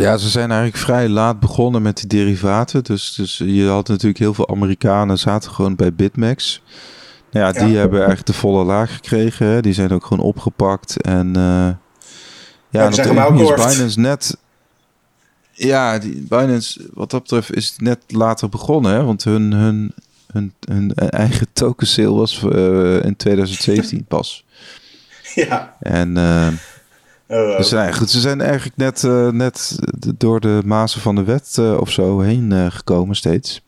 Ja, 0.00 0.16
ze 0.16 0.28
zijn 0.28 0.50
eigenlijk 0.50 0.82
vrij 0.82 1.08
laat 1.08 1.40
begonnen 1.40 1.82
met 1.82 1.96
die 1.96 2.06
derivaten. 2.06 2.84
Dus, 2.84 3.14
dus 3.14 3.38
je 3.44 3.66
had 3.66 3.88
natuurlijk 3.88 4.18
heel 4.18 4.34
veel 4.34 4.48
Amerikanen 4.48 5.18
zaten 5.18 5.50
gewoon 5.50 5.76
bij 5.76 5.94
BitMEX. 5.94 6.62
Nou 7.30 7.46
ja, 7.46 7.66
die 7.66 7.76
hebben 7.76 7.98
eigenlijk 7.98 8.26
de 8.26 8.32
volle 8.32 8.64
laag 8.64 8.94
gekregen. 8.94 9.46
Hè. 9.46 9.60
Die 9.60 9.72
zijn 9.72 9.92
ook 9.92 10.06
gewoon 10.06 10.24
opgepakt. 10.24 11.02
En 11.02 11.26
uh, 11.26 11.34
ja, 11.34 11.78
ja 12.70 12.88
dat 12.88 12.98
is 12.98 13.06
Binance 13.54 14.00
net... 14.00 14.36
Ja, 15.54 15.98
die 15.98 16.26
Binance, 16.28 16.88
wat 16.92 17.10
dat 17.10 17.22
betreft, 17.22 17.54
is 17.54 17.74
net 17.78 17.98
later 18.06 18.48
begonnen. 18.48 18.92
Hè? 18.92 19.04
Want 19.04 19.24
hun, 19.24 19.52
hun, 19.52 19.94
hun, 20.32 20.52
hun 20.68 20.94
eigen 20.94 21.46
token 21.52 21.86
sale 21.86 22.14
was 22.14 22.42
uh, 22.42 23.04
in 23.04 23.16
2017 23.16 24.04
pas. 24.08 24.44
Ja. 25.34 25.76
En... 25.80 26.16
Uh, 26.16 26.48
Oh, 27.28 27.56
dus 27.56 27.96
goed, 27.96 28.10
ze 28.10 28.20
zijn 28.20 28.40
eigenlijk 28.40 28.76
net, 28.76 29.02
uh, 29.02 29.28
net 29.28 29.78
door 30.18 30.40
de 30.40 30.60
mazen 30.64 31.00
van 31.00 31.14
de 31.14 31.24
wet 31.24 31.58
of 31.78 31.90
zo 31.90 32.20
heen 32.20 32.72
gekomen 32.72 33.16
steeds. 33.16 33.62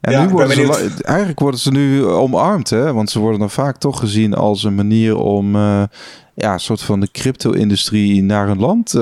En 0.00 0.12
ja, 0.12 0.24
nu 0.24 0.28
worden 0.28 0.54
ze, 0.54 0.94
eigenlijk 1.02 1.38
worden 1.38 1.60
ze 1.60 1.70
nu 1.70 2.04
omarmd, 2.04 2.70
hè? 2.70 2.92
want 2.92 3.10
ze 3.10 3.18
worden 3.18 3.40
dan 3.40 3.50
vaak 3.50 3.78
toch 3.78 3.98
gezien 3.98 4.34
als 4.34 4.64
een 4.64 4.74
manier 4.74 5.16
om 5.16 5.56
ja, 6.34 6.52
een 6.52 6.60
soort 6.60 6.82
van 6.82 7.00
de 7.00 7.10
crypto-industrie 7.10 8.22
naar 8.22 8.48
een 8.48 8.60
land 8.60 8.94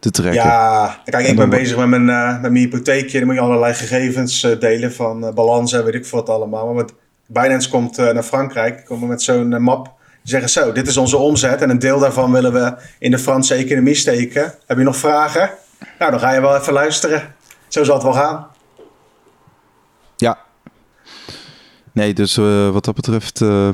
te 0.00 0.10
trekken. 0.10 0.42
Ja, 0.42 1.00
kijk, 1.04 1.26
ik 1.26 1.36
ben 1.36 1.50
bezig 1.50 1.76
met 1.76 1.88
mijn, 1.88 2.04
met 2.40 2.40
mijn 2.40 2.56
hypotheekje. 2.56 3.18
Dan 3.18 3.26
moet 3.26 3.36
je 3.36 3.42
allerlei 3.42 3.74
gegevens 3.74 4.40
delen 4.58 4.92
van 4.92 5.34
balans 5.34 5.72
en 5.72 5.84
weet 5.84 5.94
ik 5.94 6.06
wat 6.06 6.28
allemaal. 6.28 6.66
Maar 6.66 6.74
met 6.74 6.92
Binance 7.26 7.68
komt 7.68 7.96
naar 7.96 8.22
Frankrijk, 8.22 8.84
komen 8.84 9.08
met 9.08 9.22
zo'n 9.22 9.62
map 9.62 9.98
zeggen 10.22 10.50
zo, 10.50 10.72
dit 10.72 10.86
is 10.86 10.96
onze 10.96 11.16
omzet 11.16 11.62
en 11.62 11.70
een 11.70 11.78
deel 11.78 11.98
daarvan 11.98 12.32
willen 12.32 12.52
we 12.52 12.74
in 12.98 13.10
de 13.10 13.18
Franse 13.18 13.54
economie 13.54 13.94
steken. 13.94 14.54
Heb 14.66 14.78
je 14.78 14.84
nog 14.84 14.96
vragen? 14.96 15.50
Nou, 15.98 16.10
dan 16.10 16.20
ga 16.20 16.32
je 16.32 16.40
wel 16.40 16.56
even 16.56 16.72
luisteren. 16.72 17.34
Zo 17.68 17.84
zal 17.84 17.94
het 17.94 18.04
wel 18.04 18.12
gaan. 18.12 18.46
Ja. 20.16 20.38
Nee, 21.92 22.14
dus 22.14 22.36
uh, 22.36 22.70
wat 22.70 22.84
dat 22.84 22.94
betreft, 22.94 23.40
uh, 23.40 23.68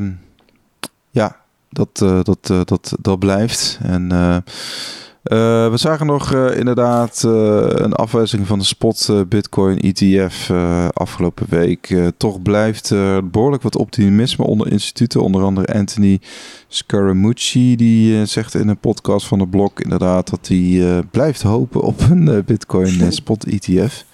ja, 1.11 1.37
dat, 1.71 2.01
uh, 2.03 2.21
dat, 2.23 2.69
dat, 2.69 2.97
dat 3.01 3.19
blijft. 3.19 3.79
En 3.83 4.13
uh, 4.13 4.37
we 5.29 5.73
zagen 5.75 6.07
nog 6.07 6.35
uh, 6.35 6.59
inderdaad 6.59 7.23
uh, 7.27 7.33
een 7.67 7.93
afwijzing 7.93 8.47
van 8.47 8.59
de 8.59 8.65
spot 8.65 9.11
Bitcoin 9.29 9.79
ETF 9.79 10.51
afgelopen 10.93 11.47
week. 11.49 11.95
toch 12.17 12.43
blijft 12.43 12.91
er 12.91 13.29
behoorlijk 13.29 13.63
wat 13.63 13.77
optimisme 13.77 14.45
onder 14.45 14.73
instituten. 14.73 15.23
Onder 15.23 15.43
andere 15.43 15.75
Anthony 15.75 16.21
Scaramucci 16.69 17.77
die 17.77 18.25
zegt 18.25 18.55
in 18.55 18.69
een 18.69 18.79
podcast 18.79 19.27
van 19.27 19.39
de 19.39 19.47
blog 19.47 19.71
inderdaad 19.77 20.31
dat 20.31 20.49
hij 20.49 21.03
blijft 21.11 21.43
hopen 21.43 21.81
op 21.81 22.01
een 22.11 22.43
Bitcoin 22.47 23.13
spot 23.13 23.47
ETF. 23.47 24.05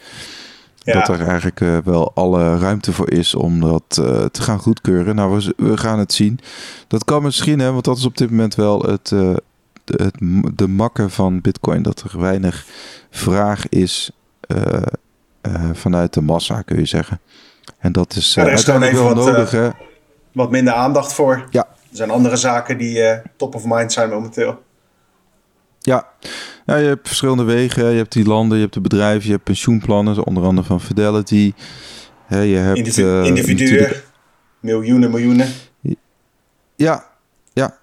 Ja. 0.84 0.92
Dat 0.92 1.08
er 1.08 1.26
eigenlijk 1.26 1.84
wel 1.84 2.12
alle 2.14 2.58
ruimte 2.58 2.92
voor 2.92 3.10
is 3.10 3.34
om 3.34 3.60
dat 3.60 3.84
te 4.30 4.42
gaan 4.42 4.58
goedkeuren. 4.58 5.14
Nou, 5.14 5.36
we, 5.36 5.54
we, 5.56 5.76
gaan 5.76 5.98
het 5.98 6.12
zien. 6.12 6.38
Dat 6.88 7.04
kan 7.04 7.22
misschien, 7.22 7.58
hè, 7.58 7.72
want 7.72 7.84
dat 7.84 7.96
is 7.96 8.04
op 8.04 8.16
dit 8.16 8.30
moment 8.30 8.54
wel 8.54 8.80
het 8.82 9.12
de, 9.84 10.12
de 10.54 10.68
makken 10.68 11.10
van 11.10 11.40
Bitcoin 11.40 11.82
dat 11.82 12.00
er 12.00 12.20
weinig 12.20 12.66
vraag 13.10 13.68
is 13.68 14.10
uh, 14.46 14.82
uh, 15.42 15.70
vanuit 15.72 16.14
de 16.14 16.20
massa, 16.20 16.62
kun 16.62 16.78
je 16.78 16.84
zeggen. 16.84 17.20
En 17.78 17.92
dat 17.92 18.16
is, 18.16 18.36
uh, 18.36 18.44
ja, 18.44 18.50
er 18.50 18.58
is 18.58 18.68
uiteindelijk 18.68 19.06
wel 19.06 19.24
wat, 19.24 19.34
nodig. 19.50 19.74
Wat 20.32 20.50
minder 20.50 20.74
aandacht 20.74 21.12
voor. 21.12 21.46
Ja. 21.50 21.66
Er 21.68 21.96
zijn 21.98 22.10
andere 22.10 22.36
zaken 22.36 22.78
die 22.78 23.20
top 23.36 23.54
of 23.54 23.64
mind 23.64 23.92
zijn 23.92 24.08
momenteel. 24.08 24.62
Ja. 25.78 26.08
ja, 26.66 26.76
je 26.76 26.86
hebt 26.86 27.06
verschillende 27.06 27.42
wegen. 27.42 27.90
Je 27.90 27.96
hebt 27.96 28.12
die 28.12 28.26
landen, 28.26 28.56
je 28.56 28.62
hebt 28.62 28.74
de 28.74 28.80
bedrijven, 28.80 29.26
je 29.26 29.32
hebt 29.32 29.44
pensioenplannen, 29.44 30.26
onder 30.26 30.44
andere 30.44 30.66
van 30.66 30.80
Fidelity. 30.80 31.52
Hè, 32.26 32.40
je 32.40 32.56
hebt, 32.56 32.76
Individu 32.76 33.24
individuen, 33.24 33.90
miljoenen, 34.60 35.10
miljoenen. 35.10 35.48
Ja, 36.76 37.11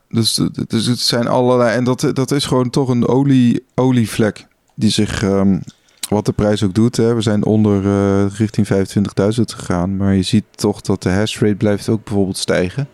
dus, 0.10 0.42
dus 0.68 0.86
het 0.86 1.00
zijn 1.00 1.28
allerlei. 1.28 1.76
En 1.76 1.84
dat, 1.84 2.12
dat 2.14 2.32
is 2.32 2.46
gewoon 2.46 2.70
toch 2.70 2.90
een 2.90 3.08
olie, 3.08 3.66
olievlek 3.76 4.48
die 4.76 4.90
zich. 4.90 5.24
Um, 5.24 5.62
wat 6.10 6.26
de 6.26 6.32
prijs 6.32 6.64
ook 6.64 6.74
doet. 6.74 6.98
Hè. 6.98 7.16
We 7.16 7.22
zijn 7.22 7.46
onder 7.46 7.84
uh, 7.84 8.26
richting 8.38 8.68
25.000 8.68 9.42
gegaan. 9.42 9.98
Maar 9.98 10.14
je 10.14 10.22
ziet 10.22 10.46
toch 10.56 10.82
dat 10.82 11.04
de 11.04 11.10
hash 11.10 11.40
rate 11.40 11.56
blijft 11.56 11.90
ook 11.90 12.04
bijvoorbeeld 12.04 12.38
stijgen. 12.38 12.88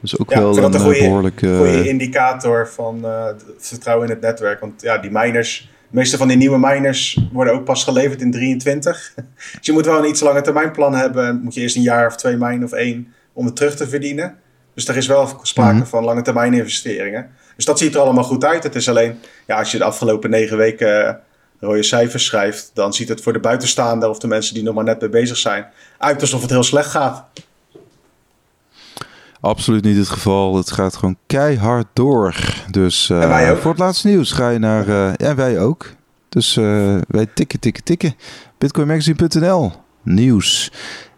Dus 0.00 0.18
ook 0.18 0.30
ja, 0.30 0.38
wel 0.38 0.56
een, 0.56 0.74
een 0.74 0.80
goede, 0.80 0.98
behoorlijke... 0.98 1.56
goede 1.56 1.88
indicator 1.88 2.68
van 2.68 2.98
uh, 3.04 3.26
vertrouwen 3.58 4.06
in 4.06 4.12
het 4.12 4.22
netwerk. 4.22 4.60
Want 4.60 4.82
ja, 4.82 4.98
die 4.98 5.10
miners... 5.10 5.68
De 5.90 5.96
meeste 5.96 6.16
van 6.16 6.28
die 6.28 6.36
nieuwe 6.36 6.58
miners 6.58 7.20
worden 7.32 7.54
ook 7.54 7.64
pas 7.64 7.84
geleverd 7.84 8.20
in 8.20 8.30
23. 8.30 9.14
dus 9.14 9.58
je 9.60 9.72
moet 9.72 9.86
wel 9.86 9.98
een 9.98 10.08
iets 10.08 10.20
langer 10.20 10.42
termijn 10.42 10.72
plan 10.72 10.94
hebben. 10.94 11.40
Moet 11.42 11.54
je 11.54 11.60
eerst 11.60 11.76
een 11.76 11.82
jaar 11.82 12.06
of 12.06 12.16
twee 12.16 12.36
minen 12.36 12.64
of 12.64 12.72
één 12.72 13.12
om 13.32 13.44
het 13.44 13.56
terug 13.56 13.76
te 13.76 13.88
verdienen. 13.88 14.36
Dus 14.80 14.88
er 14.88 14.96
is 14.96 15.06
wel 15.06 15.38
sprake 15.42 15.74
mhm. 15.74 15.84
van 15.86 16.04
lange 16.04 16.22
termijn 16.22 16.54
investeringen. 16.54 17.30
Dus 17.56 17.64
dat 17.64 17.78
ziet 17.78 17.94
er 17.94 18.00
allemaal 18.00 18.24
goed 18.24 18.44
uit. 18.44 18.62
Het 18.62 18.74
is 18.74 18.88
alleen, 18.88 19.20
ja, 19.46 19.58
als 19.58 19.70
je 19.72 19.78
de 19.78 19.84
afgelopen 19.84 20.30
negen 20.30 20.56
weken 20.56 21.04
uh, 21.04 21.14
rode 21.60 21.82
cijfers 21.82 22.24
schrijft, 22.24 22.70
dan 22.74 22.92
ziet 22.92 23.08
het 23.08 23.20
voor 23.20 23.32
de 23.32 23.40
buitenstaander 23.40 24.08
of 24.08 24.18
de 24.18 24.26
mensen 24.26 24.54
die 24.54 24.62
nog 24.62 24.74
maar 24.74 24.84
net 24.84 25.00
mee 25.00 25.08
bezig 25.10 25.36
zijn, 25.36 25.66
uit 25.98 26.20
alsof 26.20 26.40
het 26.40 26.50
heel 26.50 26.62
slecht 26.62 26.90
gaat. 26.90 27.24
Absoluut 29.40 29.84
niet 29.84 29.96
het 29.96 30.08
geval. 30.08 30.56
Het 30.56 30.70
gaat 30.70 30.96
gewoon 30.96 31.16
keihard 31.26 31.86
door. 31.92 32.34
Dus 32.70 33.08
uh, 33.08 33.56
voor 33.56 33.70
het 33.70 33.80
laatste 33.80 34.08
nieuws 34.08 34.32
ga 34.32 34.50
je 34.50 34.58
naar. 34.58 34.88
Uh, 34.88 35.12
ja, 35.16 35.34
wij 35.34 35.60
ook. 35.60 35.86
Dus 36.28 36.54
wij 37.08 37.26
tikken, 37.34 37.60
tikken, 37.60 37.84
tikken. 37.84 38.14
Bitcoinmagazine.nl 38.58 39.72
nieuws 40.02 40.72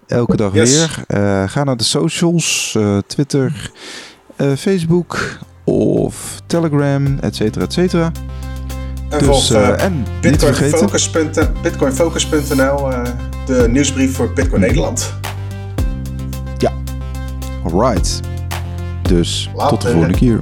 elke 0.07 0.37
dag 0.37 0.53
weer. 0.53 1.05
Uh, 1.09 1.43
ga 1.49 1.65
naar 1.65 1.77
de 1.77 1.85
socials, 1.85 2.75
uh, 2.79 2.99
Twitter, 3.07 3.71
uh, 4.37 4.53
Facebook 4.57 5.39
of 5.65 6.41
Telegram, 6.47 7.19
et 7.19 7.37
cetera, 7.37 7.65
et 7.65 7.73
cetera. 7.73 8.13
En 9.09 9.19
dus, 9.19 9.51
en 9.51 10.05
bitcoinfocus.nl, 10.21 11.47
bitcoinfocus 11.63 12.29
de 13.47 13.67
nieuwsbrief 13.71 14.15
voor 14.15 14.33
Bitcoin 14.33 14.61
Nederland. 14.61 15.15
Ja, 16.59 16.73
alright. 17.65 18.21
Dus 19.03 19.51
tot 19.69 19.83
de 19.83 19.89
volgende 19.91 20.15
keer. 20.19 20.39